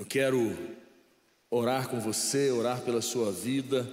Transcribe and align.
Eu 0.00 0.06
quero 0.06 0.56
orar 1.50 1.86
com 1.86 2.00
você, 2.00 2.50
orar 2.50 2.80
pela 2.80 3.02
sua 3.02 3.30
vida. 3.30 3.86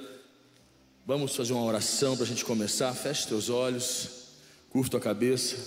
Vamos 1.05 1.35
fazer 1.35 1.51
uma 1.51 1.65
oração 1.65 2.15
para 2.15 2.23
a 2.23 2.27
gente 2.27 2.45
começar. 2.45 2.93
Feche 2.93 3.27
teus 3.27 3.49
olhos, 3.49 4.09
curta 4.69 4.95
a 4.95 5.01
cabeça. 5.01 5.57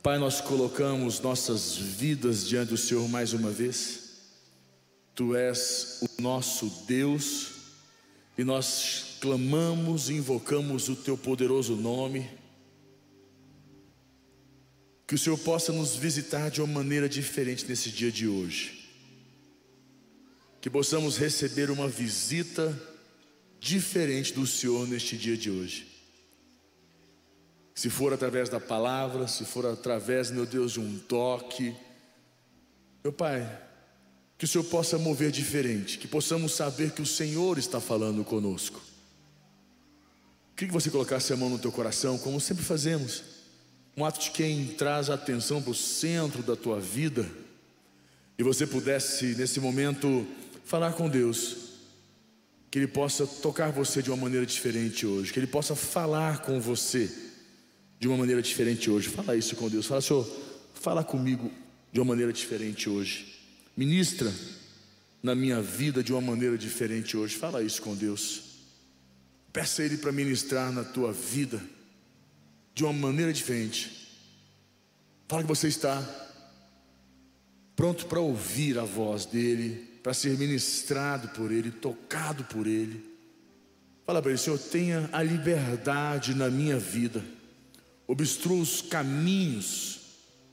Pai, 0.00 0.16
nós 0.16 0.40
colocamos 0.40 1.18
nossas 1.18 1.76
vidas 1.76 2.46
diante 2.46 2.68
do 2.68 2.76
Senhor 2.76 3.08
mais 3.08 3.32
uma 3.32 3.50
vez. 3.50 4.20
Tu 5.12 5.34
és 5.34 6.02
o 6.02 6.22
nosso 6.22 6.84
Deus 6.86 7.48
e 8.38 8.44
nós 8.44 9.16
clamamos 9.20 10.08
e 10.08 10.14
invocamos 10.14 10.88
o 10.88 10.94
Teu 10.94 11.18
poderoso 11.18 11.74
nome. 11.74 12.30
Que 15.04 15.16
o 15.16 15.18
Senhor 15.18 15.38
possa 15.40 15.72
nos 15.72 15.96
visitar 15.96 16.48
de 16.48 16.62
uma 16.62 16.72
maneira 16.74 17.08
diferente 17.08 17.66
nesse 17.66 17.90
dia 17.90 18.12
de 18.12 18.28
hoje 18.28 18.77
que 20.60 20.68
possamos 20.68 21.16
receber 21.16 21.70
uma 21.70 21.88
visita 21.88 22.76
diferente 23.60 24.32
do 24.32 24.46
Senhor 24.46 24.86
neste 24.86 25.16
dia 25.16 25.36
de 25.36 25.50
hoje. 25.50 25.86
Se 27.74 27.88
for 27.88 28.12
através 28.12 28.48
da 28.48 28.58
palavra, 28.58 29.28
se 29.28 29.44
for 29.44 29.64
através, 29.66 30.30
meu 30.30 30.44
Deus, 30.44 30.72
de 30.72 30.80
um 30.80 30.98
toque, 30.98 31.74
meu 33.04 33.12
Pai, 33.12 33.62
que 34.36 34.44
o 34.44 34.48
Senhor 34.48 34.64
possa 34.64 34.98
mover 34.98 35.30
diferente, 35.30 35.98
que 35.98 36.08
possamos 36.08 36.52
saber 36.52 36.90
que 36.90 37.02
o 37.02 37.06
Senhor 37.06 37.56
está 37.56 37.80
falando 37.80 38.24
conosco. 38.24 38.80
Queria 40.56 40.68
que 40.68 40.74
você 40.74 40.90
colocasse 40.90 41.32
a 41.32 41.36
mão 41.36 41.48
no 41.48 41.58
teu 41.58 41.70
coração, 41.70 42.18
como 42.18 42.40
sempre 42.40 42.64
fazemos, 42.64 43.22
um 43.96 44.04
ato 44.04 44.18
de 44.20 44.32
quem 44.32 44.66
traz 44.66 45.08
a 45.08 45.14
atenção 45.14 45.62
para 45.62 45.70
o 45.70 45.74
centro 45.74 46.42
da 46.42 46.56
tua 46.56 46.80
vida, 46.80 47.28
e 48.36 48.42
você 48.42 48.66
pudesse, 48.66 49.34
nesse 49.36 49.60
momento, 49.60 50.26
falar 50.68 50.92
com 50.92 51.08
Deus, 51.08 51.56
que 52.70 52.78
Ele 52.78 52.86
possa 52.86 53.26
tocar 53.26 53.72
você 53.72 54.02
de 54.02 54.10
uma 54.10 54.18
maneira 54.18 54.44
diferente 54.44 55.06
hoje, 55.06 55.32
que 55.32 55.38
Ele 55.38 55.46
possa 55.46 55.74
falar 55.74 56.42
com 56.42 56.60
você 56.60 57.10
de 57.98 58.06
uma 58.06 58.18
maneira 58.18 58.42
diferente 58.42 58.90
hoje. 58.90 59.08
Fala 59.08 59.34
isso 59.34 59.56
com 59.56 59.66
Deus, 59.70 59.86
fala, 59.86 60.02
Senhor, 60.02 60.30
fala 60.74 61.02
comigo 61.02 61.50
de 61.90 61.98
uma 61.98 62.04
maneira 62.04 62.30
diferente 62.34 62.86
hoje, 62.90 63.34
ministra 63.74 64.30
na 65.22 65.34
minha 65.34 65.62
vida 65.62 66.02
de 66.02 66.12
uma 66.12 66.20
maneira 66.20 66.58
diferente 66.58 67.16
hoje. 67.16 67.34
Fala 67.34 67.62
isso 67.62 67.80
com 67.80 67.96
Deus, 67.96 68.42
peça 69.50 69.80
a 69.80 69.86
Ele 69.86 69.96
para 69.96 70.12
ministrar 70.12 70.70
na 70.70 70.84
tua 70.84 71.14
vida 71.14 71.62
de 72.74 72.84
uma 72.84 72.92
maneira 72.92 73.32
diferente. 73.32 74.06
Fala 75.26 75.42
que 75.42 75.48
você 75.48 75.68
está 75.68 75.98
pronto 77.74 78.04
para 78.04 78.20
ouvir 78.20 78.78
a 78.78 78.84
voz 78.84 79.24
dEle 79.24 79.88
para 80.08 80.14
ser 80.14 80.38
ministrado 80.38 81.28
por 81.36 81.52
Ele, 81.52 81.70
tocado 81.70 82.42
por 82.44 82.66
Ele. 82.66 83.04
Fala 84.06 84.22
para 84.22 84.30
Ele, 84.30 84.40
Senhor, 84.40 84.58
tenha 84.58 85.06
a 85.12 85.22
liberdade 85.22 86.34
na 86.34 86.48
minha 86.48 86.78
vida, 86.78 87.22
obstrua 88.06 88.58
os 88.58 88.80
caminhos. 88.80 90.00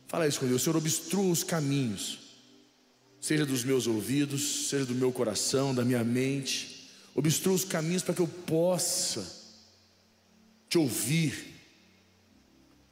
Fala 0.09 0.27
isso 0.27 0.41
com 0.41 0.45
Deus, 0.45 0.61
Senhor, 0.61 0.75
obstrua 0.75 1.31
os 1.31 1.41
caminhos, 1.41 2.19
seja 3.21 3.45
dos 3.45 3.63
meus 3.63 3.87
ouvidos, 3.87 4.67
seja 4.67 4.85
do 4.85 4.93
meu 4.93 5.09
coração, 5.13 5.73
da 5.73 5.85
minha 5.85 6.03
mente, 6.03 6.91
obstrua 7.15 7.55
os 7.55 7.63
caminhos 7.63 8.03
para 8.03 8.13
que 8.13 8.21
eu 8.21 8.27
possa 8.27 9.25
te 10.67 10.77
ouvir, 10.77 11.55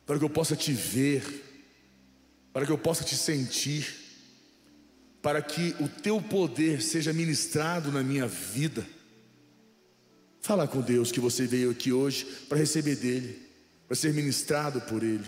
para 0.06 0.18
que 0.18 0.24
eu 0.24 0.30
possa 0.30 0.56
te 0.56 0.72
ver, 0.72 1.44
para 2.54 2.66
que 2.66 2.72
eu 2.72 2.78
possa 2.78 3.04
te 3.04 3.18
sentir 3.18 4.03
para 5.24 5.42
que 5.42 5.74
o 5.80 5.88
teu 5.88 6.22
poder 6.22 6.82
seja 6.82 7.14
ministrado 7.14 7.90
na 7.94 8.04
minha 8.04 8.28
vida. 8.28 8.86
Fala 10.42 10.68
com 10.68 10.82
Deus 10.82 11.14
que 11.14 11.22
você 11.22 11.48
veio 11.48 11.72
aqui 11.72 11.94
hoje 11.94 12.26
para 12.50 12.58
receber 12.58 12.98
dele, 12.98 13.42
para 13.88 13.96
ser 13.96 14.14
ministrado 14.14 14.82
por 14.82 15.02
ele. 15.02 15.24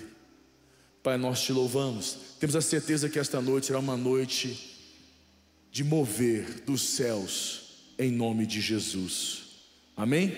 Pai, 1.02 1.18
nós 1.18 1.42
te 1.42 1.54
louvamos. 1.54 2.18
Temos 2.42 2.58
a 2.58 2.62
certeza 2.62 3.08
que 3.08 3.18
esta 3.18 3.42
noite 3.42 3.68
será 3.68 3.80
uma 3.80 3.96
noite 3.96 4.78
de 5.72 5.82
mover 5.82 6.62
dos 6.66 6.82
céus 6.82 7.62
em 7.98 8.12
nome 8.12 8.46
de 8.46 8.60
Jesus. 8.60 9.44
Amém? 9.96 10.36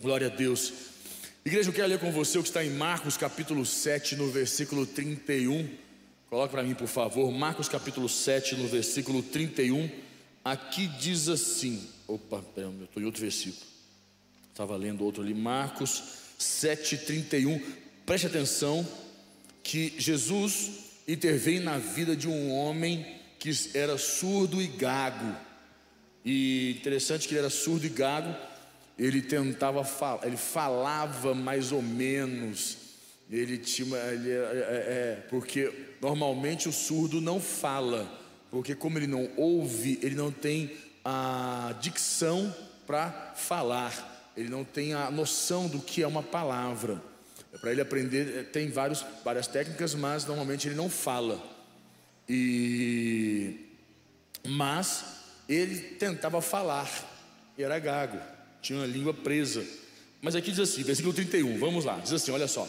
Glória 0.00 0.28
a 0.28 0.30
Deus. 0.30 0.72
Igreja, 1.44 1.70
eu 1.70 1.74
quero 1.74 1.88
ler 1.88 1.98
com 1.98 2.12
você 2.12 2.38
o 2.38 2.42
que 2.42 2.48
está 2.48 2.64
em 2.64 2.70
Marcos 2.70 3.16
capítulo 3.16 3.66
7, 3.66 4.14
no 4.14 4.30
versículo 4.30 4.86
31. 4.86 5.89
Coloque 6.30 6.52
para 6.52 6.62
mim, 6.62 6.74
por 6.74 6.86
favor, 6.86 7.28
Marcos 7.32 7.68
capítulo 7.68 8.08
7, 8.08 8.54
no 8.54 8.68
versículo 8.68 9.20
31. 9.20 9.90
Aqui 10.44 10.86
diz 10.86 11.28
assim: 11.28 11.84
opa, 12.06 12.44
eu 12.56 12.72
estou 12.84 13.02
em 13.02 13.06
outro 13.06 13.20
versículo. 13.20 13.66
Estava 14.48 14.76
lendo 14.76 15.04
outro 15.04 15.24
ali, 15.24 15.34
Marcos 15.34 16.00
7, 16.38 16.98
31. 16.98 17.60
Preste 18.06 18.28
atenção 18.28 18.86
que 19.60 19.92
Jesus 19.98 20.70
intervém 21.08 21.58
na 21.58 21.78
vida 21.78 22.14
de 22.14 22.28
um 22.28 22.52
homem 22.52 23.04
que 23.40 23.50
era 23.74 23.98
surdo 23.98 24.62
e 24.62 24.68
gago. 24.68 25.34
E 26.24 26.76
interessante 26.78 27.26
que 27.26 27.34
ele 27.34 27.40
era 27.40 27.50
surdo 27.50 27.86
e 27.86 27.88
gago, 27.88 28.32
ele 28.96 29.20
tentava 29.20 29.82
falar, 29.82 30.24
ele 30.24 30.36
falava 30.36 31.34
mais 31.34 31.72
ou 31.72 31.82
menos, 31.82 32.76
ele 33.30 33.58
tinha, 33.58 33.96
ele, 34.08 34.30
é, 34.30 34.34
é, 34.34 34.38
é, 34.38 35.26
porque 35.28 35.72
normalmente 36.00 36.68
o 36.68 36.72
surdo 36.72 37.20
não 37.20 37.40
fala, 37.40 38.10
porque 38.50 38.74
como 38.74 38.98
ele 38.98 39.06
não 39.06 39.30
ouve, 39.36 40.00
ele 40.02 40.16
não 40.16 40.32
tem 40.32 40.72
a 41.04 41.74
dicção 41.80 42.54
para 42.86 43.34
falar, 43.36 44.32
ele 44.36 44.48
não 44.48 44.64
tem 44.64 44.94
a 44.94 45.10
noção 45.12 45.68
do 45.68 45.78
que 45.78 46.02
é 46.02 46.06
uma 46.06 46.24
palavra. 46.24 47.00
Para 47.60 47.70
ele 47.70 47.80
aprender, 47.80 48.36
é, 48.36 48.42
tem 48.42 48.68
vários, 48.68 49.04
várias 49.24 49.46
técnicas, 49.46 49.94
mas 49.94 50.24
normalmente 50.24 50.66
ele 50.66 50.74
não 50.74 50.90
fala. 50.90 51.40
E 52.28 53.66
mas 54.48 55.04
ele 55.48 55.78
tentava 55.78 56.40
falar, 56.40 56.88
era 57.56 57.78
gago, 57.78 58.18
tinha 58.60 58.78
uma 58.78 58.86
língua 58.86 59.14
presa. 59.14 59.64
Mas 60.20 60.34
aqui 60.34 60.50
diz 60.50 60.60
assim, 60.60 60.82
versículo 60.82 61.14
31, 61.14 61.58
vamos 61.58 61.84
lá, 61.84 61.98
diz 61.98 62.12
assim: 62.12 62.30
olha 62.32 62.48
só 62.48 62.68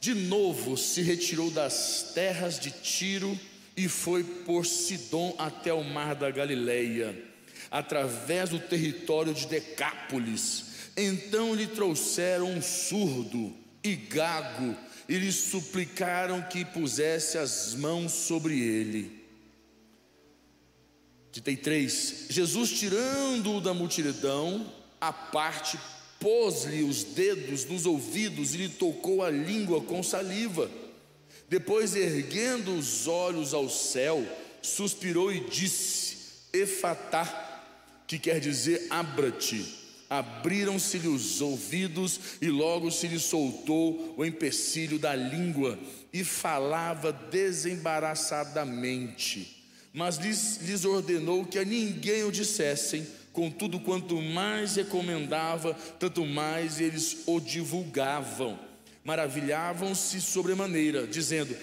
de 0.00 0.14
novo 0.14 0.76
se 0.76 1.02
retirou 1.02 1.50
das 1.50 2.12
terras 2.14 2.58
de 2.58 2.70
Tiro 2.70 3.38
e 3.76 3.88
foi 3.88 4.24
por 4.24 4.66
Sidom 4.66 5.34
até 5.38 5.72
o 5.72 5.84
mar 5.84 6.14
da 6.14 6.30
Galileia, 6.30 7.16
através 7.70 8.50
do 8.50 8.58
território 8.58 9.34
de 9.34 9.46
Decápolis. 9.46 10.64
Então 10.96 11.54
lhe 11.54 11.66
trouxeram 11.66 12.50
um 12.50 12.62
surdo 12.62 13.54
e 13.84 13.94
gago 13.94 14.76
e 15.08 15.16
lhe 15.16 15.32
suplicaram 15.32 16.42
que 16.42 16.64
pusesse 16.64 17.38
as 17.38 17.74
mãos 17.74 18.12
sobre 18.12 18.60
ele. 18.60 19.18
Ditei 21.32 21.56
três. 21.56 22.26
Jesus, 22.28 22.70
tirando-o 22.78 23.60
da 23.60 23.72
multidão, 23.72 24.72
a 25.00 25.12
parte 25.12 25.78
pôs-lhe 26.20 26.82
os 26.82 27.04
dedos 27.04 27.64
nos 27.64 27.86
ouvidos 27.86 28.54
e 28.54 28.58
lhe 28.58 28.68
tocou 28.68 29.22
a 29.22 29.30
língua 29.30 29.80
com 29.80 30.02
saliva. 30.02 30.70
Depois, 31.48 31.96
erguendo 31.96 32.74
os 32.74 33.06
olhos 33.06 33.54
ao 33.54 33.70
céu, 33.70 34.22
suspirou 34.60 35.32
e 35.32 35.40
disse: 35.40 36.18
Efatá, 36.52 37.64
que 38.06 38.18
quer 38.18 38.38
dizer 38.40 38.86
abra-te. 38.90 39.78
Abriram-se-lhe 40.10 41.06
os 41.06 41.42
ouvidos 41.42 42.18
e 42.40 42.48
logo 42.48 42.90
se 42.90 43.06
lhe 43.06 43.18
soltou 43.18 44.14
o 44.16 44.24
empecilho 44.24 44.98
da 44.98 45.14
língua 45.14 45.78
e 46.10 46.24
falava 46.24 47.12
desembaraçadamente. 47.12 49.66
Mas 49.92 50.16
lhes, 50.16 50.60
lhes 50.62 50.86
ordenou 50.86 51.44
que 51.44 51.58
a 51.58 51.64
ninguém 51.64 52.24
o 52.24 52.32
dissessem 52.32 53.06
Contudo, 53.38 53.78
quanto 53.78 54.20
mais 54.20 54.74
recomendava, 54.74 55.72
tanto 55.96 56.26
mais 56.26 56.80
eles 56.80 57.18
o 57.24 57.38
divulgavam. 57.38 58.58
Maravilhavam-se 59.04 60.20
sobremaneira, 60.20 61.06
dizendo: 61.06 61.56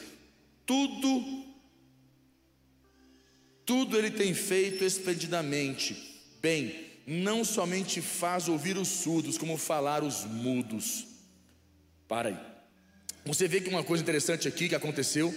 tudo, 0.66 1.44
tudo 3.66 3.98
ele 3.98 4.10
tem 4.10 4.34
feito 4.34 4.86
esplendidamente. 4.86 6.24
Bem, 6.42 6.74
não 7.06 7.44
somente 7.44 8.00
faz 8.00 8.48
ouvir 8.48 8.78
os 8.78 8.88
surdos, 8.88 9.38
como 9.38 9.58
falar 9.58 10.02
os 10.02 10.24
mudos. 10.24 11.06
Para 12.08 12.30
aí. 12.30 12.38
Você 13.26 13.50
vê 13.50 13.60
que 13.60 13.68
uma 13.68 13.84
coisa 13.84 14.02
interessante 14.02 14.48
aqui 14.48 14.70
que 14.70 14.76
aconteceu, 14.76 15.36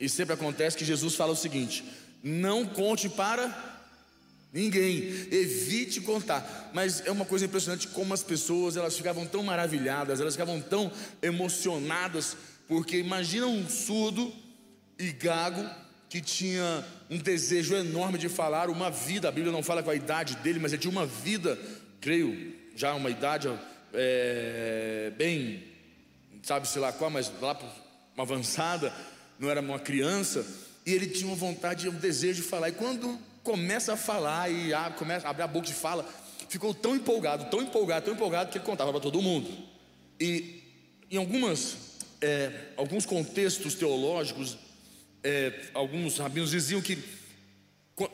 e 0.00 0.08
sempre 0.08 0.32
acontece, 0.32 0.78
que 0.78 0.84
Jesus 0.86 1.14
fala 1.14 1.32
o 1.32 1.36
seguinte: 1.36 1.84
não 2.22 2.64
conte 2.64 3.06
para 3.06 3.73
Ninguém, 4.54 5.08
evite 5.32 6.00
contar. 6.00 6.70
Mas 6.72 7.04
é 7.04 7.10
uma 7.10 7.24
coisa 7.24 7.44
impressionante 7.44 7.88
como 7.88 8.14
as 8.14 8.22
pessoas 8.22 8.76
elas 8.76 8.96
ficavam 8.96 9.26
tão 9.26 9.42
maravilhadas, 9.42 10.20
elas 10.20 10.34
ficavam 10.34 10.60
tão 10.60 10.92
emocionadas, 11.20 12.36
porque 12.68 12.96
imagina 12.98 13.48
um 13.48 13.68
surdo 13.68 14.32
e 14.96 15.10
gago 15.10 15.68
que 16.08 16.20
tinha 16.20 16.84
um 17.10 17.18
desejo 17.18 17.74
enorme 17.74 18.16
de 18.16 18.28
falar, 18.28 18.70
uma 18.70 18.92
vida, 18.92 19.28
a 19.28 19.32
Bíblia 19.32 19.50
não 19.50 19.64
fala 19.64 19.82
com 19.82 19.90
a 19.90 19.94
idade 19.96 20.36
dele, 20.36 20.60
mas 20.60 20.72
é 20.72 20.76
de 20.76 20.88
uma 20.88 21.04
vida, 21.04 21.58
creio, 22.00 22.54
já 22.76 22.94
uma 22.94 23.10
idade 23.10 23.50
é, 23.92 25.12
bem, 25.18 25.64
sabe-se 26.44 26.78
lá 26.78 26.92
qual, 26.92 27.10
mas 27.10 27.32
lá 27.40 27.58
uma 28.14 28.22
avançada, 28.22 28.94
não 29.36 29.50
era 29.50 29.60
uma 29.60 29.80
criança, 29.80 30.46
e 30.86 30.92
ele 30.92 31.08
tinha 31.08 31.26
uma 31.26 31.34
vontade, 31.34 31.88
um 31.88 31.94
desejo 31.94 32.42
de 32.42 32.48
falar, 32.48 32.68
e 32.68 32.72
quando 32.72 33.18
começa 33.44 33.92
a 33.92 33.96
falar 33.96 34.50
e 34.50 34.72
abre, 34.72 34.98
começa 34.98 35.26
a 35.28 35.30
abrir 35.30 35.42
a 35.42 35.46
boca 35.46 35.68
e 35.68 35.74
fala, 35.74 36.08
ficou 36.48 36.74
tão 36.74 36.96
empolgado, 36.96 37.44
tão 37.50 37.62
empolgado, 37.62 38.06
tão 38.06 38.14
empolgado, 38.14 38.50
que 38.50 38.58
ele 38.58 38.64
contava 38.64 38.90
para 38.90 39.00
todo 39.00 39.20
mundo. 39.20 39.48
E 40.18 40.62
em 41.10 41.18
algumas, 41.18 41.76
é, 42.20 42.50
alguns 42.76 43.04
contextos 43.04 43.74
teológicos, 43.74 44.56
é, 45.22 45.66
alguns 45.74 46.18
rabinos 46.18 46.50
diziam 46.50 46.80
que 46.80 46.96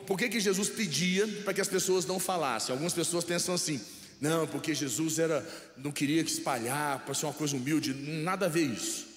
por 0.05 0.17
que, 0.17 0.29
que 0.29 0.39
Jesus 0.39 0.69
pedia 0.69 1.27
para 1.43 1.55
que 1.55 1.61
as 1.61 1.67
pessoas 1.67 2.05
não 2.05 2.19
falassem? 2.19 2.71
Algumas 2.71 2.93
pessoas 2.93 3.23
pensam 3.23 3.55
assim, 3.55 3.81
não, 4.19 4.45
porque 4.45 4.75
Jesus 4.75 5.17
era, 5.17 5.43
não 5.75 5.91
queria 5.91 6.23
que 6.23 6.29
espalhar, 6.29 6.99
para 6.99 7.15
ser 7.15 7.25
uma 7.25 7.33
coisa 7.33 7.55
humilde, 7.55 7.93
nada 7.93 8.45
a 8.45 8.49
ver 8.49 8.65
isso. 8.65 9.07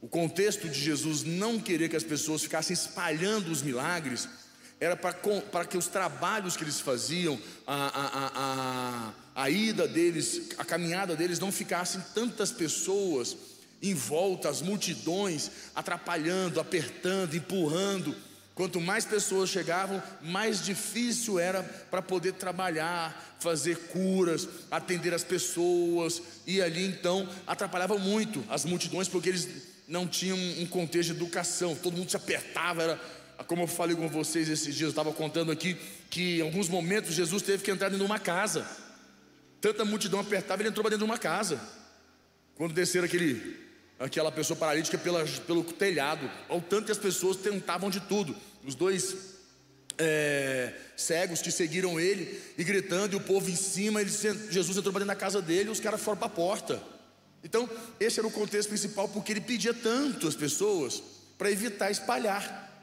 O 0.00 0.06
contexto 0.06 0.68
de 0.68 0.78
Jesus 0.78 1.24
não 1.24 1.58
querer 1.58 1.88
que 1.88 1.96
as 1.96 2.04
pessoas 2.04 2.42
ficassem 2.42 2.74
espalhando 2.74 3.50
os 3.50 3.62
milagres, 3.62 4.28
era 4.80 4.96
para, 4.96 5.64
que 5.64 5.78
os 5.78 5.86
trabalhos 5.86 6.56
que 6.56 6.64
eles 6.64 6.80
faziam, 6.80 7.38
a, 7.66 7.74
a, 7.74 8.32
a, 8.34 9.44
a 9.44 9.50
ida 9.50 9.88
deles, 9.88 10.50
a 10.58 10.64
caminhada 10.64 11.16
deles, 11.16 11.38
não 11.38 11.52
ficassem 11.52 12.02
tantas 12.14 12.52
pessoas 12.52 13.36
em 13.82 13.94
volta, 13.94 14.48
as 14.48 14.62
multidões 14.62 15.50
atrapalhando, 15.74 16.60
apertando, 16.60 17.34
empurrando. 17.34 18.14
Quanto 18.54 18.80
mais 18.80 19.04
pessoas 19.04 19.50
chegavam, 19.50 20.02
mais 20.22 20.64
difícil 20.64 21.38
era 21.38 21.62
para 21.62 22.00
poder 22.00 22.34
trabalhar, 22.34 23.36
fazer 23.40 23.76
curas, 23.88 24.48
atender 24.70 25.12
as 25.12 25.24
pessoas, 25.24 26.22
e 26.46 26.62
ali 26.62 26.86
então 26.86 27.28
atrapalhava 27.46 27.98
muito 27.98 28.44
as 28.48 28.64
multidões, 28.64 29.08
porque 29.08 29.28
eles 29.28 29.48
não 29.88 30.06
tinham 30.06 30.38
um 30.60 30.66
contexto 30.66 31.10
de 31.10 31.16
educação, 31.16 31.74
todo 31.74 31.96
mundo 31.96 32.10
se 32.10 32.16
apertava, 32.16 32.82
era 32.82 33.00
como 33.46 33.62
eu 33.62 33.66
falei 33.66 33.96
com 33.96 34.08
vocês 34.08 34.48
esses 34.48 34.74
dias, 34.74 34.82
eu 34.82 34.88
estava 34.90 35.12
contando 35.12 35.50
aqui 35.50 35.76
que 36.08 36.38
em 36.38 36.42
alguns 36.42 36.68
momentos 36.68 37.14
Jesus 37.14 37.42
teve 37.42 37.62
que 37.62 37.70
entrar 37.70 37.88
dentro 37.88 38.04
de 38.04 38.10
uma 38.10 38.18
casa. 38.18 38.66
Tanta 39.60 39.84
multidão 39.84 40.20
apertava, 40.20 40.62
ele 40.62 40.68
entrou 40.68 40.82
para 40.82 40.90
dentro 40.90 41.06
de 41.06 41.10
uma 41.10 41.18
casa. 41.18 41.60
Quando 42.54 42.72
desceram 42.72 43.06
aquele 43.06 43.64
aquela 43.98 44.30
pessoa 44.30 44.56
paralítica 44.56 44.98
pela, 44.98 45.24
pelo 45.46 45.64
telhado, 45.64 46.30
ao 46.48 46.60
tanto 46.60 46.86
que 46.86 46.92
as 46.92 46.98
pessoas 46.98 47.36
tentavam 47.36 47.90
de 47.90 48.00
tudo. 48.00 48.34
Os 48.64 48.74
dois 48.74 49.16
é, 49.98 50.72
cegos 50.96 51.40
que 51.40 51.50
seguiram 51.50 51.98
ele 51.98 52.40
e 52.58 52.64
gritando, 52.64 53.14
e 53.14 53.16
o 53.16 53.20
povo 53.20 53.48
em 53.48 53.56
cima, 53.56 54.00
ele, 54.00 54.10
Jesus 54.10 54.76
entrou 54.76 54.92
para 54.92 55.04
dentro 55.04 55.06
da 55.06 55.16
casa 55.16 55.40
dele 55.40 55.68
e 55.68 55.72
os 55.72 55.80
caras 55.80 56.00
foram 56.00 56.18
para 56.18 56.26
a 56.26 56.30
porta. 56.30 56.82
Então, 57.42 57.68
esse 58.00 58.18
era 58.18 58.26
o 58.26 58.32
contexto 58.32 58.68
principal, 58.68 59.08
porque 59.08 59.32
ele 59.32 59.40
pedia 59.40 59.74
tanto 59.74 60.26
às 60.26 60.34
pessoas 60.34 61.02
para 61.36 61.50
evitar 61.50 61.90
espalhar, 61.90 62.73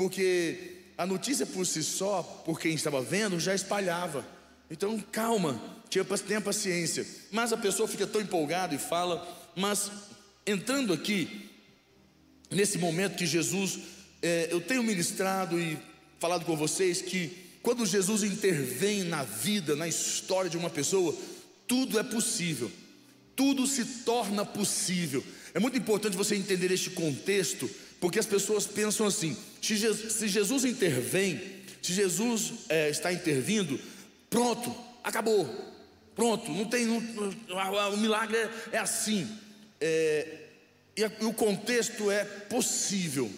porque 0.00 0.78
a 0.96 1.04
notícia 1.04 1.44
por 1.44 1.66
si 1.66 1.82
só, 1.82 2.22
por 2.22 2.58
quem 2.58 2.72
estava 2.72 3.02
vendo, 3.02 3.38
já 3.38 3.54
espalhava. 3.54 4.26
Então, 4.70 4.98
calma, 5.12 5.60
tenha 6.26 6.40
paciência. 6.40 7.06
Mas 7.30 7.52
a 7.52 7.56
pessoa 7.58 7.86
fica 7.86 8.06
tão 8.06 8.18
empolgada 8.18 8.74
e 8.74 8.78
fala, 8.78 9.28
mas 9.54 9.90
entrando 10.46 10.94
aqui, 10.94 11.50
nesse 12.50 12.78
momento 12.78 13.18
que 13.18 13.26
Jesus, 13.26 13.78
é, 14.22 14.48
eu 14.50 14.62
tenho 14.62 14.82
ministrado 14.82 15.60
e 15.60 15.78
falado 16.18 16.46
com 16.46 16.56
vocês 16.56 17.02
que 17.02 17.58
quando 17.62 17.84
Jesus 17.84 18.22
intervém 18.22 19.02
na 19.02 19.22
vida, 19.22 19.76
na 19.76 19.86
história 19.86 20.48
de 20.48 20.56
uma 20.56 20.70
pessoa, 20.70 21.14
tudo 21.68 21.98
é 21.98 22.02
possível, 22.02 22.72
tudo 23.36 23.66
se 23.66 23.84
torna 23.84 24.46
possível. 24.46 25.22
É 25.52 25.60
muito 25.60 25.76
importante 25.76 26.16
você 26.16 26.36
entender 26.36 26.70
este 26.72 26.88
contexto, 26.88 27.68
porque 28.00 28.18
as 28.18 28.26
pessoas 28.26 28.66
pensam 28.66 29.06
assim: 29.06 29.36
se 29.60 29.76
Jesus 30.28 30.64
intervém, 30.64 31.40
se 31.82 31.92
Jesus 31.92 32.52
é, 32.68 32.88
está 32.88 33.12
intervindo, 33.12 33.78
pronto, 34.28 34.74
acabou, 35.04 35.46
pronto, 36.16 36.50
não 36.50 36.64
tem, 36.64 36.86
não, 36.86 36.98
o 37.92 37.96
milagre 37.98 38.36
é, 38.36 38.50
é 38.72 38.78
assim. 38.78 39.28
É, 39.80 40.38
e, 40.96 41.04
a, 41.04 41.12
e 41.20 41.24
o 41.24 41.32
contexto 41.32 42.10
é 42.10 42.24
possível. 42.24 43.30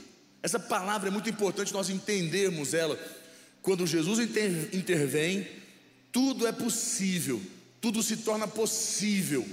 Essa 0.42 0.58
palavra 0.58 1.08
é 1.08 1.12
muito 1.12 1.28
importante 1.30 1.72
nós 1.72 1.90
entendermos 1.90 2.74
ela. 2.74 2.98
Quando 3.60 3.86
Jesus 3.86 4.18
inter, 4.18 4.70
intervém, 4.72 5.46
tudo 6.10 6.46
é 6.46 6.52
possível, 6.52 7.40
tudo 7.80 8.02
se 8.02 8.18
torna 8.18 8.48
possível. 8.48 9.46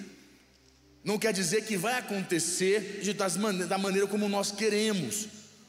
Não 1.03 1.17
quer 1.17 1.33
dizer 1.33 1.63
que 1.65 1.77
vai 1.77 1.93
acontecer 1.97 2.99
de, 3.01 3.13
das, 3.13 3.35
da 3.67 3.77
maneira 3.77 4.07
como 4.07 4.27
nós 4.27 4.51
queremos, 4.51 5.27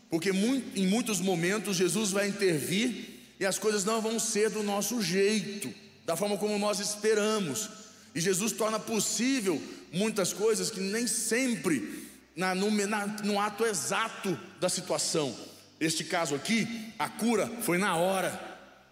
porque 0.09 0.31
em 0.31 0.87
muitos 0.87 1.21
momentos 1.21 1.77
Jesus 1.77 2.11
vai 2.11 2.29
intervir 2.29 3.21
e 3.39 3.47
as 3.47 3.59
coisas 3.59 3.85
não 3.85 4.03
vão 4.03 4.19
ser 4.19 4.51
do 4.51 4.63
nosso 4.63 5.01
jeito, 5.01 5.73
da 6.05 6.17
forma 6.17 6.37
como 6.37 6.59
nós 6.59 6.81
esperamos. 6.81 7.71
E 8.15 8.21
Jesus 8.21 8.53
torna 8.53 8.79
possível 8.79 9.63
muitas 9.93 10.33
coisas 10.33 10.71
que 10.71 10.81
nem 10.81 11.07
sempre 11.07 12.09
na, 12.35 12.55
no, 12.55 12.71
na, 12.87 13.07
no 13.07 13.41
ato 13.41 13.65
exato 13.65 14.39
da 14.61 14.69
situação. 14.69 15.35
Este 15.79 16.05
caso 16.05 16.35
aqui, 16.35 16.93
a 16.99 17.09
cura 17.09 17.51
foi 17.63 17.79
na 17.79 17.97
hora, 17.97 18.39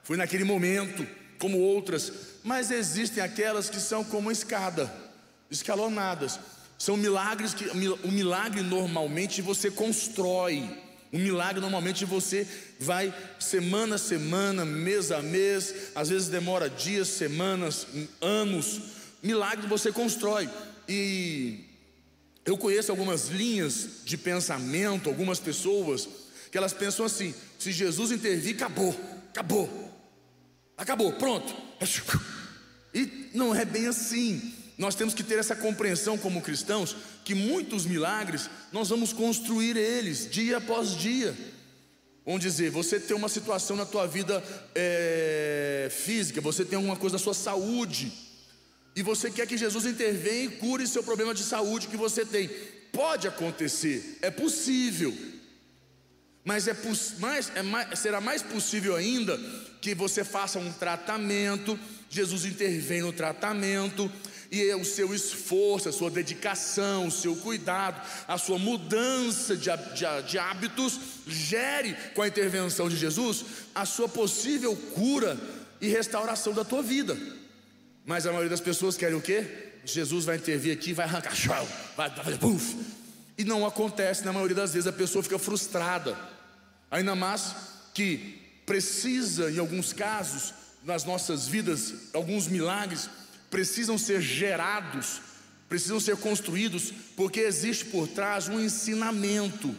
foi 0.02 0.16
naquele 0.16 0.44
momento, 0.44 1.06
como 1.38 1.58
outras, 1.58 2.12
mas 2.42 2.70
existem 2.70 3.22
aquelas 3.22 3.68
que 3.68 3.78
são 3.78 4.02
como 4.02 4.30
escada, 4.30 4.92
escalonadas. 5.50 6.38
São 6.78 6.96
milagres 6.96 7.54
que 7.54 7.68
o 7.68 8.10
milagre 8.10 8.62
normalmente 8.62 9.42
você 9.42 9.70
constrói. 9.70 10.62
O 11.12 11.18
milagre 11.18 11.60
normalmente 11.60 12.04
você 12.04 12.46
vai 12.78 13.12
semana 13.40 13.96
a 13.96 13.98
semana, 13.98 14.64
mês 14.64 15.10
a 15.10 15.22
mês, 15.22 15.74
às 15.94 16.10
vezes 16.10 16.28
demora 16.28 16.68
dias, 16.68 17.08
semanas, 17.08 17.86
anos. 18.20 18.80
Milagre 19.22 19.66
você 19.66 19.90
constrói. 19.90 20.48
E 20.88 21.64
eu 22.44 22.56
conheço 22.56 22.90
algumas 22.90 23.28
linhas 23.28 24.02
de 24.04 24.16
pensamento, 24.16 25.08
algumas 25.08 25.40
pessoas, 25.40 26.08
que 26.52 26.56
elas 26.56 26.72
pensam 26.72 27.04
assim: 27.04 27.34
se 27.58 27.72
Jesus 27.72 28.10
intervir, 28.10 28.54
acabou, 28.54 28.94
acabou, 29.30 29.68
acabou, 30.76 31.12
pronto. 31.14 31.54
E 32.94 33.30
não 33.34 33.54
é 33.54 33.64
bem 33.64 33.86
assim. 33.86 34.54
Nós 34.78 34.94
temos 34.94 35.12
que 35.12 35.24
ter 35.24 35.38
essa 35.40 35.56
compreensão 35.56 36.16
como 36.16 36.40
cristãos 36.40 36.96
que 37.24 37.34
muitos 37.34 37.84
milagres 37.84 38.48
nós 38.72 38.88
vamos 38.88 39.12
construir 39.12 39.76
eles 39.76 40.30
dia 40.30 40.58
após 40.58 40.96
dia. 40.96 41.36
Vamos 42.24 42.42
dizer, 42.42 42.70
você 42.70 43.00
tem 43.00 43.16
uma 43.16 43.28
situação 43.28 43.76
na 43.76 43.84
tua 43.84 44.06
vida 44.06 44.44
é, 44.74 45.88
física, 45.90 46.40
você 46.40 46.64
tem 46.64 46.76
alguma 46.76 46.94
coisa 46.94 47.16
na 47.16 47.22
sua 47.22 47.34
saúde, 47.34 48.12
e 48.94 49.02
você 49.02 49.30
quer 49.30 49.46
que 49.46 49.56
Jesus 49.56 49.86
intervenha 49.86 50.44
e 50.44 50.48
cure 50.48 50.86
seu 50.86 51.02
problema 51.02 51.34
de 51.34 51.42
saúde 51.42 51.88
que 51.88 51.96
você 51.96 52.24
tem. 52.26 52.48
Pode 52.92 53.26
acontecer, 53.26 54.18
é 54.20 54.30
possível. 54.30 55.16
Mas, 56.44 56.68
é, 56.68 56.76
mais, 57.18 57.52
é 57.54 57.62
mais, 57.62 57.98
será 57.98 58.20
mais 58.20 58.42
possível 58.42 58.94
ainda 58.94 59.38
que 59.80 59.94
você 59.94 60.22
faça 60.22 60.58
um 60.58 60.72
tratamento, 60.72 61.78
Jesus 62.10 62.44
intervém 62.44 63.00
no 63.00 63.12
tratamento, 63.12 64.10
e 64.50 64.62
é 64.68 64.76
o 64.76 64.84
seu 64.84 65.14
esforço, 65.14 65.88
a 65.88 65.92
sua 65.92 66.10
dedicação, 66.10 67.06
o 67.06 67.10
seu 67.10 67.36
cuidado, 67.36 68.00
a 68.26 68.38
sua 68.38 68.58
mudança 68.58 69.56
de, 69.56 69.70
de, 69.94 70.22
de 70.26 70.38
hábitos 70.38 70.98
gere 71.26 71.94
com 72.14 72.22
a 72.22 72.28
intervenção 72.28 72.88
de 72.88 72.96
Jesus 72.96 73.44
a 73.74 73.84
sua 73.84 74.08
possível 74.08 74.74
cura 74.94 75.38
e 75.80 75.88
restauração 75.88 76.52
da 76.52 76.64
tua 76.64 76.82
vida. 76.82 77.16
Mas 78.06 78.26
a 78.26 78.30
maioria 78.30 78.50
das 78.50 78.60
pessoas 78.60 78.96
querem 78.96 79.16
o 79.16 79.20
quê? 79.20 79.46
Jesus 79.84 80.24
vai 80.24 80.36
intervir 80.36 80.72
aqui, 80.72 80.92
vai 80.92 81.06
arrancar, 81.06 81.34
vai 81.96 82.10
fazer 82.10 82.38
puf. 82.38 82.76
E 83.36 83.44
não 83.44 83.66
acontece, 83.66 84.24
na 84.24 84.32
maioria 84.32 84.56
das 84.56 84.72
vezes 84.72 84.86
a 84.86 84.92
pessoa 84.92 85.22
fica 85.22 85.38
frustrada. 85.38 86.18
Ainda 86.90 87.14
mais 87.14 87.54
que 87.94 88.40
precisa, 88.64 89.50
em 89.50 89.58
alguns 89.58 89.92
casos, 89.92 90.54
nas 90.84 91.04
nossas 91.04 91.46
vidas, 91.46 91.94
alguns 92.12 92.46
milagres 92.48 93.08
precisam 93.50 93.98
ser 93.98 94.20
gerados, 94.20 95.20
precisam 95.68 96.00
ser 96.00 96.16
construídos, 96.16 96.92
porque 97.16 97.40
existe 97.40 97.84
por 97.86 98.08
trás 98.08 98.48
um 98.48 98.60
ensinamento. 98.60 99.74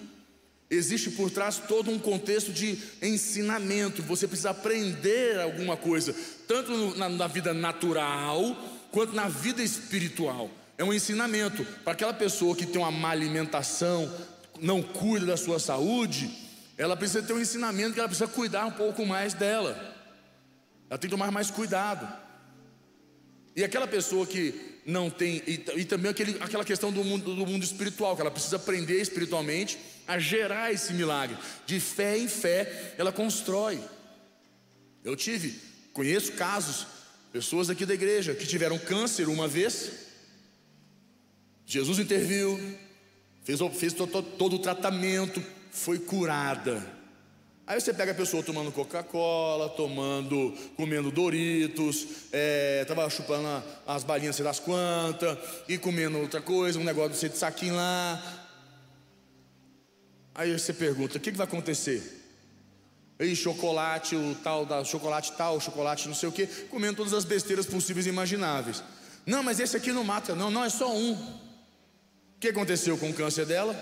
Existe 0.69 1.09
por 1.09 1.31
trás 1.31 1.57
todo 1.57 1.89
um 1.89 1.97
contexto 1.97 2.51
de 2.51 2.77
ensinamento. 3.01 4.03
Você 4.03 4.27
precisa 4.27 4.51
aprender 4.51 5.39
alguma 5.39 5.75
coisa, 5.75 6.15
tanto 6.47 6.95
na, 6.95 7.09
na 7.09 7.27
vida 7.27 7.53
natural 7.53 8.55
quanto 8.91 9.13
na 9.13 9.27
vida 9.27 9.63
espiritual. 9.63 10.49
É 10.77 10.83
um 10.83 10.93
ensinamento 10.93 11.65
para 11.83 11.93
aquela 11.93 12.13
pessoa 12.13 12.55
que 12.55 12.67
tem 12.67 12.79
uma 12.79 12.91
má 12.91 13.09
alimentação, 13.09 14.11
não 14.61 14.81
cuida 14.83 15.25
da 15.25 15.37
sua 15.37 15.59
saúde. 15.59 16.29
ela 16.77 16.95
precisa 16.95 17.23
ter 17.23 17.33
um 17.33 17.41
ensinamento 17.41 17.93
que 17.93 17.99
ela 17.99 18.07
precisa 18.07 18.29
cuidar 18.29 18.65
um 18.65 18.71
pouco 18.71 19.05
mais 19.05 19.33
dela. 19.33 19.71
Ela 20.87 20.97
tem 20.97 21.09
que 21.09 21.15
tomar 21.15 21.31
mais 21.31 21.49
cuidado. 21.49 22.07
E 23.59 23.63
aquela 23.65 23.85
pessoa 23.85 24.25
que 24.25 24.55
não 24.85 25.09
tem, 25.09 25.43
e, 25.45 25.61
e 25.75 25.83
também 25.83 26.09
aquele, 26.09 26.41
aquela 26.41 26.63
questão 26.63 26.93
do 26.93 27.03
mundo, 27.03 27.35
do 27.35 27.45
mundo 27.45 27.61
espiritual, 27.61 28.15
que 28.15 28.21
ela 28.21 28.31
precisa 28.31 28.55
aprender 28.55 29.01
espiritualmente 29.01 29.77
a 30.07 30.17
gerar 30.17 30.71
esse 30.71 30.93
milagre. 30.93 31.37
De 31.65 31.77
fé 31.77 32.17
em 32.17 32.29
fé, 32.29 32.93
ela 32.97 33.11
constrói. 33.11 33.77
Eu 35.03 35.13
tive, 35.13 35.59
conheço 35.91 36.31
casos, 36.31 36.87
pessoas 37.33 37.69
aqui 37.69 37.85
da 37.85 37.93
igreja 37.93 38.33
que 38.33 38.47
tiveram 38.47 38.79
câncer 38.79 39.27
uma 39.27 39.45
vez, 39.45 39.91
Jesus 41.65 41.99
interviu, 41.99 42.57
fez, 43.43 43.59
fez 43.75 43.91
todo, 43.91 44.23
todo 44.23 44.55
o 44.55 44.59
tratamento, 44.59 45.43
foi 45.69 45.99
curada. 45.99 46.81
Aí 47.69 47.79
você 47.79 47.93
pega 47.93 48.13
a 48.13 48.15
pessoa 48.15 48.41
tomando 48.41 48.71
Coca-Cola, 48.71 49.69
tomando, 49.69 50.57
comendo 50.75 51.11
Doritos, 51.11 52.03
é, 52.33 52.83
chupando 53.11 53.63
as 53.85 54.03
balinhas 54.03 54.35
sei 54.35 54.43
das 54.43 54.59
quantas, 54.59 55.37
e 55.67 55.77
comendo 55.77 56.17
outra 56.17 56.41
coisa, 56.41 56.79
um 56.79 56.83
negócio 56.83 57.29
de 57.29 57.37
saquinho 57.37 57.75
lá. 57.75 58.47
Aí 60.33 60.51
você 60.51 60.73
pergunta, 60.73 61.19
o 61.19 61.21
que, 61.21 61.31
que 61.31 61.37
vai 61.37 61.45
acontecer? 61.45 62.25
E 63.19 63.35
chocolate, 63.35 64.15
o 64.15 64.33
tal 64.43 64.65
da 64.65 64.83
chocolate 64.83 65.33
tal, 65.33 65.61
chocolate 65.61 66.07
não 66.07 66.15
sei 66.15 66.27
o 66.27 66.31
que, 66.31 66.47
comendo 66.47 66.95
todas 66.95 67.13
as 67.13 67.23
besteiras 67.23 67.67
possíveis 67.67 68.07
e 68.07 68.09
imagináveis. 68.09 68.83
Não, 69.27 69.43
mas 69.43 69.59
esse 69.59 69.77
aqui 69.77 69.91
não 69.91 70.03
mata, 70.03 70.33
não, 70.33 70.49
não, 70.49 70.65
é 70.65 70.69
só 70.69 70.91
um. 70.91 71.13
O 71.13 72.39
que 72.39 72.47
aconteceu 72.47 72.97
com 72.97 73.11
o 73.11 73.13
câncer 73.13 73.45
dela? 73.45 73.75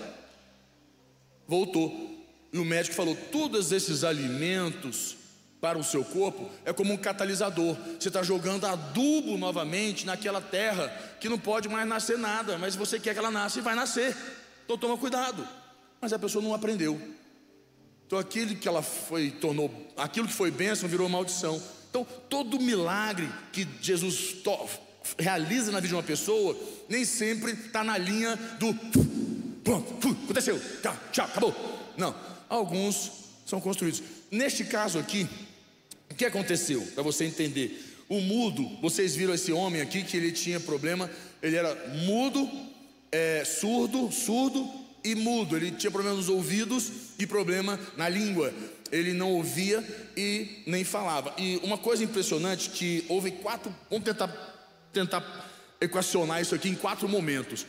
Voltou. 1.46 2.17
E 2.52 2.58
o 2.58 2.64
médico 2.64 2.94
falou: 2.94 3.16
todos 3.30 3.72
esses 3.72 4.04
alimentos 4.04 5.16
para 5.60 5.78
o 5.78 5.84
seu 5.84 6.04
corpo 6.04 6.48
é 6.64 6.72
como 6.72 6.92
um 6.92 6.96
catalisador. 6.96 7.76
Você 7.98 8.08
está 8.08 8.22
jogando 8.22 8.64
adubo 8.64 9.36
novamente 9.36 10.06
naquela 10.06 10.40
terra 10.40 10.88
que 11.20 11.28
não 11.28 11.38
pode 11.38 11.68
mais 11.68 11.86
nascer 11.86 12.18
nada, 12.18 12.56
mas 12.58 12.76
você 12.76 12.98
quer 12.98 13.12
que 13.12 13.18
ela 13.18 13.30
nasça 13.30 13.58
e 13.58 13.62
vai 13.62 13.74
nascer. 13.74 14.16
Então 14.64 14.78
toma 14.78 14.96
cuidado. 14.96 15.46
Mas 16.00 16.12
a 16.12 16.18
pessoa 16.18 16.42
não 16.42 16.54
aprendeu. 16.54 17.00
Então 18.06 18.18
aquilo 18.18 18.54
que 18.54 18.68
ela 18.68 18.82
foi 18.82 19.30
tornou, 19.30 19.70
aquilo 19.96 20.28
que 20.28 20.32
foi 20.32 20.50
bênção 20.50 20.88
virou 20.88 21.08
maldição. 21.08 21.60
Então 21.90 22.06
todo 22.28 22.60
milagre 22.60 23.28
que 23.52 23.66
Jesus 23.82 24.36
realiza 25.18 25.72
na 25.72 25.80
vida 25.80 25.88
de 25.88 25.94
uma 25.94 26.02
pessoa 26.02 26.56
nem 26.88 27.04
sempre 27.04 27.52
está 27.52 27.82
na 27.82 27.98
linha 27.98 28.36
do 28.58 28.74
pronto, 29.64 30.08
aconteceu, 30.24 30.60
tchau, 30.82 30.96
tchau, 31.12 31.26
acabou. 31.26 31.54
Não, 31.96 32.14
alguns 32.48 33.10
são 33.46 33.60
construídos. 33.60 34.02
Neste 34.30 34.64
caso 34.64 34.98
aqui, 34.98 35.28
o 36.10 36.14
que 36.14 36.24
aconteceu? 36.24 36.82
Para 36.94 37.02
você 37.02 37.24
entender. 37.24 37.84
O 38.08 38.20
mudo, 38.20 38.66
vocês 38.80 39.14
viram 39.14 39.34
esse 39.34 39.52
homem 39.52 39.82
aqui 39.82 40.02
que 40.02 40.16
ele 40.16 40.32
tinha 40.32 40.58
problema, 40.58 41.10
ele 41.42 41.56
era 41.56 41.74
mudo, 41.88 42.48
é, 43.12 43.44
surdo, 43.44 44.10
surdo 44.10 44.66
e 45.04 45.14
mudo. 45.14 45.56
Ele 45.56 45.70
tinha 45.70 45.90
problema 45.90 46.16
nos 46.16 46.28
ouvidos 46.28 46.90
e 47.18 47.26
problema 47.26 47.78
na 47.96 48.08
língua. 48.08 48.52
Ele 48.90 49.12
não 49.12 49.32
ouvia 49.32 49.84
e 50.16 50.62
nem 50.66 50.84
falava. 50.84 51.34
E 51.38 51.60
uma 51.62 51.76
coisa 51.76 52.02
impressionante 52.02 52.70
que 52.70 53.04
houve 53.08 53.30
quatro, 53.30 53.74
vamos 53.90 54.04
tentar 54.04 54.48
tentar 54.92 55.48
equacionar 55.80 56.40
isso 56.40 56.54
aqui 56.54 56.68
em 56.68 56.74
quatro 56.74 57.08
momentos. 57.08 57.66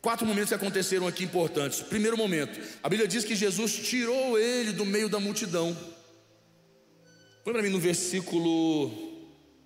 Quatro 0.00 0.26
momentos 0.26 0.48
que 0.50 0.54
aconteceram 0.54 1.06
aqui 1.06 1.24
importantes. 1.24 1.80
Primeiro 1.80 2.16
momento, 2.16 2.60
a 2.82 2.88
Bíblia 2.88 3.08
diz 3.08 3.24
que 3.24 3.34
Jesus 3.34 3.74
tirou 3.74 4.38
ele 4.38 4.72
do 4.72 4.84
meio 4.84 5.08
da 5.08 5.18
multidão. 5.18 5.76
Põe 7.42 7.52
para 7.52 7.62
mim 7.62 7.70
no 7.70 7.80
versículo. 7.80 8.90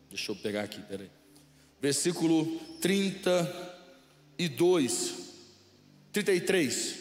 Deixa 0.08 0.32
eu 0.32 0.36
pegar 0.36 0.62
aqui, 0.62 0.80
peraí. 0.82 1.10
Versículo 1.80 2.46
32, 2.80 5.14
33. 6.12 6.98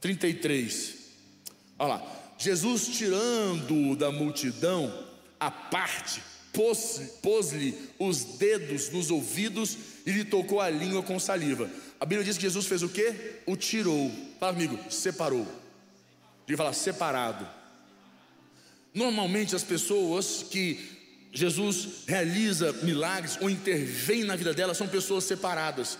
33. 0.00 0.94
Olha 1.78 1.94
lá. 1.94 2.20
Jesus 2.38 2.88
tirando 2.88 3.96
da 3.96 4.10
multidão 4.10 5.06
a 5.38 5.50
parte 5.50 6.22
pôs-lhe 6.54 7.74
os 7.98 8.24
dedos 8.24 8.90
nos 8.90 9.10
ouvidos 9.10 9.76
e 10.06 10.12
lhe 10.12 10.24
tocou 10.24 10.60
a 10.60 10.70
língua 10.70 11.02
com 11.02 11.18
saliva. 11.18 11.68
A 11.98 12.06
Bíblia 12.06 12.24
diz 12.24 12.36
que 12.36 12.42
Jesus 12.42 12.66
fez 12.66 12.82
o 12.82 12.88
quê? 12.88 13.40
O 13.46 13.56
tirou. 13.56 14.10
Fala 14.38 14.52
amigo, 14.52 14.78
separou. 14.90 15.46
Ele 16.46 16.56
fala 16.56 16.72
separado. 16.72 17.46
Normalmente 18.92 19.56
as 19.56 19.64
pessoas 19.64 20.44
que 20.48 20.78
Jesus 21.32 22.04
realiza 22.06 22.72
milagres 22.82 23.36
ou 23.40 23.50
intervém 23.50 24.22
na 24.22 24.36
vida 24.36 24.54
delas 24.54 24.76
são 24.76 24.86
pessoas 24.86 25.24
separadas. 25.24 25.98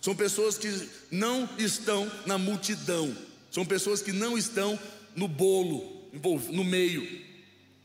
São 0.00 0.14
pessoas 0.14 0.56
que 0.56 0.88
não 1.10 1.48
estão 1.58 2.10
na 2.24 2.38
multidão. 2.38 3.16
São 3.50 3.66
pessoas 3.66 4.00
que 4.00 4.12
não 4.12 4.38
estão 4.38 4.78
no 5.16 5.26
bolo, 5.26 6.08
no 6.52 6.62
meio. 6.62 7.25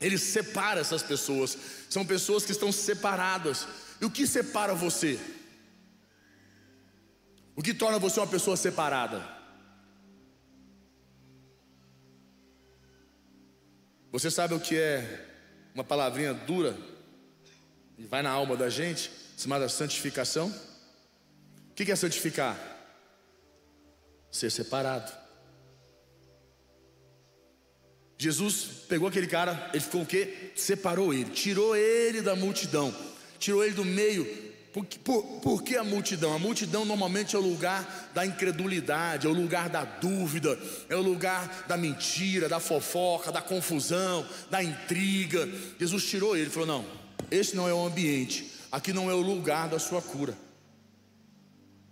Ele 0.01 0.17
separa 0.17 0.81
essas 0.81 1.03
pessoas. 1.03 1.55
São 1.87 2.03
pessoas 2.03 2.43
que 2.43 2.51
estão 2.51 2.71
separadas. 2.71 3.67
E 4.01 4.05
o 4.05 4.09
que 4.09 4.25
separa 4.25 4.73
você? 4.73 5.19
O 7.55 7.61
que 7.61 7.73
torna 7.73 7.99
você 7.99 8.19
uma 8.19 8.25
pessoa 8.25 8.57
separada? 8.57 9.23
Você 14.11 14.31
sabe 14.31 14.55
o 14.55 14.59
que 14.59 14.75
é 14.75 15.27
uma 15.75 15.83
palavrinha 15.83 16.33
dura 16.33 16.75
e 17.97 18.03
vai 18.03 18.23
na 18.23 18.31
alma 18.31 18.57
da 18.57 18.69
gente, 18.69 19.11
chamada 19.37 19.69
santificação? 19.69 20.53
O 21.69 21.73
que 21.73 21.91
é 21.91 21.95
santificar? 21.95 22.59
Ser 24.31 24.49
separado. 24.49 25.20
Jesus 28.21 28.67
pegou 28.87 29.07
aquele 29.07 29.25
cara, 29.25 29.71
ele 29.73 29.81
ficou 29.81 30.03
o 30.03 30.05
quê? 30.05 30.51
Separou 30.55 31.11
ele, 31.11 31.31
tirou 31.31 31.75
ele 31.75 32.21
da 32.21 32.35
multidão, 32.35 32.93
tirou 33.39 33.63
ele 33.63 33.73
do 33.73 33.83
meio. 33.83 34.23
Por, 34.71 34.85
por, 34.85 35.23
por 35.41 35.63
que 35.63 35.75
a 35.75 35.83
multidão? 35.83 36.31
A 36.31 36.37
multidão 36.37 36.85
normalmente 36.85 37.35
é 37.35 37.39
o 37.39 37.41
lugar 37.41 38.11
da 38.13 38.23
incredulidade, 38.23 39.25
é 39.25 39.29
o 39.29 39.33
lugar 39.33 39.69
da 39.69 39.83
dúvida, 39.83 40.55
é 40.87 40.95
o 40.95 41.01
lugar 41.01 41.65
da 41.67 41.75
mentira, 41.75 42.47
da 42.47 42.59
fofoca, 42.59 43.31
da 43.31 43.41
confusão, 43.41 44.23
da 44.51 44.63
intriga. 44.63 45.49
Jesus 45.79 46.05
tirou 46.05 46.37
ele, 46.37 46.51
falou: 46.51 46.67
não, 46.67 46.85
esse 47.31 47.55
não 47.55 47.67
é 47.67 47.73
o 47.73 47.83
ambiente, 47.83 48.51
aqui 48.71 48.93
não 48.93 49.09
é 49.09 49.15
o 49.15 49.21
lugar 49.21 49.67
da 49.67 49.79
sua 49.79 49.99
cura. 49.99 50.37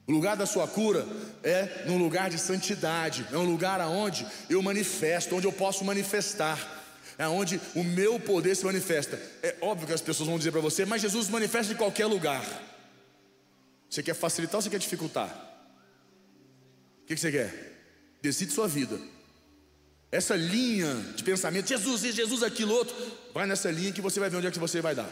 O 0.10 0.12
lugar 0.12 0.36
da 0.36 0.48
sua 0.48 0.68
cura 0.68 1.06
é 1.44 1.84
num 1.86 2.00
lugar 2.00 2.32
de 2.32 2.40
santidade, 2.40 3.28
é 3.32 3.38
um 3.38 3.46
lugar 3.46 3.80
aonde 3.80 4.26
eu 4.50 4.60
manifesto, 4.60 5.36
onde 5.36 5.46
eu 5.46 5.54
posso 5.54 5.86
manifestar, 5.86 6.58
é 7.16 7.28
onde 7.28 7.62
o 7.76 7.84
meu 7.84 8.20
poder 8.20 8.56
se 8.56 8.66
manifesta. 8.66 9.22
É 9.44 9.56
óbvio 9.62 9.86
que 9.86 9.94
as 9.94 10.02
pessoas 10.02 10.28
vão 10.28 10.40
dizer 10.40 10.52
para 10.52 10.62
você, 10.62 10.84
mas 10.84 11.04
Jesus 11.04 11.30
manifesta 11.30 11.74
em 11.74 11.76
qualquer 11.76 12.08
lugar. 12.08 12.44
Você 13.88 14.02
quer 14.02 14.16
facilitar 14.16 14.56
ou 14.56 14.64
você 14.64 14.70
quer 14.72 14.80
dificultar? 14.80 15.30
O 17.04 17.06
que 17.06 17.16
você 17.16 17.32
quer? 17.32 17.84
Decide 18.20 18.52
sua 18.52 18.68
vida. 18.68 19.00
Essa 20.12 20.36
linha 20.36 20.92
de 21.16 21.24
pensamento, 21.24 21.70
Jesus 21.70 22.04
isso, 22.04 22.16
Jesus 22.16 22.42
aquilo, 22.42 22.74
outro, 22.74 22.96
vai 23.32 23.46
nessa 23.46 23.70
linha 23.70 23.92
que 23.92 24.02
você 24.02 24.20
vai 24.20 24.28
ver 24.32 24.38
onde 24.38 24.48
é 24.48 24.52
que 24.52 24.58
você 24.58 24.82
vai 24.82 24.96
dar. 24.96 25.10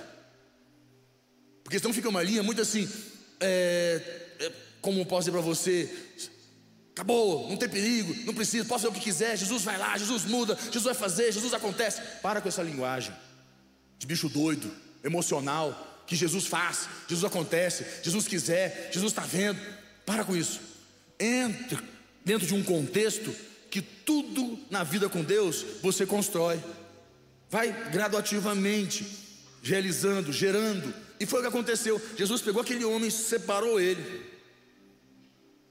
Porque 1.63 1.77
senão 1.77 1.93
fica 1.93 2.09
uma 2.09 2.23
linha 2.23 2.41
muito 2.41 2.63
assim, 2.63 2.89
é, 3.39 4.23
como 4.81 5.05
posso 5.05 5.21
dizer 5.21 5.31
para 5.31 5.41
você, 5.41 5.89
acabou, 6.97 7.47
não 7.49 7.57
tem 7.57 7.69
perigo, 7.69 8.15
não 8.25 8.33
precisa, 8.33 8.65
posso 8.65 8.85
fazer 8.85 8.91
o 8.91 8.99
que 8.99 9.03
quiser, 9.03 9.37
Jesus 9.37 9.63
vai 9.63 9.77
lá, 9.77 9.95
Jesus 9.97 10.25
muda, 10.25 10.55
Jesus 10.55 10.83
vai 10.83 10.93
fazer, 10.95 11.31
Jesus 11.31 11.53
acontece. 11.53 12.01
Para 12.21 12.41
com 12.41 12.47
essa 12.47 12.63
linguagem 12.63 13.13
de 13.99 14.07
bicho 14.07 14.29
doido, 14.29 14.71
emocional, 15.03 16.03
que 16.07 16.15
Jesus 16.15 16.45
faz, 16.45 16.87
Jesus 17.07 17.23
acontece, 17.25 17.85
Jesus 18.01 18.27
quiser, 18.27 18.89
Jesus 18.91 19.11
está 19.11 19.21
vendo. 19.21 19.59
Para 20.05 20.23
com 20.23 20.35
isso. 20.35 20.61
Entre 21.19 21.77
dentro 22.23 22.47
de 22.47 22.53
um 22.55 22.63
contexto 22.63 23.35
que 23.69 23.81
tudo 23.81 24.57
na 24.69 24.83
vida 24.83 25.09
com 25.09 25.23
Deus 25.23 25.65
você 25.81 26.05
constrói. 26.05 26.59
Vai 27.49 27.89
gradativamente 27.91 29.05
realizando, 29.61 30.31
gerando. 30.31 30.93
E 31.19 31.25
foi 31.25 31.39
o 31.39 31.41
que 31.41 31.49
aconteceu. 31.49 32.01
Jesus 32.17 32.41
pegou 32.41 32.61
aquele 32.61 32.85
homem, 32.85 33.09
separou 33.09 33.79
ele 33.79 34.36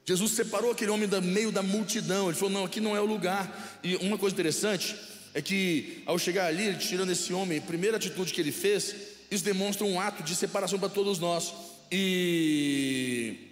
Jesus 0.07 0.31
separou 0.31 0.71
aquele 0.71 0.89
homem 0.89 1.07
do 1.07 1.21
meio 1.21 1.51
da 1.51 1.61
multidão. 1.61 2.29
Ele 2.29 2.37
falou: 2.37 2.53
Não, 2.53 2.63
aqui 2.63 2.79
não 2.79 2.95
é 2.95 3.01
o 3.01 3.05
lugar. 3.05 3.79
E 3.83 3.97
uma 3.97 4.17
coisa 4.17 4.33
interessante 4.33 4.95
é 5.33 5.41
que, 5.41 6.01
ao 6.05 6.17
chegar 6.17 6.45
ali, 6.45 6.75
tirando 6.77 7.11
esse 7.11 7.33
homem, 7.33 7.57
a 7.57 7.61
primeira 7.61 7.97
atitude 7.97 8.33
que 8.33 8.39
ele 8.39 8.53
fez, 8.53 8.95
isso 9.29 9.43
demonstra 9.43 9.85
um 9.85 9.99
ato 9.99 10.23
de 10.23 10.33
separação 10.33 10.79
para 10.79 10.87
todos 10.87 11.19
nós. 11.19 11.53
E 11.91 13.49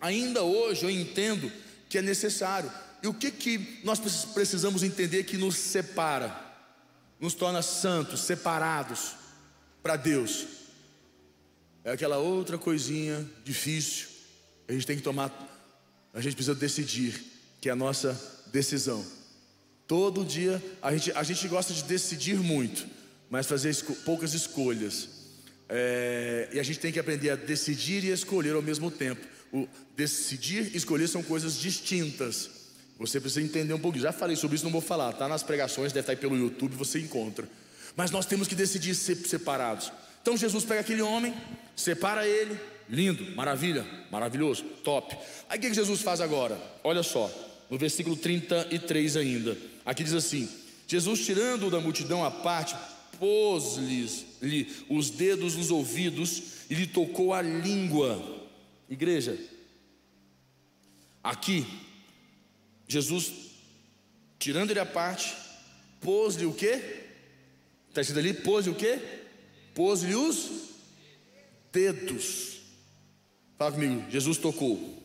ainda 0.00 0.42
hoje 0.42 0.84
eu 0.84 0.90
entendo 0.90 1.50
que 1.88 1.96
é 1.96 2.02
necessário. 2.02 2.70
E 3.02 3.08
o 3.08 3.14
que, 3.14 3.30
que 3.30 3.80
nós 3.82 3.98
precisamos 4.34 4.82
entender 4.82 5.24
que 5.24 5.38
nos 5.38 5.56
separa, 5.56 6.38
nos 7.18 7.32
torna 7.32 7.62
santos, 7.62 8.20
separados 8.20 9.12
para 9.82 9.96
Deus? 9.96 10.46
É 11.82 11.92
aquela 11.92 12.18
outra 12.18 12.58
coisinha 12.58 13.26
difícil, 13.42 14.08
a 14.68 14.72
gente 14.72 14.86
tem 14.86 14.96
que 14.96 15.02
tomar, 15.02 15.30
a 16.12 16.20
gente 16.20 16.34
precisa 16.34 16.54
decidir, 16.54 17.22
que 17.60 17.68
é 17.68 17.72
a 17.72 17.76
nossa 17.76 18.18
decisão. 18.52 19.04
Todo 19.86 20.24
dia 20.24 20.62
a 20.80 20.92
gente, 20.96 21.12
a 21.12 21.22
gente 21.22 21.46
gosta 21.48 21.72
de 21.72 21.82
decidir 21.84 22.36
muito, 22.36 22.86
mas 23.28 23.46
fazer 23.46 23.70
esco 23.70 23.94
poucas 24.04 24.34
escolhas. 24.34 25.08
É, 25.68 26.48
e 26.52 26.58
a 26.58 26.62
gente 26.62 26.80
tem 26.80 26.92
que 26.92 26.98
aprender 26.98 27.30
a 27.30 27.36
decidir 27.36 28.02
e 28.04 28.10
escolher 28.10 28.54
ao 28.54 28.62
mesmo 28.62 28.90
tempo. 28.90 29.24
O 29.52 29.68
decidir 29.96 30.70
e 30.72 30.76
escolher 30.76 31.08
são 31.08 31.22
coisas 31.22 31.56
distintas. 31.58 32.50
Você 32.98 33.20
precisa 33.20 33.42
entender 33.42 33.72
um 33.72 33.78
pouquinho. 33.78 34.02
Já 34.02 34.12
falei 34.12 34.36
sobre 34.36 34.56
isso, 34.56 34.64
não 34.64 34.72
vou 34.72 34.80
falar. 34.80 35.12
Tá 35.12 35.26
nas 35.26 35.42
pregações, 35.42 35.92
deve 35.92 36.00
estar 36.00 36.12
aí 36.12 36.16
pelo 36.16 36.36
YouTube, 36.36 36.74
você 36.76 36.98
encontra. 36.98 37.48
Mas 37.96 38.10
nós 38.10 38.26
temos 38.26 38.46
que 38.46 38.54
decidir 38.54 38.94
ser 38.94 39.16
separados. 39.16 39.92
Então 40.22 40.36
Jesus 40.36 40.64
pega 40.64 40.80
aquele 40.80 41.02
homem, 41.02 41.34
separa 41.74 42.26
ele, 42.26 42.58
lindo, 42.90 43.34
maravilha, 43.36 43.86
maravilhoso, 44.10 44.64
top. 44.82 45.16
Aí 45.48 45.58
o 45.58 45.62
que 45.62 45.72
Jesus 45.72 46.02
faz 46.02 46.20
agora? 46.20 46.60
Olha 46.82 47.02
só, 47.02 47.30
no 47.70 47.78
versículo 47.78 48.16
33 48.16 49.16
ainda. 49.16 49.56
Aqui 49.84 50.02
diz 50.02 50.12
assim: 50.12 50.48
Jesus, 50.86 51.24
tirando 51.24 51.70
da 51.70 51.80
multidão 51.80 52.24
a 52.24 52.30
parte, 52.30 52.76
pôs-lhe 53.18 54.66
os 54.88 55.10
dedos 55.10 55.56
nos 55.56 55.70
ouvidos 55.70 56.42
e 56.68 56.74
lhe 56.74 56.86
tocou 56.86 57.32
a 57.32 57.40
língua. 57.40 58.48
Igreja, 58.88 59.38
aqui 61.22 61.64
Jesus, 62.88 63.32
tirando 64.38 64.72
ele 64.72 64.80
a 64.80 64.86
parte, 64.86 65.32
pôs-lhe 66.00 66.44
o 66.44 66.52
quê? 66.52 67.04
Está 67.88 68.00
escrito 68.00 68.18
ali, 68.18 68.34
pôs-lhe 68.34 68.72
o 68.72 68.74
quê? 68.74 68.98
Pôs-lhe 69.74 70.14
os 70.14 70.50
dedos. 71.72 72.59
Fala 73.60 73.72
comigo, 73.72 74.02
Jesus 74.08 74.38
tocou. 74.38 74.98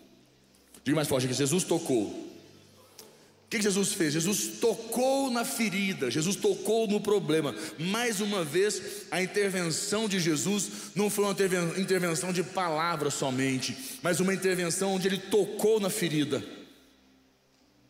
Diga 0.82 0.96
mais 0.96 1.10
forte 1.10 1.26
aqui, 1.26 1.36
Jesus 1.36 1.66
tocou. 1.66 2.04
O 2.06 3.50
que 3.50 3.62
Jesus 3.62 3.92
fez? 3.92 4.14
Jesus 4.14 4.60
tocou 4.62 5.30
na 5.30 5.44
ferida, 5.44 6.10
Jesus 6.10 6.38
tocou 6.38 6.88
no 6.88 7.02
problema. 7.02 7.54
Mais 7.78 8.22
uma 8.22 8.46
vez, 8.46 8.82
a 9.12 9.22
intervenção 9.22 10.08
de 10.08 10.22
Jesus 10.22 10.70
não 10.96 11.10
foi 11.10 11.26
uma 11.26 11.36
intervenção 11.78 12.32
de 12.32 12.44
palavras 12.44 13.16
somente, 13.16 13.76
mas 14.02 14.22
uma 14.22 14.34
intervenção 14.34 14.94
onde 14.94 15.10
ele 15.10 15.18
tocou 15.18 15.78
na 15.82 15.90
ferida. 15.90 16.42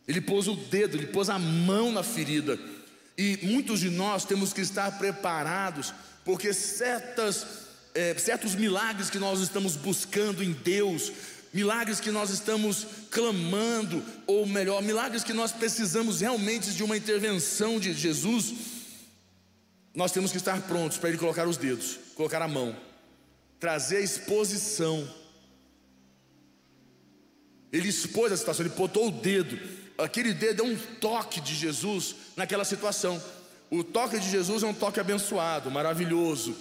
Ele 0.08 0.20
pôs 0.20 0.48
o 0.48 0.56
dedo, 0.56 0.98
ele 0.98 1.06
pôs 1.06 1.30
a 1.30 1.38
mão 1.38 1.92
na 1.92 2.02
ferida. 2.02 2.60
E 3.16 3.38
muitos 3.44 3.82
de 3.82 3.92
nós 3.92 4.26
temos 4.26 4.52
que 4.52 4.62
estar 4.62 4.98
preparados, 4.98 5.94
porque 6.24 6.52
certas, 6.54 7.46
é, 7.96 8.16
certos 8.18 8.54
milagres 8.54 9.10
que 9.10 9.18
nós 9.18 9.40
estamos 9.40 9.76
buscando 9.76 10.44
em 10.44 10.52
Deus, 10.52 11.12
milagres 11.54 12.00
que 12.00 12.12
nós 12.12 12.30
estamos 12.30 12.86
clamando, 13.10 14.04
ou 14.28 14.46
melhor, 14.46 14.84
milagres 14.84 15.24
que 15.24 15.34
nós 15.34 15.52
precisamos 15.52 16.22
realmente 16.22 16.72
de 16.72 16.84
uma 16.84 16.96
intervenção 16.96 17.80
de 17.80 17.94
Jesus, 17.94 18.54
nós 19.96 20.12
temos 20.12 20.32
que 20.32 20.38
estar 20.38 20.62
prontos 20.64 20.98
para 20.98 21.10
Ele 21.10 21.18
colocar 21.18 21.48
os 21.48 21.58
dedos, 21.58 21.98
colocar 22.14 22.42
a 22.42 22.48
mão, 22.48 22.76
trazer 23.60 23.98
a 23.98 24.02
exposição. 24.02 25.10
Ele 27.72 27.88
expôs 27.88 28.32
a 28.32 28.38
situação, 28.38 28.66
ele 28.66 28.76
botou 28.76 29.08
o 29.08 29.12
dedo 29.12 29.58
aquele 29.98 30.34
dedo 30.34 30.64
é 30.64 30.66
um 30.66 30.78
toque 31.00 31.40
de 31.42 31.56
Jesus 31.56 32.16
naquela 32.36 32.66
situação. 32.66 33.22
O 33.70 33.84
toque 33.84 34.20
de 34.20 34.30
Jesus 34.30 34.64
é 34.64 34.68
um 34.68 34.74
toque 34.74 35.00
abençoado, 35.00 35.72
maravilhoso. 35.72 36.56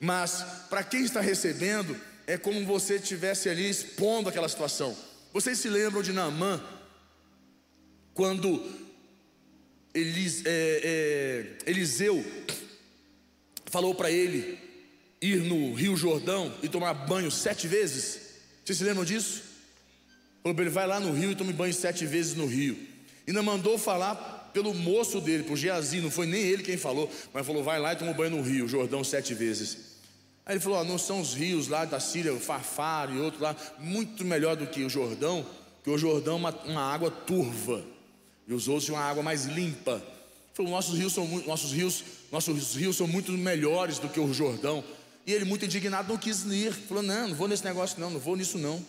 Mas 0.00 0.44
para 0.68 0.84
quem 0.84 1.02
está 1.02 1.20
recebendo, 1.20 1.98
é 2.26 2.36
como 2.36 2.64
você 2.66 2.96
estivesse 2.96 3.48
ali 3.48 3.68
expondo 3.68 4.28
aquela 4.28 4.48
situação. 4.48 4.96
Vocês 5.32 5.58
se 5.58 5.68
lembram 5.68 6.02
de 6.02 6.12
Naamã? 6.12 6.62
Quando 8.14 8.62
Elis, 9.94 10.42
é, 10.44 10.80
é, 11.64 11.70
Eliseu 11.70 12.24
falou 13.66 13.94
para 13.94 14.10
ele 14.10 14.58
ir 15.20 15.42
no 15.42 15.74
Rio 15.74 15.96
Jordão 15.96 16.54
e 16.62 16.68
tomar 16.68 16.94
banho 16.94 17.30
sete 17.30 17.68
vezes? 17.68 18.20
Vocês 18.64 18.78
se 18.78 18.84
lembram 18.84 19.04
disso? 19.04 19.42
Falou 20.42 20.54
para 20.54 20.64
ele: 20.64 20.74
vai 20.74 20.86
lá 20.86 21.00
no 21.00 21.12
rio 21.12 21.30
e 21.30 21.36
tome 21.36 21.52
banho 21.52 21.72
sete 21.72 22.06
vezes 22.06 22.34
no 22.34 22.46
rio. 22.46 22.76
E 23.26 23.32
não 23.32 23.42
mandou 23.42 23.78
falar 23.78 24.35
pelo 24.56 24.72
moço 24.72 25.20
dele, 25.20 25.42
por 25.42 25.54
Geazi, 25.54 26.00
não 26.00 26.10
foi 26.10 26.24
nem 26.24 26.40
ele 26.40 26.62
quem 26.62 26.78
falou, 26.78 27.10
mas 27.30 27.46
falou: 27.46 27.62
vai 27.62 27.78
lá 27.78 27.92
e 27.92 27.96
toma 27.96 28.14
banho 28.14 28.36
no 28.36 28.40
rio, 28.40 28.66
Jordão, 28.66 29.04
sete 29.04 29.34
vezes. 29.34 29.76
Aí 30.46 30.54
ele 30.54 30.60
falou: 30.60 30.82
não 30.82 30.96
são 30.96 31.20
os 31.20 31.34
rios 31.34 31.68
lá 31.68 31.84
da 31.84 32.00
Síria, 32.00 32.32
o 32.32 32.40
Farfar 32.40 33.14
e 33.14 33.18
outro 33.18 33.42
lá, 33.42 33.54
muito 33.78 34.24
melhor 34.24 34.56
do 34.56 34.66
que 34.66 34.82
o 34.82 34.88
Jordão, 34.88 35.44
que 35.84 35.90
o 35.90 35.98
Jordão 35.98 36.36
é 36.36 36.38
uma, 36.38 36.50
uma 36.64 36.80
água 36.80 37.10
turva, 37.10 37.84
e 38.48 38.54
os 38.54 38.66
outros 38.66 38.88
uma 38.88 39.00
água 39.00 39.22
mais 39.22 39.44
limpa. 39.44 40.02
Falou: 40.54 40.72
nossos 40.72 40.98
rios, 40.98 41.12
são, 41.12 41.26
nossos, 41.46 41.72
rios, 41.72 42.02
nossos 42.32 42.76
rios 42.76 42.96
são 42.96 43.06
muito 43.06 43.32
melhores 43.32 43.98
do 43.98 44.08
que 44.08 44.18
o 44.18 44.32
Jordão. 44.32 44.82
E 45.26 45.34
ele, 45.34 45.44
muito 45.44 45.66
indignado, 45.66 46.08
não 46.08 46.16
quis 46.16 46.46
ir. 46.46 46.72
Falou: 46.72 47.02
não, 47.02 47.28
não 47.28 47.36
vou 47.36 47.46
nesse 47.46 47.62
negócio, 47.62 48.00
não, 48.00 48.08
não 48.08 48.18
vou 48.18 48.34
nisso, 48.34 48.56
não. 48.56 48.82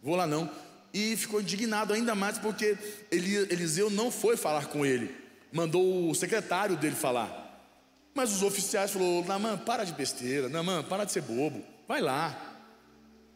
Vou 0.00 0.14
lá 0.14 0.28
não 0.28 0.48
e 0.92 1.16
ficou 1.16 1.40
indignado 1.40 1.92
ainda 1.92 2.14
mais 2.14 2.38
porque 2.38 2.76
Eliseu 3.10 3.90
não 3.90 4.10
foi 4.10 4.36
falar 4.36 4.66
com 4.66 4.84
ele, 4.84 5.14
mandou 5.52 6.10
o 6.10 6.14
secretário 6.14 6.76
dele 6.76 6.96
falar. 6.96 7.46
Mas 8.14 8.32
os 8.32 8.42
oficiais 8.42 8.90
falaram: 8.90 9.24
Namã, 9.24 9.58
para 9.58 9.84
de 9.84 9.92
besteira, 9.92 10.48
Namã, 10.48 10.82
para 10.82 11.04
de 11.04 11.12
ser 11.12 11.22
bobo, 11.22 11.64
vai 11.86 12.00
lá, 12.00 12.58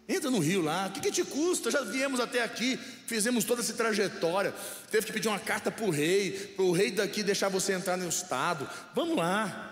entra 0.08 0.30
no 0.30 0.38
rio 0.38 0.62
lá, 0.62 0.86
o 0.88 0.90
que, 0.92 1.00
que 1.00 1.10
te 1.10 1.24
custa? 1.24 1.70
Já 1.70 1.82
viemos 1.82 2.20
até 2.20 2.42
aqui, 2.42 2.78
fizemos 3.06 3.44
toda 3.44 3.60
essa 3.60 3.72
trajetória, 3.72 4.52
teve 4.90 5.06
que 5.06 5.12
pedir 5.12 5.28
uma 5.28 5.38
carta 5.38 5.70
para 5.70 5.84
o 5.84 5.90
rei, 5.90 6.32
para 6.56 6.64
o 6.64 6.72
rei 6.72 6.90
daqui 6.90 7.22
deixar 7.22 7.48
você 7.48 7.72
entrar 7.72 7.96
no 7.96 8.08
estado, 8.08 8.68
vamos 8.94 9.16
lá. 9.16 9.68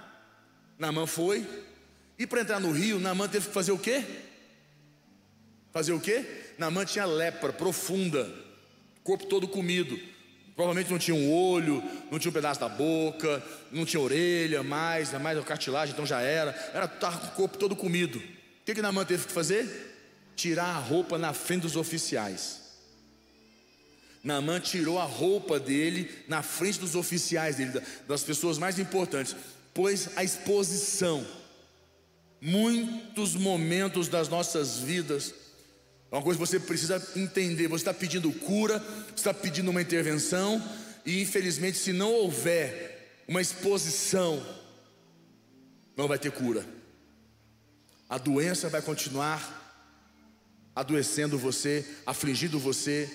Namã 0.79 1.07
foi, 1.07 1.47
e 2.19 2.27
para 2.27 2.41
entrar 2.41 2.61
no 2.61 2.71
rio, 2.71 2.99
Namã 2.99 3.29
teve 3.29 3.49
que 3.49 3.53
fazer 3.53 3.73
o 3.73 3.79
quê? 3.79 4.05
Fazer 5.73 5.93
o 5.93 6.01
quê? 6.01 6.50
Naamã 6.61 6.85
tinha 6.85 7.07
lepra 7.07 7.55
profunda, 7.55 8.31
corpo 9.03 9.25
todo 9.25 9.49
comido. 9.49 9.99
Provavelmente 10.55 10.91
não 10.91 10.99
tinha 10.99 11.15
um 11.15 11.33
olho, 11.33 11.83
não 12.11 12.19
tinha 12.19 12.29
um 12.29 12.35
pedaço 12.35 12.61
da 12.61 12.69
boca, 12.69 13.43
não 13.73 13.87
tinha 13.87 13.99
orelha 13.99 14.63
mais, 14.63 15.11
mais 15.15 15.39
a 15.39 15.43
cartilagem, 15.43 15.95
então 15.95 16.05
já 16.05 16.21
era. 16.21 16.51
Era 16.75 16.87
tava 16.87 17.17
com 17.17 17.27
o 17.29 17.31
corpo 17.31 17.57
todo 17.57 17.75
comido. 17.75 18.19
O 18.19 18.65
que 18.67 18.75
que 18.75 18.83
Naamã 18.83 19.07
teve 19.07 19.27
que 19.27 19.33
fazer? 19.33 19.67
Tirar 20.37 20.67
a 20.67 20.79
roupa 20.79 21.17
na 21.17 21.33
frente 21.33 21.63
dos 21.63 21.77
oficiais. 21.77 22.61
Naamã 24.23 24.61
tirou 24.61 24.99
a 24.99 25.05
roupa 25.05 25.59
dele 25.59 26.11
na 26.29 26.43
frente 26.43 26.79
dos 26.79 26.95
oficiais 26.95 27.57
dele, 27.57 27.81
das 28.07 28.23
pessoas 28.23 28.59
mais 28.59 28.79
importantes, 28.79 29.35
pois 29.73 30.11
a 30.15 30.23
exposição. 30.23 31.27
Muitos 32.39 33.35
momentos 33.35 34.09
das 34.09 34.29
nossas 34.29 34.77
vidas 34.77 35.40
é 36.11 36.17
uma 36.17 36.23
coisa 36.23 36.39
que 36.39 36.47
você 36.47 36.59
precisa 36.59 37.03
entender: 37.15 37.69
você 37.69 37.83
está 37.83 37.95
pedindo 37.95 38.33
cura, 38.33 38.79
você 38.79 39.15
está 39.15 39.33
pedindo 39.33 39.71
uma 39.71 39.81
intervenção, 39.81 40.63
e 41.07 41.23
infelizmente, 41.23 41.79
se 41.79 41.93
não 41.93 42.13
houver 42.13 43.23
uma 43.29 43.41
exposição, 43.41 44.45
não 45.97 46.09
vai 46.09 46.19
ter 46.19 46.33
cura. 46.33 46.65
A 48.09 48.19
doença 48.19 48.69
vai 48.69 48.83
continuar 48.83 49.61
adoecendo 50.75 51.39
você, 51.39 51.87
afligindo 52.05 52.59
você. 52.59 53.09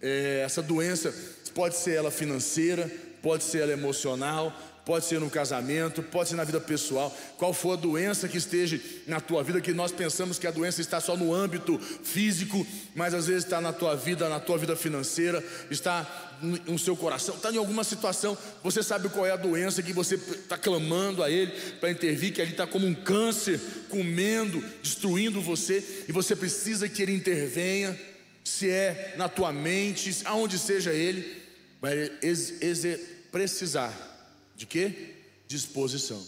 É, 0.00 0.42
essa 0.44 0.62
doença 0.62 1.14
pode 1.54 1.76
ser 1.76 1.92
ela 1.92 2.10
financeira, 2.10 2.90
pode 3.20 3.44
ser 3.44 3.58
ela 3.58 3.72
emocional, 3.72 4.56
pode 4.84 5.04
ser 5.04 5.20
no 5.20 5.30
casamento, 5.30 6.02
pode 6.02 6.30
ser 6.30 6.34
na 6.34 6.44
vida 6.44 6.60
pessoal, 6.60 7.16
qual 7.36 7.54
for 7.54 7.72
a 7.72 7.76
doença 7.76 8.28
que 8.28 8.36
esteja 8.36 8.80
na 9.06 9.20
tua 9.20 9.42
vida, 9.42 9.60
que 9.60 9.72
nós 9.72 9.92
pensamos 9.92 10.38
que 10.38 10.46
a 10.46 10.50
doença 10.50 10.80
está 10.80 11.00
só 11.00 11.16
no 11.16 11.32
âmbito 11.32 11.78
físico, 11.78 12.66
mas 12.94 13.14
às 13.14 13.26
vezes 13.26 13.44
está 13.44 13.60
na 13.60 13.72
tua 13.72 13.94
vida, 13.94 14.28
na 14.28 14.40
tua 14.40 14.58
vida 14.58 14.74
financeira, 14.74 15.42
está 15.70 16.30
no 16.42 16.76
seu 16.78 16.96
coração, 16.96 17.36
está 17.36 17.52
em 17.52 17.56
alguma 17.56 17.84
situação, 17.84 18.36
você 18.64 18.82
sabe 18.82 19.08
qual 19.08 19.24
é 19.24 19.30
a 19.30 19.36
doença 19.36 19.82
que 19.82 19.92
você 19.92 20.16
está 20.16 20.58
clamando 20.58 21.22
a 21.22 21.30
Ele 21.30 21.52
para 21.78 21.92
intervir, 21.92 22.32
que 22.32 22.42
ali 22.42 22.50
está 22.50 22.66
como 22.66 22.84
um 22.84 22.94
câncer, 22.94 23.60
comendo, 23.88 24.60
destruindo 24.82 25.40
você, 25.40 26.04
e 26.08 26.12
você 26.12 26.34
precisa 26.34 26.88
que 26.88 27.00
Ele 27.00 27.14
intervenha, 27.14 27.96
se 28.42 28.68
é 28.68 29.14
na 29.16 29.28
tua 29.28 29.52
mente, 29.52 30.22
aonde 30.24 30.58
seja 30.58 30.92
Ele, 30.92 31.40
vai 31.80 32.10
precisar 33.30 34.11
de 34.62 34.66
quê? 34.66 35.14
Disposição. 35.48 36.24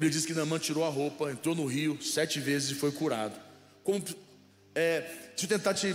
Ele 0.00 0.10
diz 0.10 0.26
que 0.26 0.34
Naamã 0.34 0.58
tirou 0.58 0.84
a 0.84 0.88
roupa, 0.88 1.30
entrou 1.30 1.54
no 1.54 1.66
rio 1.66 2.00
sete 2.02 2.40
vezes 2.40 2.70
e 2.70 2.74
foi 2.74 2.90
curado. 2.92 3.38
Como, 3.84 4.04
é, 4.74 5.00
deixa 5.28 5.44
eu 5.44 5.48
tentar 5.48 5.74
te 5.74 5.94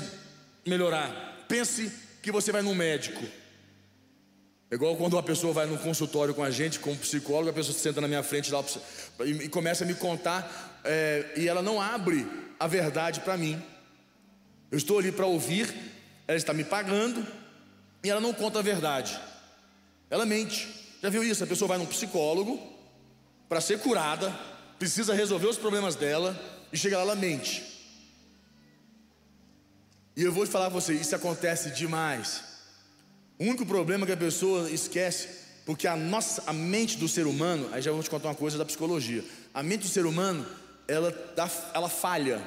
melhorar. 0.65 1.45
Pense 1.47 1.91
que 2.21 2.31
você 2.31 2.51
vai 2.51 2.61
no 2.61 2.73
médico. 2.73 3.23
É 4.71 4.75
igual 4.75 4.95
quando 4.95 5.13
uma 5.13 5.23
pessoa 5.23 5.53
vai 5.53 5.65
no 5.65 5.77
consultório 5.77 6.33
com 6.33 6.43
a 6.43 6.49
gente, 6.49 6.79
com 6.79 6.91
um 6.91 6.97
psicólogo, 6.97 7.49
a 7.49 7.53
pessoa 7.53 7.77
senta 7.77 8.01
na 8.01 8.07
minha 8.07 8.23
frente 8.23 8.51
lá 8.51 8.63
e 9.25 9.47
começa 9.49 9.83
a 9.83 9.87
me 9.87 9.93
contar, 9.93 10.81
é, 10.83 11.33
e 11.37 11.47
ela 11.47 11.61
não 11.61 11.81
abre 11.81 12.25
a 12.59 12.65
verdade 12.65 13.19
para 13.19 13.37
mim. 13.37 13.61
Eu 14.71 14.77
estou 14.77 14.99
ali 14.99 15.11
para 15.11 15.27
ouvir, 15.27 15.71
ela 16.27 16.37
está 16.37 16.53
me 16.53 16.63
pagando, 16.63 17.25
e 18.03 18.09
ela 18.09 18.19
não 18.19 18.33
conta 18.33 18.59
a 18.59 18.61
verdade. 18.61 19.19
Ela 20.09 20.25
mente. 20.25 20.82
Já 21.03 21.09
viu 21.09 21.21
isso? 21.21 21.43
A 21.43 21.47
pessoa 21.47 21.67
vai 21.67 21.77
num 21.77 21.85
psicólogo 21.85 22.57
para 23.49 23.59
ser 23.59 23.77
curada, 23.79 24.33
precisa 24.79 25.13
resolver 25.13 25.47
os 25.47 25.57
problemas 25.57 25.95
dela, 25.95 26.33
e 26.71 26.77
chega 26.77 26.95
lá, 26.95 27.03
ela 27.03 27.15
mente. 27.15 27.61
E 30.15 30.23
eu 30.23 30.31
vou 30.31 30.45
te 30.45 30.51
falar 30.51 30.71
para 30.71 30.79
você, 30.79 30.93
isso 30.93 31.13
acontece 31.13 31.71
demais. 31.71 32.45
O 33.37 33.43
único 33.43 33.65
problema 33.65 34.05
que 34.05 34.13
a 34.13 34.17
pessoa 34.17 34.71
esquece, 34.71 35.27
porque 35.65 35.87
a 35.87 35.97
nossa, 35.97 36.41
a 36.47 36.53
mente 36.53 36.95
do 36.97 37.09
ser 37.09 37.27
humano, 37.27 37.67
aí 37.73 37.81
já 37.81 37.91
vou 37.91 38.01
te 38.01 38.09
contar 38.09 38.29
uma 38.29 38.35
coisa 38.35 38.57
da 38.57 38.63
psicologia. 38.63 39.25
A 39.53 39.61
mente 39.61 39.81
do 39.81 39.89
ser 39.89 40.05
humano, 40.05 40.45
ela, 40.87 41.11
dá, 41.35 41.51
ela 41.73 41.89
falha. 41.89 42.41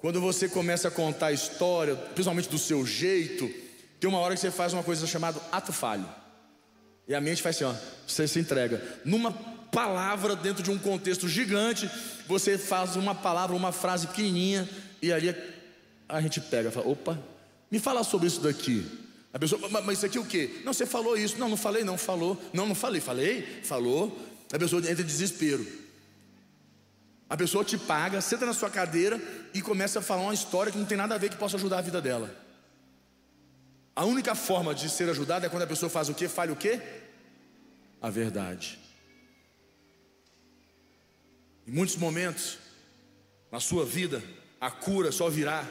Quando 0.00 0.20
você 0.20 0.48
começa 0.48 0.88
a 0.88 0.90
contar 0.90 1.28
a 1.28 1.32
história, 1.32 1.94
principalmente 1.94 2.48
do 2.48 2.58
seu 2.58 2.84
jeito, 2.84 3.48
tem 4.00 4.10
uma 4.10 4.18
hora 4.18 4.34
que 4.34 4.40
você 4.40 4.50
faz 4.50 4.72
uma 4.72 4.82
coisa 4.82 5.06
chamada 5.06 5.40
ato 5.52 5.72
falho. 5.72 6.17
E 7.08 7.14
a 7.14 7.20
mente 7.20 7.42
faz 7.42 7.56
assim, 7.56 7.64
ó, 7.64 7.74
você 8.06 8.28
se 8.28 8.38
entrega. 8.38 8.82
Numa 9.04 9.32
palavra 9.32 10.36
dentro 10.36 10.62
de 10.62 10.70
um 10.70 10.78
contexto 10.78 11.26
gigante, 11.26 11.90
você 12.26 12.58
faz 12.58 12.96
uma 12.96 13.14
palavra, 13.14 13.56
uma 13.56 13.72
frase 13.72 14.06
pequenininha, 14.06 14.68
e 15.00 15.10
ali 15.12 15.34
a 16.08 16.20
gente 16.20 16.40
pega, 16.40 16.70
fala, 16.70 16.88
opa, 16.88 17.18
me 17.70 17.78
fala 17.78 18.04
sobre 18.04 18.26
isso 18.26 18.40
daqui. 18.40 18.86
A 19.32 19.38
pessoa, 19.38 19.68
mas 19.68 19.98
isso 19.98 20.06
aqui 20.06 20.18
o 20.18 20.24
quê? 20.24 20.60
Não, 20.64 20.72
você 20.72 20.86
falou 20.86 21.16
isso. 21.16 21.38
Não, 21.38 21.48
não 21.48 21.56
falei, 21.56 21.84
não, 21.84 21.98
falou. 21.98 22.40
Não, 22.52 22.66
não 22.66 22.74
falei, 22.74 23.00
falei, 23.00 23.60
falou. 23.62 24.18
A 24.52 24.58
pessoa 24.58 24.80
entra 24.80 25.02
em 25.02 25.06
desespero. 25.06 25.66
A 27.28 27.36
pessoa 27.36 27.62
te 27.62 27.76
paga, 27.76 28.22
senta 28.22 28.46
na 28.46 28.54
sua 28.54 28.70
cadeira 28.70 29.20
e 29.52 29.60
começa 29.60 29.98
a 29.98 30.02
falar 30.02 30.22
uma 30.22 30.34
história 30.34 30.72
que 30.72 30.78
não 30.78 30.86
tem 30.86 30.96
nada 30.96 31.14
a 31.14 31.18
ver 31.18 31.28
que 31.28 31.36
possa 31.36 31.56
ajudar 31.56 31.78
a 31.78 31.82
vida 31.82 32.00
dela. 32.00 32.34
A 33.98 34.04
única 34.04 34.36
forma 34.36 34.72
de 34.72 34.88
ser 34.88 35.10
ajudada 35.10 35.46
é 35.46 35.48
quando 35.48 35.64
a 35.64 35.66
pessoa 35.66 35.90
faz 35.90 36.08
o 36.08 36.14
quê? 36.14 36.28
Fale 36.28 36.52
o 36.52 36.56
quê? 36.56 36.80
A 38.00 38.08
verdade. 38.08 38.78
Em 41.66 41.72
muitos 41.72 41.96
momentos, 41.96 42.58
na 43.50 43.58
sua 43.58 43.84
vida, 43.84 44.22
a 44.60 44.70
cura 44.70 45.10
só 45.10 45.28
virá 45.28 45.66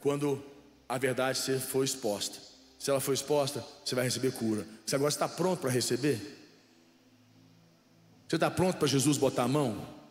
quando 0.00 0.44
a 0.88 0.98
verdade 0.98 1.38
for 1.60 1.84
exposta. 1.84 2.36
Se 2.80 2.90
ela 2.90 2.98
for 2.98 3.12
exposta, 3.12 3.64
você 3.84 3.94
vai 3.94 4.02
receber 4.02 4.32
cura. 4.32 4.66
Você 4.84 4.96
agora 4.96 5.10
está 5.10 5.28
pronto 5.28 5.60
para 5.60 5.70
receber? 5.70 6.18
Você 8.26 8.34
está 8.34 8.50
pronto 8.50 8.76
para 8.76 8.88
Jesus 8.88 9.16
botar 9.16 9.44
a 9.44 9.48
mão? 9.48 10.01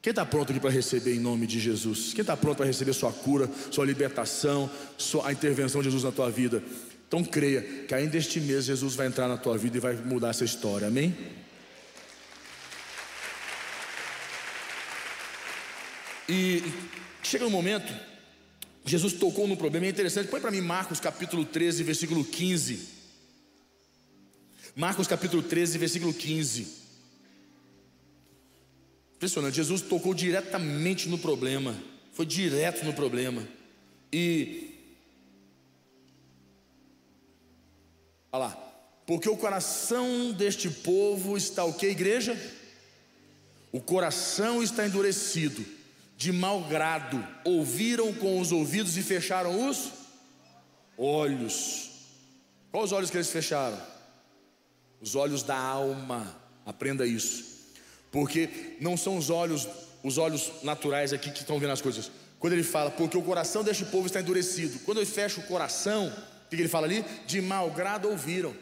Quem 0.00 0.10
está 0.10 0.24
pronto 0.24 0.50
aqui 0.50 0.60
para 0.60 0.70
receber 0.70 1.14
em 1.14 1.20
nome 1.20 1.46
de 1.46 1.58
Jesus? 1.58 2.12
Quem 2.12 2.22
está 2.22 2.36
pronto 2.36 2.58
para 2.58 2.66
receber 2.66 2.92
sua 2.92 3.12
cura, 3.12 3.50
sua 3.70 3.84
libertação, 3.84 4.70
sua, 4.96 5.28
a 5.28 5.32
intervenção 5.32 5.80
de 5.80 5.86
Jesus 5.86 6.04
na 6.04 6.12
tua 6.12 6.30
vida? 6.30 6.62
Então 7.08 7.24
creia 7.24 7.62
que 7.62 7.94
ainda 7.94 8.16
este 8.16 8.40
mês 8.40 8.66
Jesus 8.66 8.94
vai 8.94 9.06
entrar 9.06 9.28
na 9.28 9.36
tua 9.36 9.58
vida 9.58 9.76
e 9.76 9.80
vai 9.80 9.94
mudar 9.94 10.30
essa 10.30 10.44
história, 10.44 10.88
amém? 10.88 11.16
E 16.28 16.62
chega 17.22 17.46
um 17.46 17.50
momento 17.50 17.92
Jesus 18.88 19.12
tocou 19.12 19.46
no 19.46 19.56
problema, 19.56 19.86
é 19.86 19.90
interessante. 19.90 20.28
Põe 20.28 20.40
para 20.40 20.50
mim 20.50 20.62
Marcos 20.62 20.98
capítulo 20.98 21.44
13, 21.44 21.82
versículo 21.82 22.24
15. 22.24 22.88
Marcos 24.74 25.06
capítulo 25.06 25.42
13, 25.42 25.76
versículo 25.76 26.14
15. 26.14 26.87
Impressionante, 29.18 29.56
Jesus 29.56 29.82
tocou 29.82 30.14
diretamente 30.14 31.08
no 31.08 31.18
problema, 31.18 31.76
foi 32.12 32.24
direto 32.24 32.84
no 32.84 32.92
problema. 32.92 33.44
E 34.12 34.78
olha 38.30 38.44
lá, 38.44 38.50
porque 39.04 39.28
o 39.28 39.36
coração 39.36 40.30
deste 40.30 40.70
povo 40.70 41.36
está 41.36 41.64
o 41.64 41.72
que, 41.74 41.88
igreja? 41.88 42.38
O 43.72 43.80
coração 43.80 44.62
está 44.62 44.86
endurecido 44.86 45.66
de 46.16 46.30
mau 46.30 46.62
grado, 46.68 47.26
ouviram 47.44 48.14
com 48.14 48.40
os 48.40 48.52
ouvidos 48.52 48.96
e 48.96 49.02
fecharam 49.02 49.68
os 49.68 49.90
olhos. 50.96 51.90
Quais 52.70 52.84
os 52.84 52.92
olhos 52.92 53.10
que 53.10 53.16
eles 53.16 53.30
fecharam? 53.30 53.82
Os 55.00 55.16
olhos 55.16 55.42
da 55.42 55.58
alma. 55.58 56.40
Aprenda 56.64 57.04
isso. 57.04 57.57
Porque 58.10 58.76
não 58.80 58.96
são 58.96 59.16
os 59.16 59.30
olhos, 59.30 59.68
os 60.02 60.18
olhos 60.18 60.52
naturais 60.62 61.12
aqui 61.12 61.30
que 61.30 61.40
estão 61.40 61.58
vendo 61.58 61.72
as 61.72 61.80
coisas. 61.80 62.10
Quando 62.38 62.52
ele 62.52 62.62
fala, 62.62 62.90
porque 62.90 63.16
o 63.16 63.22
coração 63.22 63.64
deste 63.64 63.84
povo 63.84 64.06
está 64.06 64.20
endurecido. 64.20 64.78
Quando 64.80 64.98
ele 64.98 65.06
fecha 65.06 65.40
o 65.40 65.44
coração, 65.44 66.06
o 66.46 66.48
que 66.48 66.56
ele 66.56 66.68
fala 66.68 66.86
ali? 66.86 67.04
De 67.26 67.40
mau 67.40 67.70
grado 67.70 68.08
ouviram. 68.08 68.54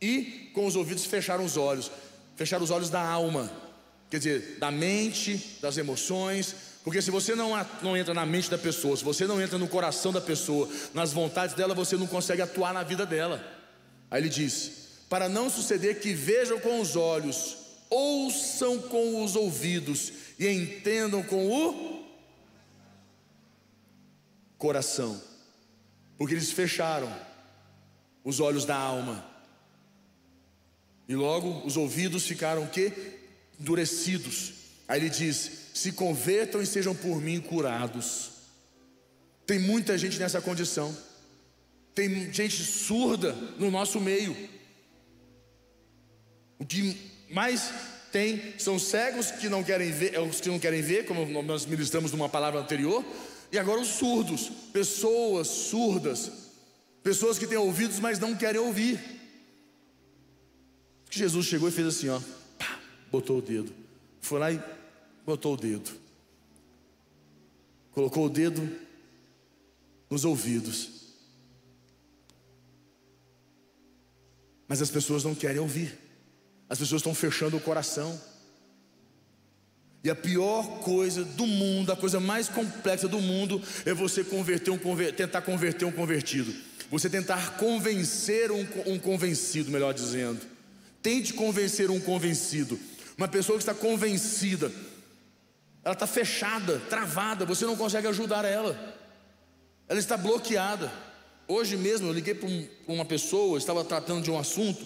E 0.00 0.50
com 0.54 0.66
os 0.66 0.76
ouvidos 0.76 1.04
fecharam 1.04 1.44
os 1.44 1.56
olhos. 1.56 1.90
Fecharam 2.36 2.64
os 2.64 2.70
olhos 2.70 2.90
da 2.90 3.00
alma 3.00 3.50
quer 4.10 4.18
dizer, 4.18 4.56
da 4.58 4.70
mente, 4.70 5.58
das 5.60 5.76
emoções, 5.76 6.54
porque 6.84 7.02
se 7.02 7.10
você 7.10 7.34
não, 7.34 7.50
não 7.82 7.96
entra 7.96 8.14
na 8.14 8.24
mente 8.24 8.48
da 8.48 8.58
pessoa, 8.58 8.96
se 8.96 9.04
você 9.04 9.26
não 9.26 9.40
entra 9.42 9.58
no 9.58 9.66
coração 9.66 10.12
da 10.12 10.20
pessoa, 10.20 10.68
nas 10.94 11.12
vontades 11.12 11.54
dela, 11.54 11.74
você 11.74 11.96
não 11.96 12.06
consegue 12.06 12.42
atuar 12.42 12.72
na 12.72 12.84
vida 12.84 13.04
dela. 13.04 13.44
Aí 14.10 14.22
ele 14.22 14.28
diz: 14.28 14.70
para 15.08 15.28
não 15.28 15.50
suceder 15.50 16.00
que 16.00 16.14
vejam 16.14 16.60
com 16.60 16.80
os 16.80 16.94
olhos, 16.94 17.56
ouçam 17.90 18.80
com 18.82 19.24
os 19.24 19.36
ouvidos 19.36 20.12
e 20.38 20.48
entendam 20.48 21.22
com 21.22 21.50
o 21.50 22.04
coração, 24.58 25.20
porque 26.16 26.34
eles 26.34 26.50
fecharam 26.50 27.14
os 28.24 28.40
olhos 28.40 28.64
da 28.64 28.76
alma. 28.76 29.24
E 31.08 31.14
logo 31.14 31.64
os 31.64 31.76
ouvidos 31.76 32.26
ficaram 32.26 32.64
o 32.64 32.68
quê? 32.68 32.92
endurecidos. 33.60 34.52
Aí 34.86 35.00
ele 35.00 35.10
diz: 35.10 35.50
se 35.74 35.92
convertam 35.92 36.60
e 36.60 36.66
sejam 36.66 36.94
por 36.94 37.20
mim 37.20 37.40
curados. 37.40 38.30
Tem 39.46 39.58
muita 39.58 39.96
gente 39.96 40.18
nessa 40.18 40.40
condição. 40.40 40.96
Tem 41.94 42.32
gente 42.32 42.62
surda 42.62 43.32
no 43.58 43.70
nosso 43.70 44.00
meio. 44.00 44.36
O 46.58 46.66
que 46.66 46.96
mais 47.30 47.70
tem 48.12 48.58
são 48.58 48.78
cegos 48.78 49.30
que 49.30 49.48
não 49.48 49.62
querem 49.62 49.90
ver, 49.90 50.14
é 50.14 50.20
os 50.20 50.40
que 50.40 50.48
não 50.48 50.58
querem 50.58 50.82
ver, 50.82 51.06
como 51.06 51.42
nós 51.42 51.66
ministramos 51.66 52.12
numa 52.12 52.28
palavra 52.28 52.60
anterior, 52.60 53.04
e 53.52 53.58
agora 53.58 53.80
os 53.80 53.88
surdos, 53.88 54.50
pessoas 54.72 55.48
surdas, 55.48 56.30
pessoas 57.02 57.38
que 57.38 57.46
têm 57.46 57.58
ouvidos, 57.58 58.00
mas 58.00 58.18
não 58.18 58.34
querem 58.34 58.60
ouvir. 58.60 58.98
Jesus 61.10 61.46
chegou 61.46 61.68
e 61.68 61.72
fez 61.72 61.86
assim, 61.86 62.08
ó 62.08 62.20
botou 63.10 63.38
o 63.38 63.42
dedo. 63.42 63.72
Foi 64.20 64.38
lá 64.38 64.52
e 64.52 64.62
botou 65.24 65.54
o 65.54 65.56
dedo. 65.56 65.90
Colocou 67.92 68.26
o 68.26 68.30
dedo 68.30 68.78
nos 70.10 70.24
ouvidos. 70.24 70.90
Mas 74.68 74.82
as 74.82 74.90
pessoas 74.90 75.24
não 75.24 75.34
querem 75.34 75.60
ouvir. 75.60 76.05
As 76.68 76.78
pessoas 76.78 77.00
estão 77.00 77.14
fechando 77.14 77.56
o 77.56 77.60
coração. 77.60 78.20
E 80.02 80.10
a 80.10 80.14
pior 80.14 80.80
coisa 80.80 81.24
do 81.24 81.46
mundo, 81.46 81.90
a 81.90 81.96
coisa 81.96 82.20
mais 82.20 82.48
complexa 82.48 83.08
do 83.08 83.20
mundo, 83.20 83.60
é 83.84 83.92
você 83.92 84.22
converter 84.22 84.70
um, 84.70 84.78
tentar 85.16 85.42
converter 85.42 85.84
um 85.84 85.92
convertido. 85.92 86.54
Você 86.90 87.10
tentar 87.10 87.56
convencer 87.56 88.52
um, 88.52 88.64
um 88.86 88.98
convencido, 88.98 89.70
melhor 89.70 89.92
dizendo. 89.92 90.40
Tente 91.02 91.32
convencer 91.32 91.90
um 91.90 92.00
convencido. 92.00 92.78
Uma 93.18 93.26
pessoa 93.26 93.58
que 93.58 93.62
está 93.62 93.74
convencida, 93.74 94.70
ela 95.82 95.94
está 95.94 96.06
fechada, 96.06 96.78
travada, 96.90 97.46
você 97.46 97.64
não 97.64 97.76
consegue 97.76 98.06
ajudar 98.08 98.44
ela, 98.44 98.76
ela 99.88 99.98
está 99.98 100.16
bloqueada. 100.16 100.92
Hoje 101.48 101.76
mesmo 101.76 102.08
eu 102.08 102.12
liguei 102.12 102.34
para 102.34 102.48
um, 102.48 102.68
uma 102.88 103.04
pessoa, 103.04 103.56
estava 103.56 103.84
tratando 103.84 104.22
de 104.22 104.30
um 104.30 104.38
assunto, 104.38 104.84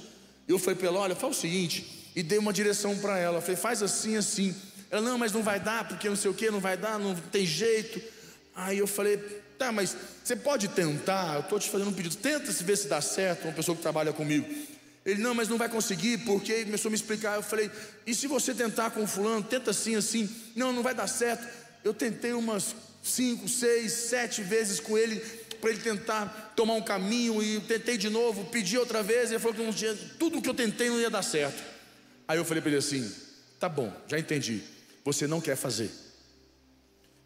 eu 0.50 0.58
falei 0.58 0.76
para 0.76 0.88
ela: 0.88 1.00
olha, 1.00 1.14
faz 1.16 1.36
o 1.36 1.40
seguinte, 1.40 2.10
e 2.14 2.22
dei 2.22 2.38
uma 2.38 2.52
direção 2.52 2.96
para 2.98 3.18
ela. 3.18 3.38
Eu 3.38 3.42
falei: 3.42 3.56
faz 3.56 3.82
assim, 3.82 4.16
assim. 4.16 4.54
Ela: 4.90 5.02
não, 5.02 5.18
mas 5.18 5.32
não 5.32 5.42
vai 5.42 5.60
dar, 5.60 5.86
porque 5.86 6.08
não 6.08 6.16
sei 6.16 6.30
o 6.30 6.34
que, 6.34 6.50
não 6.50 6.60
vai 6.60 6.76
dar, 6.76 6.98
não 6.98 7.14
tem 7.14 7.46
jeito. 7.46 8.00
Aí 8.54 8.78
eu 8.78 8.86
falei: 8.86 9.16
tá, 9.58 9.70
mas 9.70 9.96
você 10.24 10.34
pode 10.34 10.68
tentar, 10.68 11.34
eu 11.34 11.40
estou 11.40 11.58
te 11.58 11.68
fazendo 11.68 11.90
um 11.90 11.92
pedido, 11.92 12.16
tenta 12.16 12.50
se 12.50 12.64
ver 12.64 12.76
se 12.76 12.88
dá 12.88 13.00
certo, 13.00 13.44
uma 13.44 13.52
pessoa 13.52 13.76
que 13.76 13.82
trabalha 13.82 14.12
comigo. 14.12 14.46
Ele, 15.04 15.20
não, 15.20 15.34
mas 15.34 15.48
não 15.48 15.56
vai 15.56 15.68
conseguir, 15.68 16.18
porque 16.18 16.64
começou 16.64 16.88
a 16.88 16.90
me 16.90 16.96
explicar. 16.96 17.36
Eu 17.36 17.42
falei, 17.42 17.70
e 18.06 18.14
se 18.14 18.26
você 18.26 18.54
tentar 18.54 18.90
com 18.90 19.06
fulano, 19.06 19.42
tenta 19.42 19.70
assim, 19.70 19.96
assim, 19.96 20.28
não, 20.54 20.72
não 20.72 20.82
vai 20.82 20.94
dar 20.94 21.06
certo. 21.06 21.46
Eu 21.82 21.94
tentei 21.94 22.32
umas 22.32 22.74
cinco, 23.02 23.48
seis, 23.48 23.92
sete 23.92 24.42
vezes 24.42 24.78
com 24.78 24.96
ele, 24.96 25.22
para 25.60 25.70
ele 25.70 25.80
tentar 25.80 26.52
tomar 26.56 26.74
um 26.74 26.82
caminho 26.82 27.42
e 27.42 27.60
tentei 27.60 27.96
de 27.96 28.08
novo, 28.08 28.44
pedi 28.46 28.78
outra 28.78 29.02
vez, 29.02 29.30
e 29.30 29.34
ele 29.34 29.38
falou 29.40 29.56
que 29.56 29.70
dia, 29.72 29.96
tudo 30.18 30.40
que 30.40 30.48
eu 30.48 30.54
tentei 30.54 30.88
não 30.88 30.98
ia 30.98 31.10
dar 31.10 31.22
certo. 31.22 31.62
Aí 32.26 32.38
eu 32.38 32.44
falei 32.44 32.60
para 32.60 32.70
ele 32.70 32.78
assim: 32.78 33.12
tá 33.58 33.68
bom, 33.68 33.92
já 34.08 34.18
entendi, 34.18 34.62
você 35.04 35.26
não 35.26 35.40
quer 35.40 35.56
fazer. 35.56 35.90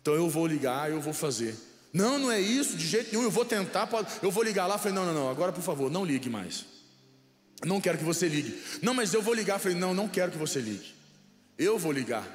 Então 0.00 0.14
eu 0.14 0.28
vou 0.28 0.46
ligar, 0.46 0.90
eu 0.90 1.00
vou 1.00 1.14
fazer. 1.14 1.54
Não, 1.92 2.18
não 2.18 2.30
é 2.30 2.40
isso, 2.40 2.76
de 2.76 2.86
jeito 2.86 3.12
nenhum, 3.12 3.22
eu 3.22 3.30
vou 3.30 3.44
tentar, 3.44 3.88
eu 4.20 4.30
vou 4.30 4.42
ligar 4.42 4.66
lá. 4.66 4.76
Falei: 4.76 4.94
não, 4.94 5.06
não, 5.06 5.14
não, 5.14 5.30
agora 5.30 5.52
por 5.52 5.62
favor, 5.62 5.90
não 5.90 6.04
ligue 6.04 6.28
mais. 6.28 6.66
Não 7.64 7.80
quero 7.80 7.98
que 7.98 8.04
você 8.04 8.28
ligue. 8.28 8.60
Não, 8.82 8.92
mas 8.92 9.14
eu 9.14 9.22
vou 9.22 9.32
ligar. 9.32 9.58
Falei: 9.58 9.78
não, 9.78 9.94
não 9.94 10.08
quero 10.08 10.32
que 10.32 10.38
você 10.38 10.60
ligue. 10.60 10.94
Eu 11.56 11.78
vou 11.78 11.92
ligar. 11.92 12.26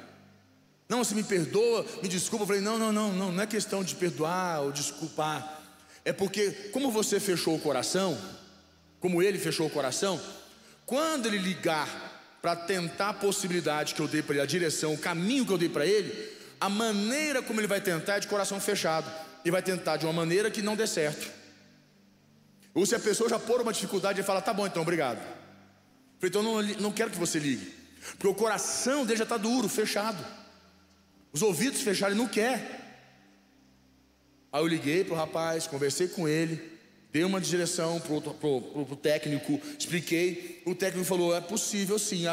Não, 0.88 1.04
você 1.04 1.14
me 1.14 1.22
perdoa, 1.22 1.86
me 2.02 2.08
desculpa. 2.08 2.46
Falei: 2.46 2.60
não, 2.60 2.78
não, 2.78 2.92
não, 2.92 3.12
não, 3.12 3.32
não 3.32 3.42
é 3.42 3.46
questão 3.46 3.84
de 3.84 3.94
perdoar 3.94 4.62
ou 4.62 4.72
desculpar. 4.72 5.59
É 6.04 6.12
porque, 6.12 6.50
como 6.72 6.90
você 6.90 7.20
fechou 7.20 7.54
o 7.54 7.60
coração, 7.60 8.18
como 8.98 9.22
ele 9.22 9.38
fechou 9.38 9.66
o 9.66 9.70
coração, 9.70 10.20
quando 10.86 11.26
ele 11.26 11.38
ligar 11.38 11.88
para 12.40 12.56
tentar 12.56 13.10
a 13.10 13.14
possibilidade 13.14 13.94
que 13.94 14.00
eu 14.00 14.08
dei 14.08 14.22
para 14.22 14.34
ele, 14.34 14.42
a 14.42 14.46
direção, 14.46 14.94
o 14.94 14.98
caminho 14.98 15.44
que 15.44 15.52
eu 15.52 15.58
dei 15.58 15.68
para 15.68 15.86
ele, 15.86 16.12
a 16.60 16.68
maneira 16.68 17.42
como 17.42 17.60
ele 17.60 17.66
vai 17.66 17.80
tentar 17.80 18.16
é 18.16 18.20
de 18.20 18.28
coração 18.28 18.60
fechado 18.60 19.10
e 19.44 19.50
vai 19.50 19.62
tentar 19.62 19.96
de 19.96 20.06
uma 20.06 20.12
maneira 20.12 20.50
que 20.50 20.62
não 20.62 20.76
dê 20.76 20.86
certo. 20.86 21.30
Ou 22.74 22.86
se 22.86 22.94
a 22.94 23.00
pessoa 23.00 23.28
já 23.28 23.38
pôr 23.38 23.60
uma 23.60 23.72
dificuldade 23.72 24.20
e 24.20 24.24
fala, 24.24 24.40
tá 24.40 24.52
bom 24.54 24.66
então, 24.66 24.82
obrigado. 24.82 25.20
Então 26.22 26.42
não, 26.42 26.62
não 26.62 26.92
quero 26.92 27.10
que 27.10 27.18
você 27.18 27.38
ligue. 27.38 27.74
Porque 28.12 28.28
o 28.28 28.34
coração 28.34 29.04
dele 29.04 29.18
já 29.18 29.24
está 29.24 29.36
duro, 29.36 29.68
fechado. 29.68 30.24
Os 31.32 31.42
ouvidos 31.42 31.80
fechados, 31.80 32.14
ele 32.14 32.22
não 32.22 32.28
quer. 32.28 32.79
Aí 34.52 34.60
eu 34.60 34.66
liguei 34.66 35.04
para 35.04 35.14
o 35.14 35.16
rapaz, 35.16 35.66
conversei 35.66 36.08
com 36.08 36.28
ele, 36.28 36.60
dei 37.12 37.22
uma 37.22 37.40
direção 37.40 38.00
para 38.00 38.14
o 38.14 38.96
técnico, 38.96 39.60
expliquei. 39.78 40.62
O 40.66 40.74
técnico 40.74 41.06
falou: 41.06 41.34
é 41.34 41.40
possível 41.40 41.98
sim, 41.98 42.24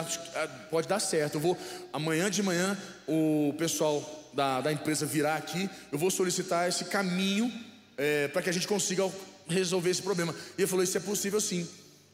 pode 0.72 0.88
dar 0.88 1.00
certo. 1.00 1.36
Eu 1.36 1.42
vou, 1.42 1.58
amanhã 1.94 2.30
de 2.30 2.42
manhã, 2.42 2.78
o 3.08 3.54
pessoal 3.58 4.30
da, 4.34 4.62
da 4.62 4.72
empresa 4.72 5.06
virá 5.06 5.36
aqui, 5.36 5.70
eu 5.92 5.98
vou 5.98 6.10
solicitar 6.10 6.68
esse 6.68 6.86
caminho 6.86 7.52
é, 7.98 8.28
para 8.28 8.42
que 8.42 8.50
a 8.50 8.54
gente 8.54 8.68
consiga 8.68 9.10
resolver 9.48 9.90
esse 9.90 10.02
problema. 10.02 10.34
E 10.58 10.62
ele 10.62 10.68
falou: 10.68 10.84
Isso 10.84 10.98
é 10.98 11.02
possível 11.02 11.40
sim. 11.40 11.68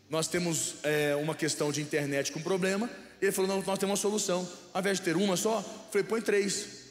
Nós 0.10 0.28
temos 0.28 0.76
é, 0.84 1.16
uma 1.16 1.34
questão 1.34 1.72
de 1.72 1.82
internet 1.82 2.32
com 2.32 2.42
problema. 2.42 2.90
Ele 3.22 3.32
falou: 3.32 3.50
Não, 3.50 3.64
nós 3.64 3.80
temos 3.80 3.92
uma 3.92 3.98
solução. 3.98 4.48
Ao 4.74 4.82
invés 4.82 5.00
de 5.00 5.06
ter 5.06 5.16
uma 5.16 5.38
só, 5.38 5.62
falei: 5.92 6.06
Põe 6.06 6.22
três. 6.22 6.83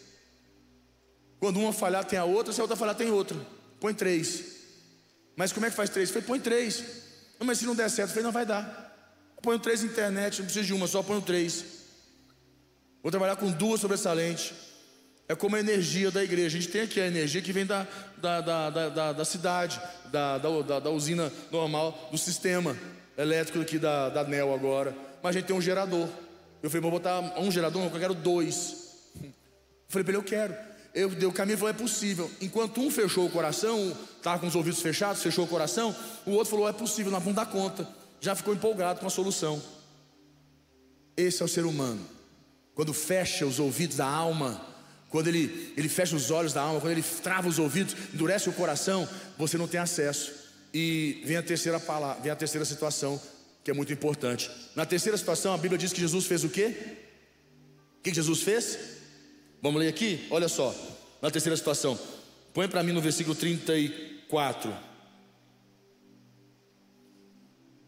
Quando 1.43 1.59
uma 1.59 1.73
falhar, 1.73 2.05
tem 2.05 2.17
a 2.21 2.25
outra. 2.25 2.53
Se 2.53 2.61
a 2.61 2.63
outra 2.63 2.77
falhar, 2.77 2.95
tem 2.95 3.11
outra. 3.11 3.37
Põe 3.81 3.93
três. 3.93 4.45
Mas 5.35 5.53
como 5.53 5.67
é 5.67 5.71
que 5.71 5.75
faz 5.75 5.91
três? 5.91 6.09
Falei: 6.09 6.23
Põe 6.23 6.39
três. 6.39 6.85
Não, 7.37 7.45
mas 7.45 7.59
se 7.59 7.67
não 7.67 7.75
der 7.75 7.91
certo, 7.91 8.11
falei: 8.11 8.23
Não 8.23 8.31
vai 8.31 8.47
dar. 8.47 9.13
Põe 9.43 9.59
três 9.59 9.83
internet, 9.83 10.39
não 10.39 10.45
precisa 10.45 10.65
de 10.65 10.73
uma, 10.73 10.87
só 10.87 11.03
põe 11.03 11.21
três. 11.21 11.65
Vou 13.03 13.11
trabalhar 13.11 13.35
com 13.35 13.51
duas 13.51 13.81
sobressalentes. 13.81 14.53
É 15.29 15.35
como 15.35 15.57
a 15.57 15.59
energia 15.59 16.13
da 16.13 16.23
igreja. 16.23 16.47
A 16.57 16.61
gente 16.61 16.71
tem 16.71 16.83
aqui 16.83 17.01
a 17.01 17.09
energia 17.09 17.43
que 17.43 17.53
vem 17.53 17.67
da, 17.67 17.89
da, 18.19 18.41
da, 18.41 18.71
da, 18.71 19.13
da 19.13 19.25
cidade, 19.25 19.83
da, 20.13 20.39
da, 20.39 20.79
da, 20.79 20.91
usina 20.91 21.33
normal, 21.51 22.09
do 22.13 22.19
sistema 22.19 22.77
elétrico 23.19 23.61
aqui 23.61 23.81
da, 23.81 24.11
da 24.11 24.23
NEL 24.23 24.55
agora. 24.55 24.97
Mas 25.21 25.35
a 25.35 25.41
gente 25.41 25.49
tem 25.49 25.57
um 25.57 25.61
gerador. 25.61 26.09
Eu 26.63 26.71
falei, 26.71 26.83
vou 26.83 26.93
botar 26.93 27.19
um 27.37 27.51
gerador, 27.51 27.83
eu 27.83 27.91
quero 27.91 28.15
dois. 28.15 28.77
Eu 29.21 29.33
falei 29.89 30.05
para 30.05 30.13
ele, 30.13 30.19
eu 30.19 30.23
quero. 30.23 30.72
Eu 30.95 31.09
dei 31.09 31.27
o 31.27 31.33
caminho 31.33 31.55
e 31.55 31.59
falou, 31.59 31.71
é 31.71 31.77
possível. 31.77 32.31
Enquanto 32.41 32.81
um 32.81 32.91
fechou 32.91 33.27
o 33.27 33.31
coração, 33.31 33.97
estava 34.17 34.39
com 34.39 34.47
os 34.47 34.55
ouvidos 34.55 34.81
fechados, 34.83 35.23
fechou 35.23 35.45
o 35.45 35.49
coração, 35.49 35.95
o 36.27 36.33
outro 36.33 36.51
falou, 36.51 36.69
é 36.69 36.73
possível, 36.73 37.11
nós 37.11 37.23
vamos 37.23 37.37
dar 37.37 37.47
conta. 37.47 37.89
Já 38.21 38.35
ficou 38.35 38.55
empolgado 38.55 39.01
com 39.01 39.07
a 39.07 39.11
solução. 39.11 39.63
Esse 41.17 41.43
é 41.43 41.45
o 41.45 41.49
ser 41.49 41.65
humano. 41.65 42.01
Quando 42.75 42.93
fecha 42.93 43.47
os 43.47 43.59
ouvidos 43.59 43.97
da 43.97 44.07
alma, 44.07 44.61
quando 45.09 45.29
ele, 45.29 45.73
ele 45.77 45.89
fecha 45.89 46.15
os 46.15 46.31
olhos 46.31 46.53
da 46.53 46.63
alma, 46.63 46.81
quando 46.81 46.93
ele 46.93 47.05
trava 47.23 47.49
os 47.49 47.59
ouvidos, 47.59 47.97
endurece 48.15 48.49
o 48.49 48.53
coração, 48.53 49.09
você 49.39 49.57
não 49.57 49.69
tem 49.69 49.81
acesso. 49.81 50.33
E 50.73 51.23
vem 51.25 51.37
a 51.37 51.43
terceira 51.43 51.81
palavra, 51.81 52.23
vem 52.23 52.33
a 52.33 52.37
terceira 52.37 52.65
situação, 52.65 53.21
que 53.65 53.71
é 53.71 53.75
muito 53.75 53.93
importante. 53.93 54.51
Na 54.75 54.87
terceira 54.87 55.17
situação, 55.17 55.53
a 55.53 55.59
Bíblia 55.59 55.79
diz 55.79 55.93
que 55.93 56.01
Jesus 56.01 56.27
fez 56.27 56.45
o 56.45 56.49
quê? 56.49 56.75
O 57.99 58.03
que 58.03 58.13
Jesus 58.13 58.43
fez? 58.43 58.79
Vamos 59.63 59.81
ler 59.81 59.89
aqui? 59.89 60.27
Olha 60.31 60.49
só, 60.49 60.75
na 61.23 61.31
terceira 61.31 61.57
situação. 61.57 61.99
Põe 62.53 62.69
para 62.69 62.83
mim 62.83 62.93
no 62.93 63.01
versículo 63.01 63.35
34. 63.35 64.77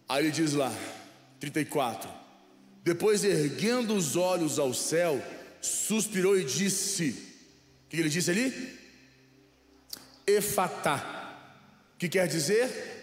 Aí 0.08 0.24
ele 0.24 0.30
diz 0.30 0.52
lá, 0.52 0.72
34. 1.40 2.08
Depois 2.82 3.24
erguendo 3.24 3.94
os 3.94 4.14
olhos 4.14 4.58
ao 4.58 4.72
céu, 4.72 5.20
suspirou 5.60 6.38
e 6.38 6.44
disse: 6.44 7.10
O 7.86 7.88
que 7.88 7.96
ele 7.96 8.08
disse 8.08 8.30
ali? 8.30 8.78
Efatá, 10.26 11.42
que 11.98 12.08
quer 12.08 12.28
dizer 12.28 12.94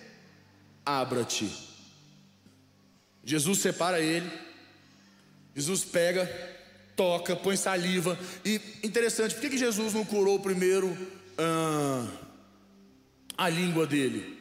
abra-te. 0.85 1.51
Jesus 3.23 3.59
separa 3.59 3.99
ele, 3.99 4.29
Jesus 5.55 5.85
pega, 5.85 6.25
toca, 7.01 7.35
põe 7.35 7.57
saliva. 7.57 8.15
E 8.45 8.61
interessante, 8.83 9.33
por 9.33 9.41
que, 9.41 9.49
que 9.49 9.57
Jesus 9.57 9.91
não 9.91 10.05
curou 10.05 10.39
primeiro 10.39 10.95
ah, 11.35 12.07
a 13.35 13.49
língua 13.49 13.87
dele? 13.87 14.39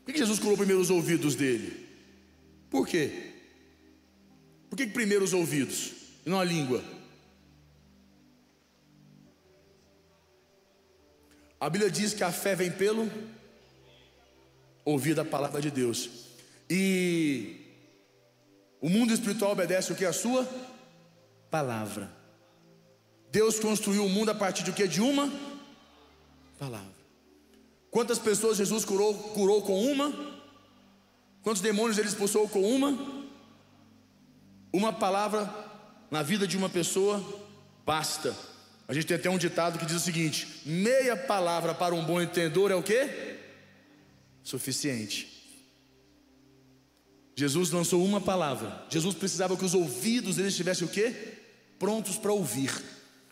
Por 0.00 0.06
que, 0.06 0.14
que 0.14 0.18
Jesus 0.18 0.40
curou 0.40 0.56
primeiro 0.56 0.82
os 0.82 0.90
ouvidos 0.90 1.36
dele? 1.36 1.86
Por 2.68 2.88
quê? 2.88 3.34
Por 4.68 4.76
que, 4.76 4.86
que 4.86 4.92
primeiro 4.92 5.24
os 5.24 5.32
ouvidos 5.32 5.92
e 6.26 6.28
não 6.28 6.40
a 6.40 6.44
língua? 6.44 6.82
A 11.60 11.70
Bíblia 11.70 11.88
diz 11.88 12.12
que 12.12 12.24
a 12.24 12.32
fé 12.32 12.56
vem 12.56 12.72
pelo 12.72 13.08
ouvir 14.84 15.14
da 15.14 15.24
palavra 15.24 15.60
de 15.60 15.70
Deus. 15.70 16.10
E 16.68 17.60
o 18.80 18.88
mundo 18.88 19.14
espiritual 19.14 19.52
obedece 19.52 19.92
o 19.92 19.94
que? 19.94 20.04
A 20.04 20.12
sua 20.12 20.44
palavra. 21.56 22.10
Deus 23.32 23.58
construiu 23.58 24.04
o 24.04 24.10
mundo 24.10 24.30
a 24.30 24.34
partir 24.34 24.62
de 24.62 24.72
que? 24.72 24.86
De 24.86 25.00
uma 25.00 25.32
palavra. 26.58 26.96
Quantas 27.90 28.18
pessoas 28.18 28.58
Jesus 28.58 28.84
curou, 28.84 29.14
curou 29.14 29.62
com 29.62 29.82
uma? 29.90 30.12
Quantos 31.42 31.62
demônios 31.62 31.96
ele 31.96 32.08
expulsou 32.08 32.46
com 32.46 32.60
uma? 32.60 32.90
Uma 34.70 34.92
palavra 34.92 35.50
na 36.10 36.22
vida 36.22 36.46
de 36.46 36.58
uma 36.58 36.68
pessoa 36.68 37.24
basta. 37.86 38.36
A 38.86 38.92
gente 38.92 39.06
tem 39.06 39.16
até 39.16 39.30
um 39.30 39.38
ditado 39.38 39.78
que 39.78 39.86
diz 39.86 39.96
o 39.96 40.00
seguinte: 40.00 40.60
meia 40.66 41.16
palavra 41.16 41.74
para 41.74 41.94
um 41.94 42.04
bom 42.04 42.20
entendedor 42.20 42.70
é 42.70 42.74
o 42.74 42.82
que? 42.82 43.38
Suficiente. 44.42 45.32
Jesus 47.34 47.70
lançou 47.70 48.04
uma 48.04 48.20
palavra. 48.20 48.84
Jesus 48.90 49.14
precisava 49.14 49.56
que 49.56 49.64
os 49.64 49.74
ouvidos 49.74 50.36
dele 50.36 50.48
estivessem 50.48 50.86
o 50.86 50.90
quê? 50.90 51.35
Prontos 51.78 52.16
para 52.16 52.32
ouvir. 52.32 52.72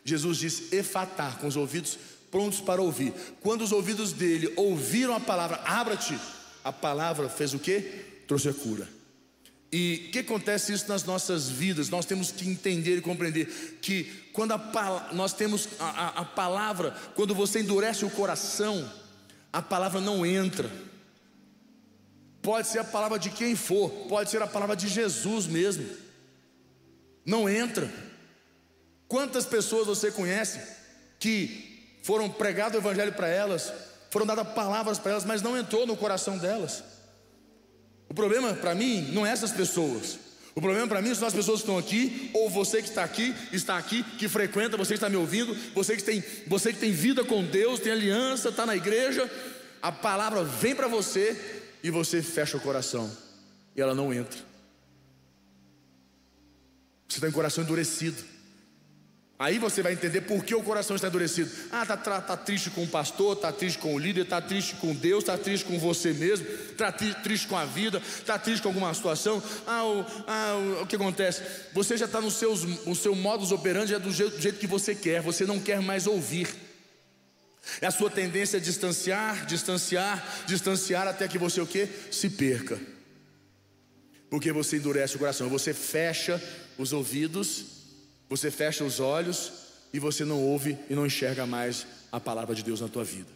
Jesus 0.04 0.38
disse 0.38 0.74
efatar, 0.74 1.38
com 1.38 1.46
os 1.46 1.56
ouvidos 1.56 1.98
prontos 2.30 2.60
para 2.60 2.82
ouvir. 2.82 3.12
Quando 3.40 3.62
os 3.62 3.70
ouvidos 3.72 4.12
dele 4.12 4.52
ouviram 4.56 5.14
a 5.14 5.20
palavra, 5.20 5.60
abra-te, 5.64 6.18
a 6.64 6.72
palavra 6.72 7.28
fez 7.28 7.54
o 7.54 7.58
quê? 7.58 8.04
Trouxe 8.26 8.48
a 8.48 8.52
cura. 8.54 8.88
E 9.72 10.06
o 10.06 10.10
que 10.12 10.18
acontece 10.20 10.72
isso 10.72 10.88
nas 10.88 11.04
nossas 11.04 11.48
vidas? 11.48 11.88
Nós 11.88 12.06
temos 12.06 12.30
que 12.30 12.48
entender 12.48 12.98
e 12.98 13.00
compreender 13.00 13.78
que 13.80 14.04
quando 14.32 14.52
a, 14.52 15.10
nós 15.12 15.32
temos 15.32 15.68
a, 15.80 15.84
a, 15.84 16.08
a 16.20 16.24
palavra, 16.24 16.92
quando 17.14 17.34
você 17.34 17.60
endurece 17.60 18.04
o 18.04 18.10
coração, 18.10 18.88
a 19.52 19.62
palavra 19.62 20.00
não 20.00 20.24
entra. 20.24 20.70
Pode 22.42 22.68
ser 22.68 22.80
a 22.80 22.84
palavra 22.84 23.18
de 23.18 23.30
quem 23.30 23.56
for, 23.56 23.90
pode 24.08 24.30
ser 24.30 24.42
a 24.42 24.46
palavra 24.46 24.76
de 24.76 24.86
Jesus 24.86 25.46
mesmo. 25.46 25.88
Não 27.24 27.48
entra. 27.48 27.92
Quantas 29.14 29.46
pessoas 29.46 29.86
você 29.86 30.10
conhece 30.10 30.60
que 31.20 32.00
foram 32.02 32.28
pregado 32.28 32.74
o 32.74 32.80
evangelho 32.80 33.12
para 33.12 33.28
elas, 33.28 33.72
foram 34.10 34.26
dadas 34.26 34.48
palavras 34.54 34.98
para 34.98 35.12
elas, 35.12 35.24
mas 35.24 35.40
não 35.40 35.56
entrou 35.56 35.86
no 35.86 35.96
coração 35.96 36.36
delas? 36.36 36.82
O 38.08 38.12
problema 38.12 38.52
para 38.54 38.74
mim 38.74 39.12
não 39.12 39.24
é 39.24 39.30
essas 39.30 39.52
pessoas. 39.52 40.18
O 40.52 40.60
problema 40.60 40.88
para 40.88 41.00
mim 41.00 41.14
são 41.14 41.28
as 41.28 41.32
pessoas 41.32 41.60
que 41.60 41.62
estão 41.62 41.78
aqui, 41.78 42.30
ou 42.34 42.50
você 42.50 42.82
que 42.82 42.88
está 42.88 43.04
aqui, 43.04 43.32
está 43.52 43.78
aqui, 43.78 44.02
que 44.02 44.28
frequenta, 44.28 44.76
você 44.76 44.94
que 44.94 44.98
está 44.98 45.08
me 45.08 45.14
ouvindo, 45.14 45.54
você 45.72 45.96
que 45.96 46.02
tem, 46.02 46.20
você 46.48 46.72
que 46.72 46.80
tem 46.80 46.90
vida 46.90 47.22
com 47.24 47.44
Deus, 47.44 47.78
tem 47.78 47.92
aliança, 47.92 48.48
está 48.48 48.66
na 48.66 48.74
igreja, 48.74 49.30
a 49.80 49.92
palavra 49.92 50.42
vem 50.42 50.74
para 50.74 50.88
você 50.88 51.62
e 51.84 51.88
você 51.88 52.20
fecha 52.20 52.56
o 52.56 52.60
coração 52.60 53.08
e 53.76 53.80
ela 53.80 53.94
não 53.94 54.12
entra. 54.12 54.40
Você 57.08 57.18
está 57.18 57.28
em 57.28 57.32
coração 57.32 57.62
endurecido. 57.62 58.33
Aí 59.44 59.58
você 59.58 59.82
vai 59.82 59.92
entender 59.92 60.22
por 60.22 60.42
que 60.42 60.54
o 60.54 60.62
coração 60.62 60.96
está 60.96 61.08
endurecido. 61.08 61.50
Ah, 61.70 61.82
está 61.82 61.98
tá, 61.98 62.18
tá 62.18 62.34
triste 62.34 62.70
com 62.70 62.82
o 62.82 62.88
pastor, 62.88 63.36
está 63.36 63.52
triste 63.52 63.78
com 63.78 63.94
o 63.94 63.98
líder, 63.98 64.22
está 64.22 64.40
triste 64.40 64.74
com 64.76 64.94
Deus, 64.94 65.22
está 65.22 65.36
triste 65.36 65.66
com 65.66 65.78
você 65.78 66.14
mesmo, 66.14 66.46
está 66.46 66.90
triste 66.90 67.46
com 67.46 67.54
a 67.54 67.66
vida, 67.66 67.98
está 67.98 68.38
triste 68.38 68.62
com 68.62 68.70
alguma 68.70 68.94
situação. 68.94 69.42
Ah, 69.66 69.84
o, 69.84 70.06
ah, 70.26 70.54
o, 70.54 70.82
o 70.84 70.86
que 70.86 70.96
acontece? 70.96 71.42
Você 71.74 71.94
já 71.94 72.06
está 72.06 72.22
no, 72.22 72.30
seus, 72.30 72.64
no 72.86 72.94
seu 72.94 73.14
modus 73.14 73.52
operandi 73.52 73.92
é 73.92 73.98
do 73.98 74.10
jeito, 74.10 74.34
do 74.34 74.40
jeito 74.40 74.58
que 74.58 74.66
você 74.66 74.94
quer, 74.94 75.20
você 75.20 75.44
não 75.44 75.60
quer 75.60 75.78
mais 75.82 76.06
ouvir. 76.06 76.48
É 77.82 77.86
a 77.86 77.90
sua 77.90 78.08
tendência 78.08 78.58
a 78.58 78.62
distanciar, 78.62 79.44
distanciar, 79.44 80.46
distanciar 80.46 81.06
até 81.06 81.28
que 81.28 81.36
você 81.36 81.60
o 81.60 81.66
quê? 81.66 81.86
Se 82.10 82.30
perca. 82.30 82.80
Porque 84.30 84.50
você 84.52 84.78
endurece 84.78 85.16
o 85.16 85.18
coração, 85.18 85.50
você 85.50 85.74
fecha 85.74 86.42
os 86.78 86.94
ouvidos 86.94 87.73
você 88.36 88.50
fecha 88.50 88.82
os 88.82 88.98
olhos 88.98 89.52
e 89.92 90.00
você 90.00 90.24
não 90.24 90.42
ouve 90.42 90.76
e 90.90 90.94
não 90.94 91.06
enxerga 91.06 91.46
mais 91.46 91.86
a 92.10 92.18
palavra 92.18 92.52
de 92.52 92.64
Deus 92.64 92.80
na 92.80 92.88
tua 92.88 93.04
vida. 93.04 93.30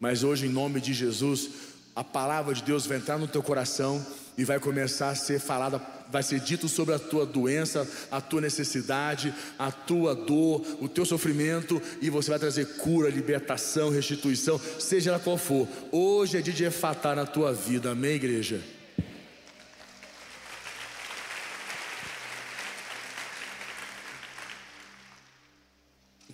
Mas 0.00 0.24
hoje, 0.24 0.46
em 0.46 0.50
nome 0.50 0.80
de 0.80 0.92
Jesus, 0.92 1.48
a 1.94 2.02
palavra 2.02 2.52
de 2.52 2.64
Deus 2.64 2.86
vai 2.86 2.96
entrar 2.96 3.16
no 3.16 3.28
teu 3.28 3.44
coração 3.44 4.04
e 4.36 4.44
vai 4.44 4.58
começar 4.58 5.10
a 5.10 5.14
ser 5.14 5.38
falada, 5.38 5.80
vai 6.10 6.24
ser 6.24 6.40
dito 6.40 6.68
sobre 6.68 6.92
a 6.92 6.98
tua 6.98 7.24
doença, 7.24 7.88
a 8.10 8.20
tua 8.20 8.40
necessidade, 8.40 9.32
a 9.56 9.70
tua 9.70 10.12
dor, 10.12 10.66
o 10.80 10.88
teu 10.88 11.06
sofrimento, 11.06 11.80
e 12.02 12.10
você 12.10 12.30
vai 12.30 12.40
trazer 12.40 12.76
cura, 12.78 13.08
libertação, 13.08 13.90
restituição, 13.90 14.60
seja 14.80 15.10
ela 15.10 15.20
qual 15.20 15.38
for. 15.38 15.68
Hoje 15.92 16.36
é 16.36 16.40
dia 16.42 16.52
de 16.52 16.64
efatar 16.64 17.14
na 17.14 17.24
tua 17.24 17.54
vida, 17.54 17.92
amém, 17.92 18.16
igreja? 18.16 18.60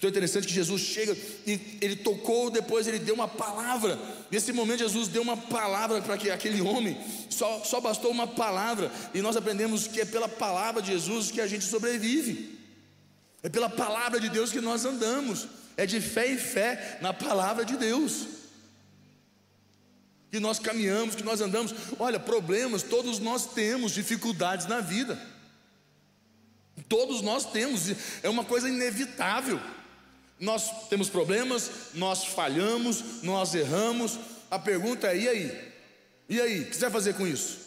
Então 0.03 0.09
é 0.09 0.11
interessante 0.11 0.49
que 0.49 0.53
Jesus 0.53 0.83
chega 0.83 1.17
e 1.47 1.79
ele 1.81 1.95
tocou, 1.95 2.51
depois 2.51 2.89
ele 2.89 2.99
deu 2.99 3.15
uma 3.15 3.29
palavra. 3.29 3.97
Nesse 4.33 4.53
momento, 4.53 4.81
Jesus 4.81 5.07
deu 5.07 5.23
uma 5.23 5.37
palavra 5.37 6.03
para 6.03 6.15
aquele 6.15 6.61
homem, 6.61 7.01
só, 7.31 7.63
só 7.63 7.81
bastou 7.81 8.11
uma 8.11 8.27
palavra, 8.27 8.91
e 9.15 9.23
nós 9.23 9.37
aprendemos 9.37 9.87
que 9.87 10.01
é 10.01 10.05
pela 10.05 10.29
palavra 10.29 10.83
de 10.83 10.91
Jesus 10.91 11.31
que 11.31 11.41
a 11.41 11.47
gente 11.47 11.65
sobrevive, 11.65 12.59
é 13.45 13.49
pela 13.49 13.71
palavra 13.71 14.19
de 14.19 14.29
Deus 14.29 14.51
que 14.51 14.61
nós 14.61 14.85
andamos, 14.85 15.47
é 15.77 15.87
de 15.87 16.01
fé 16.01 16.33
em 16.33 16.37
fé 16.37 16.99
na 17.01 17.13
palavra 17.13 17.65
de 17.65 17.77
Deus. 17.77 18.27
Que 20.33 20.41
nós 20.41 20.59
caminhamos, 20.59 21.15
que 21.15 21.23
nós 21.23 21.41
andamos. 21.41 21.73
Olha, 21.97 22.19
problemas, 22.19 22.83
todos 22.83 23.21
nós 23.21 23.47
temos 23.47 23.93
dificuldades 23.93 24.67
na 24.67 24.81
vida. 24.81 25.17
Todos 26.89 27.23
nós 27.23 27.45
temos, 27.45 27.83
é 28.21 28.29
uma 28.29 28.45
coisa 28.45 28.69
inevitável. 28.69 29.61
Nós 30.43 30.89
temos 30.89 31.09
problemas, 31.09 31.71
nós 31.95 32.25
falhamos, 32.25 33.23
nós 33.23 33.55
erramos. 33.55 34.19
A 34.51 34.59
pergunta 34.59 35.07
é: 35.07 35.17
e 35.17 35.29
aí? 35.29 35.73
E 36.29 36.41
aí? 36.41 36.61
O 36.63 36.65
que 36.67 36.75
você 36.75 36.81
vai 36.81 36.91
fazer 36.91 37.15
com 37.15 37.25
isso? 37.25 37.59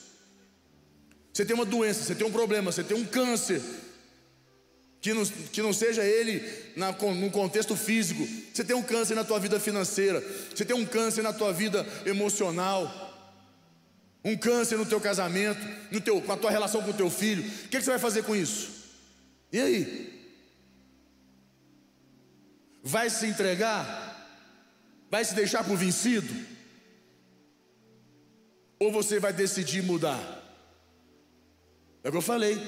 Você 1.31 1.45
tem 1.45 1.55
uma 1.55 1.63
doença, 1.63 2.03
você 2.03 2.13
tem 2.13 2.27
um 2.27 2.31
problema, 2.33 2.73
você 2.73 2.83
tem 2.83 2.97
um 2.97 3.05
câncer, 3.05 3.61
que 4.99 5.13
não, 5.13 5.25
que 5.25 5.61
não 5.61 5.71
seja 5.71 6.03
ele 6.03 6.43
na, 6.75 6.91
no 6.91 7.31
contexto 7.31 7.77
físico. 7.77 8.27
Você 8.53 8.65
tem 8.65 8.75
um 8.75 8.83
câncer 8.83 9.15
na 9.15 9.23
tua 9.23 9.39
vida 9.39 9.57
financeira, 9.57 10.21
você 10.53 10.65
tem 10.65 10.75
um 10.75 10.85
câncer 10.85 11.21
na 11.21 11.31
tua 11.31 11.53
vida 11.53 11.87
emocional, 12.05 12.91
um 14.21 14.35
câncer 14.35 14.77
no 14.77 14.85
teu 14.85 14.99
casamento, 14.99 15.65
no 15.89 16.01
teu, 16.01 16.21
com 16.21 16.33
a 16.33 16.37
tua 16.37 16.51
relação 16.51 16.83
com 16.83 16.91
o 16.91 16.93
teu 16.93 17.09
filho. 17.09 17.41
O 17.41 17.69
que, 17.69 17.77
que 17.77 17.83
você 17.83 17.91
vai 17.91 17.99
fazer 17.99 18.23
com 18.23 18.35
isso? 18.35 18.69
E 19.49 19.61
aí? 19.61 20.14
Vai 22.87 23.09
se 23.09 23.25
entregar? 23.25 24.13
Vai 25.09 25.25
se 25.25 25.33
deixar 25.33 25.63
por 25.63 25.75
vencido? 25.75 26.31
Ou 28.79 28.91
você 28.91 29.19
vai 29.19 29.33
decidir 29.33 29.81
mudar? 29.81 30.19
É 32.03 32.09
o 32.09 32.11
que 32.11 32.17
eu 32.17 32.21
falei. 32.21 32.61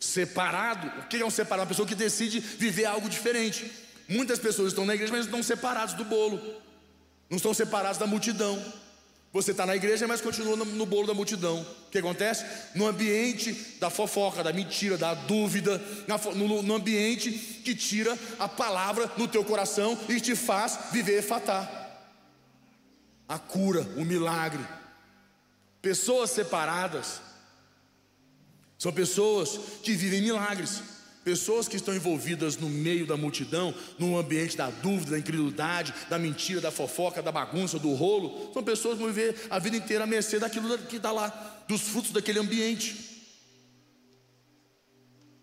Separado, 0.00 0.86
o 1.00 1.08
que 1.08 1.18
é 1.18 1.26
um 1.26 1.30
separado? 1.30 1.64
Uma 1.64 1.68
pessoa 1.68 1.86
que 1.86 1.94
decide 1.94 2.40
viver 2.40 2.86
algo 2.86 3.06
diferente. 3.06 3.70
Muitas 4.08 4.38
pessoas 4.38 4.68
estão 4.68 4.86
na 4.86 4.94
igreja, 4.94 5.12
mas 5.12 5.26
estão 5.26 5.42
separados 5.42 5.92
do 5.92 6.06
bolo, 6.06 6.40
não 7.28 7.36
estão 7.36 7.52
separados 7.52 7.98
da 7.98 8.06
multidão. 8.06 8.58
Você 9.32 9.50
está 9.50 9.66
na 9.66 9.76
igreja, 9.76 10.08
mas 10.08 10.22
continua 10.22 10.56
no, 10.56 10.86
bolo 10.86 11.06
da 11.06 11.12
multidão. 11.12 11.60
O 11.60 11.90
que 11.90 11.98
acontece? 11.98 12.46
No 12.74 12.86
ambiente 12.86 13.52
da 13.78 13.90
fofoca, 13.90 14.42
da 14.42 14.52
mentira, 14.52 14.96
da 14.96 15.12
dúvida, 15.12 15.78
no, 16.34 16.74
ambiente 16.74 17.30
que 17.62 17.74
tira 17.74 18.18
a 18.38 18.48
palavra 18.48 19.10
no 19.18 19.28
teu 19.28 19.44
coração 19.44 19.98
e 20.08 20.18
te 20.18 20.34
faz 20.34 20.78
viver 20.92 21.22
fatar. 21.22 21.76
A 23.28 23.38
cura, 23.38 23.82
o 23.96 24.04
milagre. 24.04 24.64
Pessoas 25.82 26.30
separadas 26.30 27.20
são 28.78 28.92
pessoas 28.92 29.60
que 29.82 29.92
vivem 29.92 30.22
milagres. 30.22 30.80
Pessoas 31.24 31.68
que 31.68 31.76
estão 31.76 31.94
envolvidas 31.94 32.56
no 32.56 32.68
meio 32.68 33.06
da 33.06 33.16
multidão, 33.16 33.74
no 33.98 34.18
ambiente 34.18 34.56
da 34.56 34.70
dúvida, 34.70 35.12
da 35.12 35.18
incredulidade, 35.18 35.92
da 36.08 36.18
mentira, 36.18 36.60
da 36.60 36.70
fofoca, 36.70 37.20
da 37.20 37.30
bagunça, 37.30 37.78
do 37.78 37.92
rolo, 37.94 38.50
são 38.54 38.62
pessoas 38.62 38.94
que 38.96 39.04
vão 39.04 39.12
viver 39.12 39.46
a 39.50 39.58
vida 39.58 39.76
inteira 39.76 40.04
a 40.04 40.06
mercê 40.06 40.38
daquilo 40.38 40.78
que 40.78 40.96
está 40.96 41.12
lá, 41.12 41.64
dos 41.68 41.82
frutos 41.82 42.12
daquele 42.12 42.38
ambiente. 42.38 43.08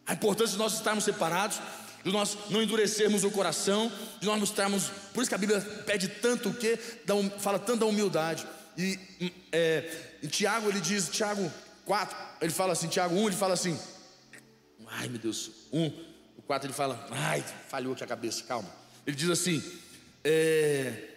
A 0.07 0.13
importância 0.13 0.53
de 0.53 0.57
nós 0.57 0.73
estarmos 0.73 1.03
separados, 1.03 1.59
de 2.03 2.11
nós 2.11 2.37
não 2.49 2.61
endurecermos 2.61 3.23
o 3.23 3.31
coração, 3.31 3.91
de 4.19 4.27
nós 4.27 4.39
mostrarmos. 4.39 4.91
Por 5.13 5.21
isso 5.21 5.29
que 5.29 5.35
a 5.35 5.39
Bíblia 5.39 5.59
pede 5.85 6.07
tanto 6.07 6.49
o 6.49 6.53
quê? 6.53 6.77
Fala 7.39 7.57
tanto 7.57 7.79
da 7.79 7.85
humildade. 7.87 8.45
E 8.77 8.99
é, 9.51 9.89
em 10.21 10.27
Tiago 10.27 10.69
ele 10.69 10.79
diz, 10.79 11.09
Tiago 11.09 11.51
4, 11.85 12.15
ele 12.41 12.51
fala 12.51 12.73
assim, 12.73 12.87
Tiago 12.87 13.15
1, 13.15 13.27
ele 13.27 13.35
fala 13.35 13.53
assim. 13.55 13.77
Ai 14.87 15.07
meu 15.07 15.19
Deus, 15.19 15.51
um, 15.71 15.87
o 16.37 16.41
quatro 16.41 16.67
ele 16.67 16.73
fala, 16.73 17.07
ai, 17.11 17.43
falhou 17.69 17.93
aqui 17.93 18.03
a 18.03 18.07
cabeça, 18.07 18.43
calma. 18.43 18.69
Ele 19.05 19.15
diz 19.15 19.29
assim: 19.29 19.61
é, 20.23 21.09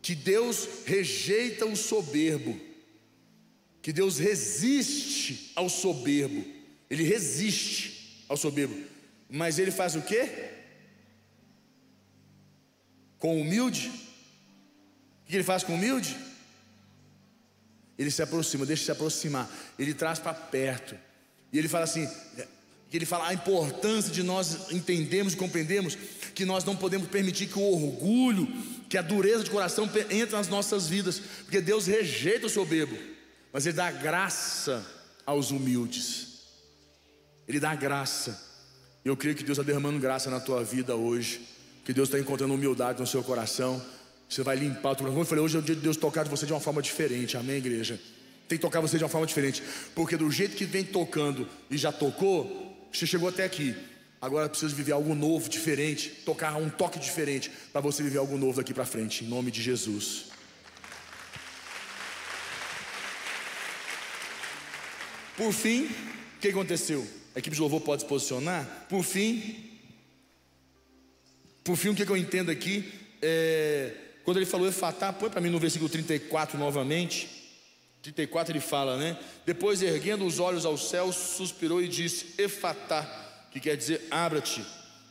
que 0.00 0.14
Deus 0.14 0.68
rejeita 0.86 1.66
o 1.66 1.76
soberbo, 1.76 2.58
que 3.82 3.92
Deus 3.92 4.18
resiste 4.18 5.52
ao 5.54 5.68
soberbo, 5.68 6.44
Ele 6.88 7.02
resiste 7.02 8.24
ao 8.28 8.36
soberbo, 8.36 8.74
mas 9.28 9.58
Ele 9.58 9.70
faz 9.70 9.94
o 9.94 10.02
quê? 10.02 10.50
Com 13.18 13.40
humilde? 13.40 13.88
O 13.88 15.26
que 15.26 15.36
Ele 15.36 15.44
faz 15.44 15.62
com 15.62 15.74
humilde? 15.74 16.16
Ele 17.98 18.10
se 18.10 18.22
aproxima, 18.22 18.66
deixa 18.66 18.84
se 18.84 18.90
aproximar, 18.90 19.50
Ele 19.78 19.94
traz 19.94 20.18
para 20.18 20.34
perto. 20.34 20.98
E 21.54 21.58
ele 21.58 21.68
fala 21.68 21.84
assim: 21.84 22.06
ele 22.92 23.06
fala 23.06 23.28
a 23.28 23.34
importância 23.34 24.12
de 24.12 24.22
nós 24.22 24.72
entendermos 24.72 25.32
e 25.32 25.36
compreendermos 25.36 25.96
que 26.34 26.44
nós 26.44 26.64
não 26.64 26.76
podemos 26.76 27.08
permitir 27.08 27.46
que 27.46 27.58
o 27.58 27.62
orgulho, 27.62 28.46
que 28.88 28.98
a 28.98 29.02
dureza 29.02 29.44
de 29.44 29.50
coração 29.50 29.88
entre 30.10 30.36
nas 30.36 30.48
nossas 30.48 30.88
vidas, 30.88 31.20
porque 31.44 31.60
Deus 31.60 31.86
rejeita 31.86 32.46
o 32.46 32.50
soberbo, 32.50 32.96
mas 33.52 33.66
Ele 33.66 33.76
dá 33.76 33.90
graça 33.90 34.84
aos 35.24 35.52
humildes. 35.52 36.34
Ele 37.46 37.60
dá 37.60 37.74
graça. 37.74 38.52
Eu 39.04 39.16
creio 39.16 39.36
que 39.36 39.44
Deus 39.44 39.58
está 39.58 39.66
derramando 39.66 40.00
graça 40.00 40.30
na 40.30 40.40
tua 40.40 40.64
vida 40.64 40.96
hoje, 40.96 41.40
que 41.84 41.92
Deus 41.92 42.08
está 42.08 42.18
encontrando 42.18 42.54
humildade 42.54 43.00
no 43.00 43.06
seu 43.06 43.22
coração. 43.22 43.80
Você 44.28 44.42
vai 44.42 44.56
limpar 44.56 44.92
o 44.92 44.96
teu 44.96 45.04
coração. 45.04 45.20
Eu 45.20 45.26
falei, 45.26 45.44
hoje 45.44 45.56
é 45.56 45.58
o 45.60 45.62
dia 45.62 45.74
de 45.74 45.82
Deus 45.82 45.96
tocar 45.96 46.24
de 46.24 46.30
você 46.30 46.46
de 46.46 46.52
uma 46.52 46.60
forma 46.60 46.80
diferente, 46.80 47.36
amém, 47.36 47.56
igreja? 47.56 48.00
Tem 48.48 48.58
que 48.58 48.62
tocar 48.62 48.80
você 48.80 48.98
de 48.98 49.04
uma 49.04 49.08
forma 49.08 49.26
diferente. 49.26 49.62
Porque 49.94 50.16
do 50.16 50.30
jeito 50.30 50.56
que 50.56 50.64
vem 50.64 50.84
tocando 50.84 51.48
e 51.70 51.76
já 51.76 51.90
tocou, 51.90 52.88
você 52.92 53.06
chegou 53.06 53.28
até 53.28 53.44
aqui. 53.44 53.74
Agora 54.20 54.48
precisa 54.48 54.74
viver 54.74 54.92
algo 54.92 55.14
novo, 55.14 55.48
diferente, 55.48 56.08
tocar 56.24 56.56
um 56.56 56.70
toque 56.70 56.98
diferente 56.98 57.50
para 57.72 57.80
você 57.80 58.02
viver 58.02 58.18
algo 58.18 58.38
novo 58.38 58.56
daqui 58.56 58.72
para 58.72 58.86
frente, 58.86 59.24
em 59.24 59.28
nome 59.28 59.50
de 59.50 59.62
Jesus. 59.62 60.26
Por 65.36 65.52
fim, 65.52 65.84
o 65.84 66.40
que 66.40 66.48
aconteceu? 66.48 67.06
A 67.34 67.38
equipe 67.38 67.54
de 67.54 67.60
louvor 67.60 67.80
pode 67.80 68.02
se 68.02 68.08
posicionar. 68.08 68.86
Por 68.88 69.02
fim, 69.02 69.78
por 71.62 71.76
fim, 71.76 71.88
o 71.88 71.94
que 71.94 72.02
eu 72.02 72.16
entendo 72.16 72.50
aqui 72.50 72.92
é 73.20 73.94
quando 74.24 74.38
ele 74.38 74.46
falou 74.46 74.66
Efatá, 74.66 75.12
põe 75.12 75.28
para 75.28 75.40
mim 75.40 75.50
no 75.50 75.60
versículo 75.60 75.90
34 75.90 76.58
novamente. 76.58 77.43
34 78.04 78.52
ele 78.52 78.60
fala, 78.60 78.98
né? 78.98 79.18
Depois, 79.46 79.80
erguendo 79.80 80.26
os 80.26 80.38
olhos 80.38 80.66
aos 80.66 80.90
céus, 80.90 81.16
suspirou 81.16 81.80
e 81.80 81.88
disse: 81.88 82.34
Efatá, 82.36 83.02
que 83.50 83.58
quer 83.58 83.78
dizer 83.78 84.06
abra-te. 84.10 84.62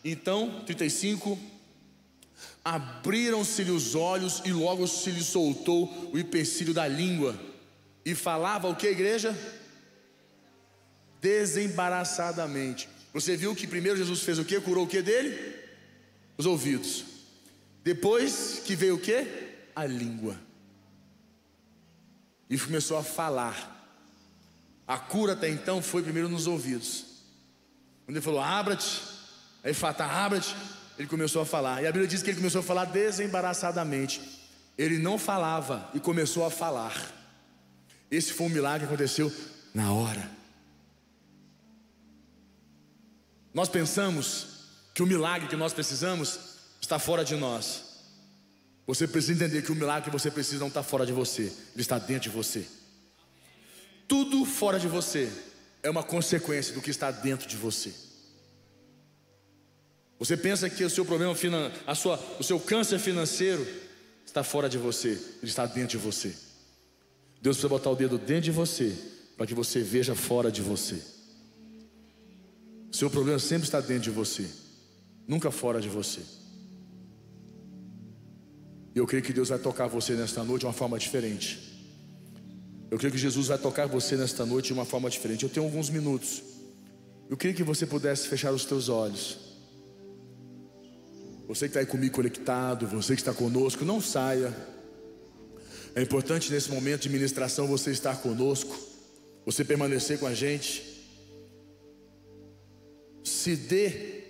Então, 0.06 0.62
35, 0.64 1.40
abriram-se-lhe 2.64 3.72
os 3.72 3.96
olhos 3.96 4.44
e 4.46 4.52
logo 4.52 4.86
se 4.86 5.10
lhe 5.10 5.24
soltou 5.24 6.12
o 6.14 6.20
empecilho 6.20 6.72
da 6.72 6.88
língua. 6.88 7.36
E 8.06 8.14
falava 8.14 8.70
o 8.70 8.76
que, 8.76 8.88
igreja? 8.88 9.36
Desembaraçadamente. 11.20 12.88
Você 13.12 13.36
viu 13.36 13.56
que 13.56 13.66
primeiro 13.66 13.98
Jesus 13.98 14.22
fez 14.22 14.38
o 14.38 14.46
que? 14.46 14.60
Curou 14.60 14.86
o 14.86 14.88
que 14.88 15.02
dele? 15.02 15.56
Os 16.38 16.46
ouvidos. 16.46 17.06
Depois 17.84 18.62
que 18.64 18.76
veio 18.76 18.96
o 18.96 19.00
que? 19.00 19.26
A 19.76 19.84
língua. 19.84 20.38
E 22.50 22.58
começou 22.58 22.98
a 22.98 23.04
falar. 23.04 23.72
A 24.88 24.98
cura 24.98 25.34
até 25.34 25.50
então 25.50 25.82
foi 25.82 26.04
primeiro 26.04 26.30
nos 26.30 26.48
ouvidos. 26.48 27.06
Quando 28.06 28.18
ele 28.18 28.26
falou, 28.26 28.42
abra-te, 28.42 29.02
aí 29.64 29.74
fata, 29.74 30.04
abra-te, 30.04 30.56
ele 30.98 31.08
começou 31.08 31.42
a 31.42 31.46
falar. 31.46 31.82
E 31.82 31.88
a 31.88 31.92
Bíblia 31.92 32.08
diz 32.08 32.22
que 32.22 32.30
ele 32.30 32.38
começou 32.38 32.60
a 32.60 32.64
falar 32.64 32.86
desembaraçadamente. 32.86 34.22
Ele 34.78 34.98
não 34.98 35.18
falava 35.18 35.90
e 35.94 36.00
começou 36.00 36.46
a 36.46 36.52
falar. 36.52 36.94
Esse 38.12 38.34
foi 38.34 38.48
um 38.48 38.50
milagre 38.50 38.88
que 38.88 38.94
aconteceu 38.94 39.32
na 39.74 39.94
hora. 39.94 40.30
Nós 43.54 43.70
pensamos 43.70 44.48
que 44.94 45.02
o 45.02 45.08
milagre 45.08 45.48
que 45.48 45.56
nós 45.56 45.74
precisamos 45.74 46.40
está 46.82 47.00
fora 47.00 47.24
de 47.24 47.36
nós. 47.36 47.83
Você 48.86 49.08
precisa 49.08 49.34
entender 49.34 49.62
que 49.62 49.72
o 49.72 49.76
milagre 49.76 50.10
que 50.10 50.18
você 50.18 50.30
precisa 50.30 50.60
não 50.60 50.68
está 50.68 50.84
fora 50.84 51.06
de 51.06 51.14
você, 51.14 51.44
ele 51.44 51.82
está 51.82 51.98
dentro 51.98 52.30
de 52.30 52.36
você. 52.36 52.66
Tudo 54.08 54.46
fora 54.46 54.80
de 54.80 54.88
você 54.88 55.32
é 55.82 55.90
uma 55.90 56.04
consequência 56.04 56.74
do 56.74 56.82
que 56.82 56.90
está 56.90 57.10
dentro 57.10 57.48
de 57.48 57.56
você. 57.56 57.94
Você 60.20 60.38
pensa 60.38 60.70
que 60.70 60.84
o 60.84 60.90
seu 60.90 61.06
problema, 61.06 61.34
a 61.86 61.96
sua, 61.96 62.18
o 62.40 62.44
seu 62.44 62.60
câncer 62.60 63.00
financeiro 63.00 63.66
está 64.26 64.44
fora 64.44 64.70
de 64.70 64.78
você, 64.78 65.10
ele 65.10 65.50
está 65.50 65.66
dentro 65.66 65.98
de 65.98 65.98
você. 65.98 66.34
Deus 67.42 67.58
precisa 67.58 67.70
botar 67.70 67.90
o 67.90 67.96
dedo 67.96 68.18
dentro 68.18 68.44
de 68.44 68.52
você 68.52 68.96
para 69.36 69.46
que 69.46 69.54
você 69.54 69.82
veja 69.82 70.16
fora 70.16 70.52
de 70.52 70.62
você. 70.62 71.02
Seu 72.92 73.10
problema 73.10 73.40
sempre 73.40 73.66
está 73.66 73.82
dentro 73.82 74.04
de 74.04 74.12
você, 74.12 74.50
nunca 75.28 75.52
fora 75.52 75.82
de 75.82 75.90
você. 75.90 76.22
E 78.96 79.00
eu 79.00 79.08
creio 79.08 79.24
que 79.24 79.34
Deus 79.34 79.50
vai 79.50 79.58
tocar 79.58 79.88
você 79.88 80.14
nesta 80.14 80.44
noite 80.44 80.62
de 80.62 80.66
uma 80.68 80.74
forma 80.74 81.00
diferente. 81.00 81.74
Eu 82.92 82.98
creio 82.98 83.12
que 83.12 83.18
Jesus 83.18 83.48
vai 83.48 83.58
tocar 83.58 83.88
você 83.88 84.16
nesta 84.16 84.46
noite 84.46 84.68
de 84.68 84.74
uma 84.74 84.86
forma 84.86 85.10
diferente. 85.10 85.44
Eu 85.44 85.50
tenho 85.50 85.66
alguns 85.66 85.90
minutos. 85.90 86.44
Eu 87.28 87.36
queria 87.36 87.56
que 87.56 87.64
você 87.64 87.88
pudesse 87.88 88.28
fechar 88.28 88.52
os 88.52 88.66
teus 88.66 88.90
olhos. 88.90 89.40
Você 91.48 91.66
que 91.66 91.72
está 91.72 91.80
aí 91.80 91.86
comigo 91.86 92.16
conectado, 92.16 92.86
você 92.86 93.16
que 93.16 93.22
está 93.22 93.34
conosco, 93.34 93.84
não 93.84 94.00
saia. 94.00 94.56
É 95.96 96.02
importante 96.02 96.52
nesse 96.52 96.72
momento 96.72 97.02
de 97.02 97.10
ministração 97.10 97.66
você 97.66 97.90
estar 97.90 98.16
conosco, 98.18 98.78
você 99.44 99.66
permanecer 99.66 100.20
com 100.20 100.28
a 100.28 100.34
gente. 100.36 101.04
Se 103.24 103.56
dê 103.56 104.24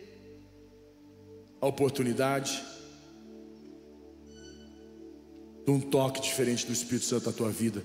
a 1.59 1.67
oportunidade 1.67 2.63
de 5.65 5.71
um 5.71 5.79
toque 5.79 6.21
diferente 6.21 6.65
do 6.65 6.73
Espírito 6.73 7.05
Santo 7.05 7.27
na 7.27 7.31
tua 7.31 7.49
vida. 7.49 7.83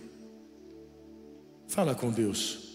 Fala 1.68 1.94
com 1.94 2.10
Deus. 2.10 2.68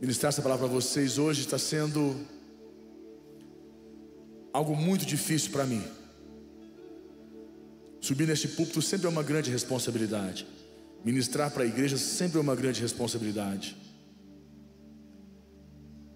Ministrar 0.00 0.28
essa 0.28 0.42
palavra 0.42 0.66
para 0.66 0.74
vocês 0.74 1.18
hoje 1.18 1.40
está 1.40 1.58
sendo 1.58 2.14
algo 4.52 4.76
muito 4.76 5.04
difícil 5.04 5.50
para 5.50 5.64
mim. 5.64 5.82
Subir 8.00 8.26
neste 8.28 8.48
púlpito 8.48 8.80
sempre 8.80 9.06
é 9.06 9.10
uma 9.10 9.22
grande 9.22 9.50
responsabilidade. 9.50 10.46
Ministrar 11.04 11.50
para 11.50 11.64
a 11.64 11.66
igreja 11.66 11.96
sempre 11.96 12.38
é 12.38 12.40
uma 12.40 12.54
grande 12.54 12.80
responsabilidade. 12.80 13.76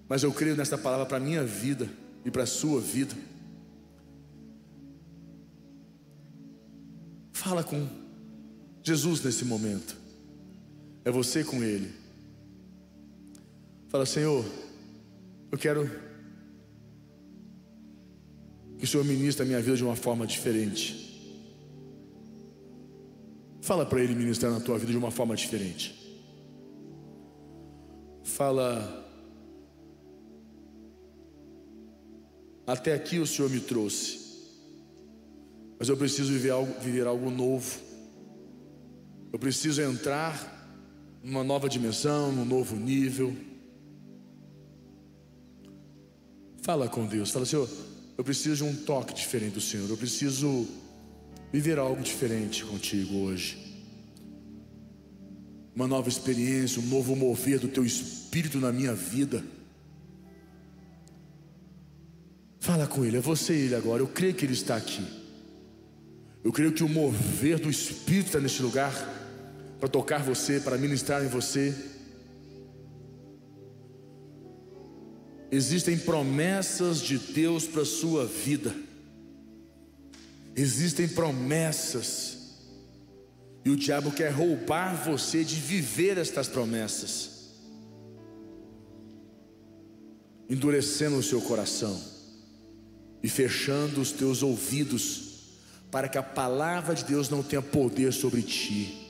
Mas 0.08 0.22
eu 0.22 0.32
creio 0.32 0.56
nesta 0.56 0.76
palavra 0.76 1.06
para 1.06 1.16
a 1.16 1.20
minha 1.20 1.44
vida 1.44 1.88
e 2.24 2.30
para 2.30 2.42
a 2.42 2.46
sua 2.46 2.80
vida. 2.80 3.14
Fala 7.40 7.64
com 7.64 7.88
Jesus 8.82 9.24
nesse 9.24 9.46
momento. 9.46 9.96
É 11.06 11.10
você 11.10 11.42
com 11.42 11.64
Ele. 11.64 11.90
Fala, 13.88 14.04
Senhor, 14.04 14.44
eu 15.50 15.56
quero 15.56 15.90
que 18.76 18.84
o 18.84 18.86
Senhor 18.86 19.04
ministre 19.06 19.42
a 19.42 19.46
minha 19.46 19.62
vida 19.62 19.74
de 19.74 19.82
uma 19.82 19.96
forma 19.96 20.26
diferente. 20.26 21.08
Fala 23.62 23.86
para 23.86 24.02
Ele 24.02 24.14
ministrar 24.14 24.52
na 24.52 24.60
tua 24.60 24.78
vida 24.78 24.92
de 24.92 24.98
uma 24.98 25.10
forma 25.10 25.34
diferente. 25.34 25.98
Fala, 28.22 29.10
até 32.66 32.92
aqui 32.92 33.18
o 33.18 33.26
Senhor 33.26 33.50
me 33.50 33.60
trouxe. 33.60 34.19
Mas 35.80 35.88
eu 35.88 35.96
preciso 35.96 36.30
viver 36.30 36.50
algo, 36.50 36.78
viver 36.78 37.06
algo 37.06 37.30
novo. 37.30 37.80
Eu 39.32 39.38
preciso 39.38 39.80
entrar 39.80 40.78
numa 41.22 41.42
nova 41.42 41.70
dimensão, 41.70 42.30
num 42.30 42.44
novo 42.44 42.76
nível. 42.76 43.34
Fala 46.60 46.86
com 46.86 47.06
Deus, 47.06 47.30
fala, 47.30 47.46
Senhor, 47.46 47.66
eu 48.18 48.22
preciso 48.22 48.56
de 48.56 48.70
um 48.70 48.76
toque 48.76 49.14
diferente 49.14 49.54
do 49.54 49.60
Senhor. 49.62 49.88
Eu 49.88 49.96
preciso 49.96 50.68
viver 51.50 51.78
algo 51.78 52.02
diferente 52.02 52.62
contigo 52.62 53.16
hoje. 53.16 53.56
Uma 55.74 55.88
nova 55.88 56.10
experiência, 56.10 56.82
um 56.82 56.86
novo 56.86 57.16
mover 57.16 57.58
do 57.58 57.68
teu 57.68 57.86
espírito 57.86 58.58
na 58.58 58.70
minha 58.70 58.92
vida. 58.92 59.42
Fala 62.58 62.86
com 62.86 63.02
Ele, 63.02 63.16
é 63.16 63.20
você 63.20 63.54
e 63.54 63.60
Ele 63.62 63.74
agora. 63.74 64.02
Eu 64.02 64.08
creio 64.08 64.34
que 64.34 64.44
Ele 64.44 64.52
está 64.52 64.76
aqui. 64.76 65.19
Eu 66.42 66.52
creio 66.52 66.72
que 66.72 66.82
o 66.82 66.88
mover 66.88 67.58
do 67.58 67.68
Espírito 67.68 68.26
está 68.26 68.40
neste 68.40 68.62
lugar 68.62 68.92
para 69.78 69.88
tocar 69.88 70.22
você, 70.22 70.58
para 70.58 70.78
ministrar 70.78 71.22
em 71.24 71.28
você. 71.28 71.74
Existem 75.50 75.98
promessas 75.98 77.00
de 77.02 77.18
Deus 77.18 77.66
para 77.66 77.82
a 77.82 77.86
sua 77.86 78.24
vida. 78.24 78.74
Existem 80.56 81.08
promessas. 81.08 82.38
E 83.64 83.70
o 83.70 83.76
diabo 83.76 84.10
quer 84.10 84.30
roubar 84.30 84.94
você 85.04 85.44
de 85.44 85.56
viver 85.56 86.16
estas 86.16 86.48
promessas. 86.48 87.50
Endurecendo 90.48 91.16
o 91.16 91.22
seu 91.22 91.40
coração 91.42 92.00
e 93.22 93.28
fechando 93.28 94.00
os 94.00 94.10
teus 94.10 94.42
ouvidos 94.42 95.29
para 95.90 96.08
que 96.08 96.16
a 96.16 96.22
palavra 96.22 96.94
de 96.94 97.04
Deus 97.04 97.28
não 97.28 97.42
tenha 97.42 97.60
poder 97.60 98.12
sobre 98.12 98.42
ti. 98.42 99.08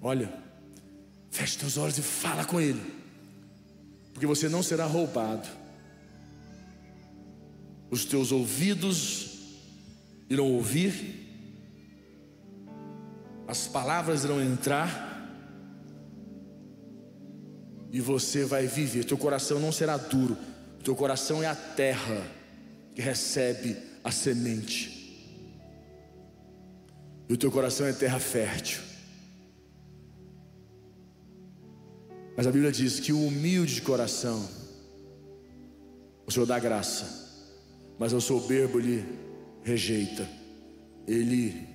Olha, 0.00 0.32
feche 1.30 1.58
teus 1.58 1.76
olhos 1.76 1.98
e 1.98 2.02
fala 2.02 2.44
com 2.44 2.58
Ele, 2.58 2.80
porque 4.14 4.26
você 4.26 4.48
não 4.48 4.62
será 4.62 4.86
roubado. 4.86 5.46
Os 7.90 8.04
teus 8.04 8.32
ouvidos 8.32 9.38
irão 10.30 10.50
ouvir, 10.52 11.28
as 13.46 13.66
palavras 13.66 14.24
irão 14.24 14.40
entrar, 14.40 15.08
e 17.92 18.00
você 18.00 18.44
vai 18.44 18.66
viver. 18.66 19.04
Teu 19.04 19.18
coração 19.18 19.58
não 19.60 19.72
será 19.72 19.98
duro, 19.98 20.38
teu 20.82 20.96
coração 20.96 21.42
é 21.42 21.46
a 21.46 21.54
terra 21.54 22.39
que 22.94 23.00
recebe 23.00 23.76
a 24.02 24.10
semente. 24.10 25.00
E 27.28 27.32
o 27.32 27.36
teu 27.36 27.50
coração 27.50 27.86
é 27.86 27.92
terra 27.92 28.18
fértil. 28.18 28.80
Mas 32.36 32.46
a 32.46 32.50
Bíblia 32.50 32.72
diz 32.72 32.98
que 32.98 33.12
o 33.12 33.26
humilde 33.26 33.74
de 33.74 33.82
coração, 33.82 34.48
o 36.26 36.30
Senhor 36.32 36.46
dá 36.46 36.58
graça, 36.58 37.20
mas 37.98 38.12
o 38.12 38.20
soberbo 38.20 38.80
ele 38.80 39.04
rejeita, 39.62 40.26
ele 41.06 41.68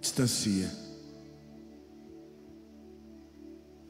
distancia. 0.00 0.70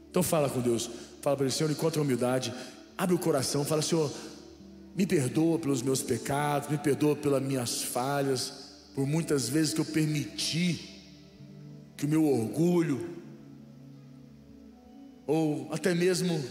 Então 0.09 0.21
fala 0.21 0.49
com 0.49 0.61
Deus, 0.61 0.89
fala 1.21 1.35
para 1.35 1.45
ele, 1.45 1.53
Senhor, 1.53 1.71
encontra 1.71 2.01
humildade, 2.01 2.53
Abre 2.97 3.15
o 3.15 3.19
coração, 3.19 3.65
fala, 3.65 3.81
Senhor, 3.81 4.11
me 4.95 5.05
perdoa 5.05 5.59
pelos 5.59 5.81
meus 5.81 6.01
pecados, 6.01 6.69
me 6.69 6.77
perdoa 6.77 7.15
pelas 7.15 7.43
minhas 7.43 7.81
falhas, 7.81 8.65
por 8.95 9.05
muitas 9.05 9.49
vezes 9.49 9.73
que 9.73 9.81
eu 9.81 9.85
permiti 9.85 11.03
que 11.97 12.05
o 12.05 12.09
meu 12.09 12.25
orgulho, 12.25 13.09
ou 15.27 15.67
até 15.71 15.93
mesmo 15.93 16.43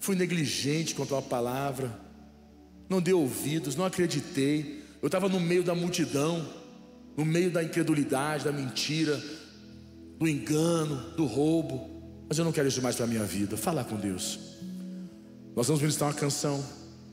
fui 0.00 0.16
negligente 0.16 0.94
quanto 0.94 1.14
à 1.14 1.20
palavra, 1.20 2.00
não 2.88 3.00
dei 3.00 3.14
ouvidos, 3.14 3.76
não 3.76 3.84
acreditei, 3.84 4.82
eu 5.02 5.06
estava 5.06 5.28
no 5.28 5.40
meio 5.40 5.62
da 5.62 5.74
multidão, 5.74 6.46
no 7.16 7.24
meio 7.24 7.50
da 7.50 7.62
incredulidade, 7.62 8.44
da 8.44 8.52
mentira, 8.52 9.22
do 10.18 10.28
engano, 10.28 11.10
do 11.16 11.26
roubo. 11.26 11.90
Mas 12.28 12.38
eu 12.38 12.44
não 12.44 12.52
quero 12.52 12.68
isso 12.68 12.80
mais 12.80 12.96
para 12.96 13.04
a 13.04 13.08
minha 13.08 13.24
vida. 13.24 13.56
Fala 13.56 13.84
com 13.84 13.96
Deus. 13.96 14.38
Nós 15.54 15.66
vamos 15.66 15.82
ministrar 15.82 16.10
uma 16.10 16.16
canção. 16.16 16.64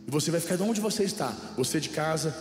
E 0.07 0.11
você 0.11 0.31
vai 0.31 0.39
ficar 0.39 0.55
de 0.55 0.63
onde 0.63 0.81
você 0.81 1.03
está. 1.03 1.35
Você 1.57 1.79
de 1.79 1.89
casa. 1.89 2.35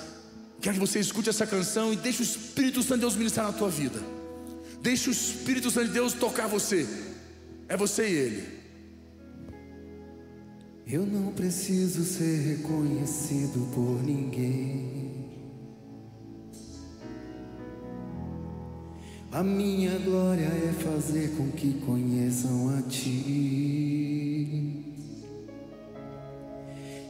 Quero 0.61 0.75
que 0.75 0.81
você 0.81 0.99
escute 0.99 1.29
essa 1.29 1.47
canção 1.47 1.93
e 1.93 1.97
deixe 1.97 2.23
o 2.23 2.25
Espírito 2.25 2.83
Santo 2.83 2.95
de 2.95 3.01
Deus 3.01 3.17
ministrar 3.17 3.47
na 3.47 3.53
tua 3.53 3.69
vida. 3.69 4.01
Deixe 4.81 5.09
o 5.09 5.13
Espírito 5.13 5.71
Santo 5.71 5.89
de 5.89 5.93
Deus 5.93 6.13
tocar 6.13 6.47
você. 6.47 6.87
É 7.69 7.77
você 7.77 8.09
e 8.09 8.13
Ele. 8.13 8.59
Eu 10.87 11.05
não 11.05 11.33
preciso 11.33 12.03
ser 12.05 12.57
reconhecido 12.57 13.71
por 13.75 14.03
ninguém. 14.03 15.09
A 19.31 19.43
minha 19.43 19.99
glória 19.99 20.47
é 20.47 20.73
fazer 20.83 21.37
com 21.37 21.51
que 21.51 21.75
conheçam 21.85 22.79
a 22.79 22.83
Ti 22.83 24.18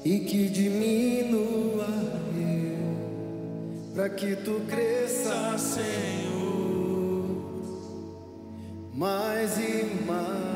e 0.08 0.20
que 0.20 0.48
diminua 0.48 1.86
eu, 2.34 3.92
para 3.94 4.08
que 4.08 4.36
Tu 4.36 4.60
cresça, 4.66 5.58
Senhor, 5.58 7.26
mais 8.94 9.58
e 9.58 9.84
mais. 10.06 10.48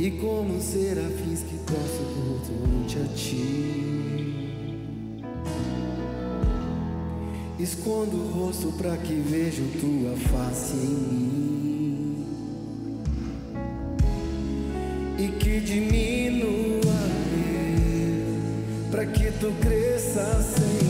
E 0.00 0.10
como 0.10 0.60
serafins 0.60 1.42
que 1.42 1.56
posso 1.58 2.02
culto 2.14 2.52
a 2.98 3.14
Ti. 3.14 4.50
Escondo 7.60 8.16
o 8.16 8.32
rosto 8.32 8.72
para 8.72 8.96
que 8.96 9.14
vejam 9.14 9.64
tua 9.80 10.16
face 10.16 10.74
em 10.74 10.88
mim 10.88 11.43
que 15.54 15.60
diminua 15.60 16.82
para 18.90 19.06
que 19.06 19.30
tu 19.38 19.52
cresça, 19.60 20.42
Senhor, 20.42 20.83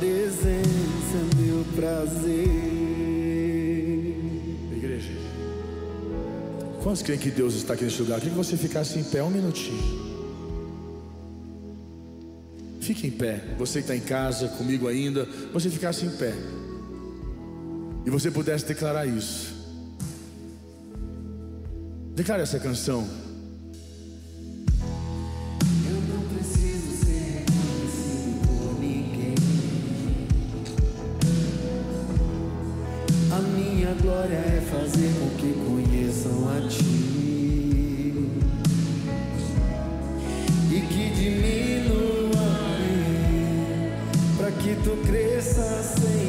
presença 0.00 1.16
é 1.18 1.36
meu 1.36 1.62
prazer. 1.76 2.48
Igreja. 4.74 5.12
Quantos 6.82 7.02
creem 7.02 7.20
que 7.20 7.30
Deus 7.30 7.54
está 7.54 7.74
aqui 7.74 7.84
nesse 7.84 8.00
lugar? 8.00 8.14
Eu 8.14 8.20
queria 8.20 8.32
que 8.32 8.44
você 8.44 8.56
ficasse 8.56 8.98
em 8.98 9.04
pé 9.04 9.22
um 9.22 9.28
minutinho. 9.28 10.00
Fique 12.80 13.06
em 13.06 13.10
pé. 13.10 13.44
Você 13.58 13.80
que 13.80 13.92
está 13.92 13.94
em 13.94 14.00
casa 14.00 14.48
comigo 14.48 14.88
ainda, 14.88 15.28
você 15.52 15.68
ficasse 15.68 16.06
em 16.06 16.10
pé. 16.10 16.32
E 18.06 18.10
você 18.10 18.30
pudesse 18.30 18.64
declarar 18.64 19.04
isso. 19.04 19.54
Declare 22.14 22.42
essa 22.42 22.58
canção. 22.58 23.06
Glória 34.00 34.34
é 34.34 34.60
fazer 34.60 35.12
com 35.18 35.28
que 35.36 35.52
conheçam 35.52 36.48
a 36.48 36.68
Ti. 36.68 36.80
E 40.72 40.80
que 40.88 41.10
diminua 41.10 42.30
para 44.38 44.50
que 44.52 44.74
Tu 44.82 44.96
cresça, 45.06 45.82
Senhor, 45.82 46.19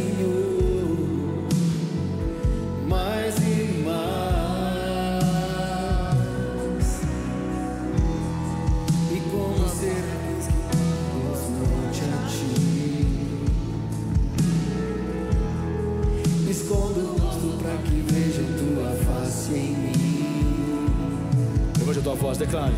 voz, 22.32 22.38
declare. 22.38 22.74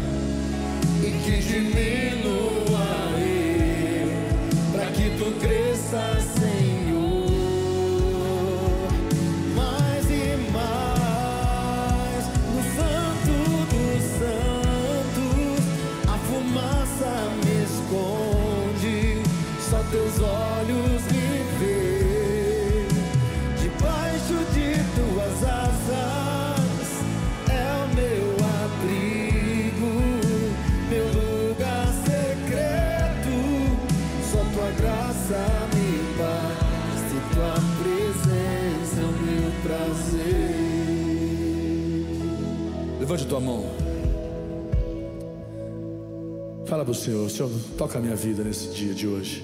E 1.01 1.11
que 1.23 1.37
diminua 1.41 2.87
eu 3.19 4.09
Pra 4.71 4.85
que 4.87 5.09
tu 5.17 5.31
cresça, 5.39 6.19
Senhor 6.39 7.29
Mais 9.55 10.05
e 10.09 10.37
mais 10.51 12.23
No 12.53 12.61
santo 12.77 13.33
dos 13.69 14.03
santos 14.19 15.61
A 16.07 16.17
fumaça 16.17 17.11
me 17.43 17.55
esconde 17.63 19.21
Só 19.69 19.79
teus 19.91 20.19
olhos 20.19 20.52
Levante 43.03 43.25
a 43.25 43.27
tua 43.27 43.39
mão. 43.41 43.65
Fala 46.65 46.85
para 46.85 46.91
o 46.93 46.95
Senhor, 46.95 47.29
Senhor, 47.29 47.51
toca 47.77 47.99
a 47.99 48.01
minha 48.01 48.15
vida 48.15 48.45
nesse 48.45 48.69
dia 48.69 48.93
de 48.93 49.05
hoje. 49.05 49.43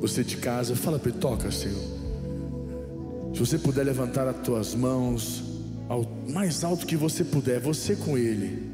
Você 0.00 0.24
de 0.24 0.36
casa, 0.38 0.74
fala 0.74 0.98
para 0.98 1.10
ele, 1.10 1.20
toca, 1.20 1.52
Senhor. 1.52 1.80
Se 3.32 3.38
você 3.38 3.58
puder 3.60 3.84
levantar 3.84 4.26
as 4.26 4.38
tuas 4.38 4.74
mãos 4.74 5.40
ao 5.88 6.04
mais 6.30 6.64
alto 6.64 6.84
que 6.84 6.96
você 6.96 7.22
puder, 7.22 7.60
você 7.60 7.94
com 7.94 8.18
ele. 8.18 8.68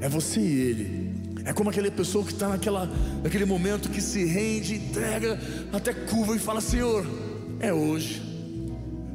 É 0.00 0.08
você 0.08 0.40
e 0.40 0.60
ele. 0.62 1.14
É 1.44 1.52
como 1.52 1.70
aquela 1.70 1.88
pessoa 1.88 2.24
que 2.24 2.32
está 2.32 2.48
naquele 2.48 3.44
momento 3.44 3.90
que 3.90 4.00
se 4.00 4.24
rende, 4.24 4.74
entrega 4.74 5.38
até 5.72 5.94
curva 5.94 6.34
e 6.34 6.38
fala: 6.40 6.60
Senhor, 6.60 7.06
é 7.60 7.72
hoje. 7.72 8.20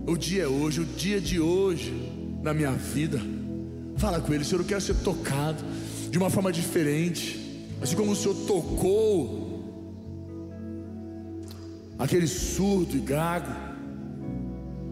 O 0.08 0.16
dia 0.16 0.44
é 0.44 0.48
hoje, 0.48 0.80
o 0.80 0.86
dia 0.86 1.20
de 1.20 1.38
hoje 1.38 1.94
na 2.42 2.54
minha 2.54 2.72
vida. 2.72 3.35
Fala 3.98 4.20
com 4.20 4.34
ele, 4.34 4.44
Senhor, 4.44 4.62
eu 4.62 4.68
quero 4.68 4.82
ser 4.82 4.96
tocado 4.96 5.64
de 6.10 6.18
uma 6.18 6.30
forma 6.30 6.52
diferente. 6.52 7.68
Assim 7.82 7.96
como 7.96 8.12
o 8.12 8.16
Senhor 8.16 8.36
tocou 8.46 9.46
aquele 11.98 12.28
surdo 12.28 12.96
e 12.96 13.00
gago, 13.00 13.52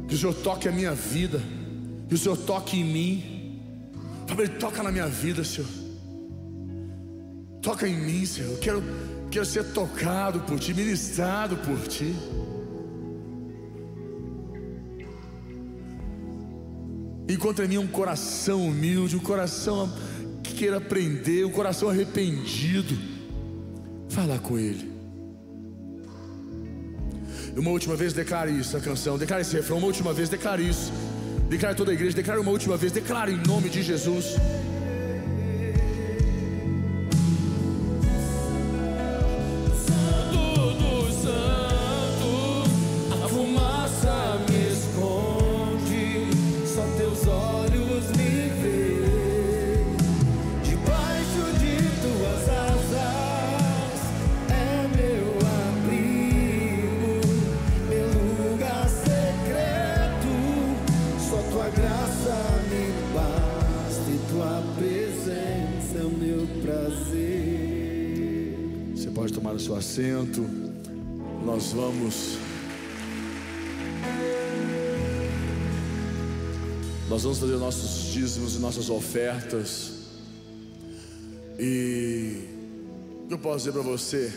que 0.08 0.16
o 0.16 0.18
Senhor 0.18 0.34
toque 0.34 0.68
a 0.68 0.72
minha 0.72 0.94
vida, 0.94 1.42
que 2.08 2.16
o 2.16 2.18
Senhor 2.18 2.38
toque 2.38 2.80
em 2.80 2.84
mim. 2.84 3.60
Fala, 4.28 4.44
ele 4.44 4.54
toca 4.54 4.82
na 4.82 4.92
minha 4.92 5.08
vida, 5.08 5.44
Senhor. 5.44 5.70
Toca 7.62 7.88
em 7.88 7.98
mim, 7.98 8.26
Senhor. 8.26 8.52
Eu 8.52 8.58
quero, 8.58 8.84
quero 9.32 9.46
ser 9.46 9.64
tocado 9.74 10.42
por 10.42 10.60
Ti, 10.60 10.74
ministrado 10.74 11.58
por 11.58 11.80
Ti. 11.88 12.14
Encontra 17.28 17.66
em 17.66 17.68
mim 17.68 17.78
um 17.78 17.88
coração 17.88 18.66
humilde, 18.66 19.16
um 19.16 19.20
coração 19.20 19.92
que 20.44 20.54
queira 20.54 20.78
aprender, 20.78 21.46
um 21.46 21.52
coração 21.52 21.90
arrependido. 21.90 22.98
Fala 24.10 24.38
com 24.40 24.60
Ele. 24.60 24.92
Uma 27.56 27.70
última 27.70 27.96
vez 27.96 28.14
declare 28.14 28.52
isso, 28.52 28.76
a 28.76 28.82
canção. 28.82 29.18
Declare 29.18 29.42
esse 29.42 29.56
refrão. 29.56 29.78
Uma 29.78 29.88
última 29.88 30.12
vez, 30.12 30.28
declare 30.28 30.68
isso. 30.68 30.92
Declare 31.50 31.76
toda 31.76 31.92
a 31.92 31.94
igreja. 31.94 32.16
Declare 32.16 32.40
uma 32.40 32.52
última 32.52 32.76
vez. 32.76 32.92
Declare 32.92 33.32
em 33.32 33.38
nome 33.48 33.70
de 33.70 33.84
Jesus. 33.84 34.36
Assento. 69.94 70.42
Nós 71.46 71.72
vamos. 71.72 72.38
Nós 77.08 77.22
vamos 77.22 77.38
fazer 77.38 77.58
nossos 77.58 78.12
dízimos 78.12 78.56
e 78.56 78.60
nossas 78.60 78.90
ofertas. 78.90 79.92
E 81.60 82.48
eu 83.30 83.38
posso 83.38 83.60
dizer 83.60 83.74
para 83.74 83.84
você 83.84 84.34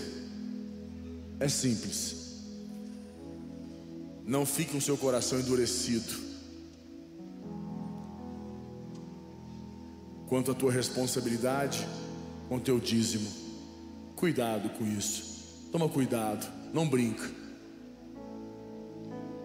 é 1.41 1.49
simples. 1.49 2.43
Não 4.27 4.45
fique 4.45 4.73
com 4.73 4.81
seu 4.81 4.99
coração 4.99 5.41
endurecido. 5.41 6.27
Quanto 10.29 10.51
à 10.51 10.55
tua 10.55 10.73
responsabilidade 10.73 11.87
com 12.47 12.59
teu 12.59 12.79
dízimo. 12.79 13.31
Cuidado 14.17 14.69
com 14.71 14.85
isso. 14.87 15.36
Toma 15.71 15.89
cuidado, 15.89 16.47
não 16.73 16.89
brinca. 16.89 17.29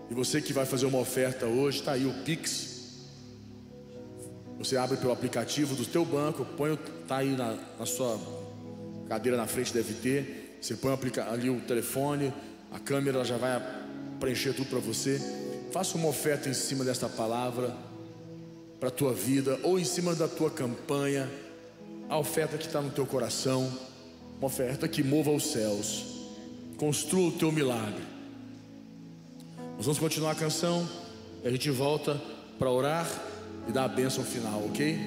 E 0.10 0.14
você 0.14 0.42
que 0.42 0.52
vai 0.52 0.66
fazer 0.66 0.86
uma 0.86 1.00
oferta 1.00 1.46
hoje, 1.46 1.80
está 1.80 1.94
aí 1.94 2.06
o 2.06 2.14
Pix. 2.26 3.08
Você 4.58 4.76
abre 4.76 4.98
pelo 4.98 5.14
aplicativo 5.14 5.74
do 5.74 5.86
teu 5.86 6.04
banco, 6.04 6.46
põe, 6.58 6.78
tá 7.08 7.18
aí 7.18 7.36
na, 7.36 7.58
na 7.80 7.86
sua 7.86 8.20
cadeira 9.08 9.38
na 9.38 9.48
frente 9.48 9.74
deve 9.74 9.94
ter. 9.94 10.58
Você 10.62 10.76
põe 10.76 10.98
ali 11.30 11.50
o 11.50 11.62
telefone, 11.62 12.34
a 12.72 12.78
câmera 12.78 13.24
já 13.24 13.38
vai 13.38 13.62
preencher 14.20 14.54
tudo 14.54 14.70
para 14.70 14.80
você. 14.80 15.20
Faça 15.72 15.98
uma 15.98 16.10
oferta 16.10 16.50
em 16.50 16.54
cima 16.54 16.84
desta 16.84 17.08
palavra 17.08 17.74
para 18.80 18.90
a 18.90 18.92
tua 18.92 19.14
vida 19.14 19.60
ou 19.64 19.80
em 19.80 19.86
cima 19.86 20.14
da 20.14 20.28
tua 20.28 20.52
campanha. 20.52 21.32
A 22.10 22.18
oferta 22.18 22.58
que 22.58 22.66
está 22.66 22.82
no 22.82 22.90
teu 22.90 23.06
coração, 23.06 23.72
uma 24.38 24.48
oferta 24.48 24.88
que 24.90 25.02
mova 25.02 25.32
os 25.32 25.52
céus, 25.52 26.11
construa 26.82 27.28
o 27.28 27.32
teu 27.32 27.52
milagre. 27.52 28.02
Nós 29.78 29.86
vamos 29.86 30.00
continuar 30.00 30.32
a 30.32 30.36
canção 30.36 30.90
e 31.44 31.48
a 31.48 31.52
gente 31.52 31.70
volta 31.70 32.20
para 32.58 32.72
orar 32.72 33.08
e 33.70 33.72
dar 33.72 33.84
a 33.84 33.88
bênção 33.88 34.24
final, 34.24 34.66
ok? 34.66 34.98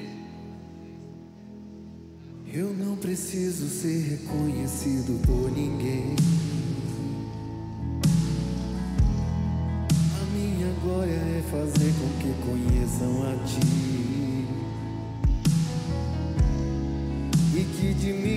Eu 2.53 2.73
não 2.73 2.95
preciso 2.97 3.69
ser 3.69 3.99
reconhecido 4.09 5.21
por 5.27 5.51
ninguém. 5.51 6.15
A 10.23 10.25
minha 10.33 10.73
glória 10.81 11.11
é 11.11 11.43
fazer 11.51 11.93
com 11.99 12.09
que 12.21 12.33
conheçam 12.47 13.33
a 13.33 13.37
ti 13.45 14.47
e 17.53 17.65
que 17.77 17.95
diminua 17.95 18.34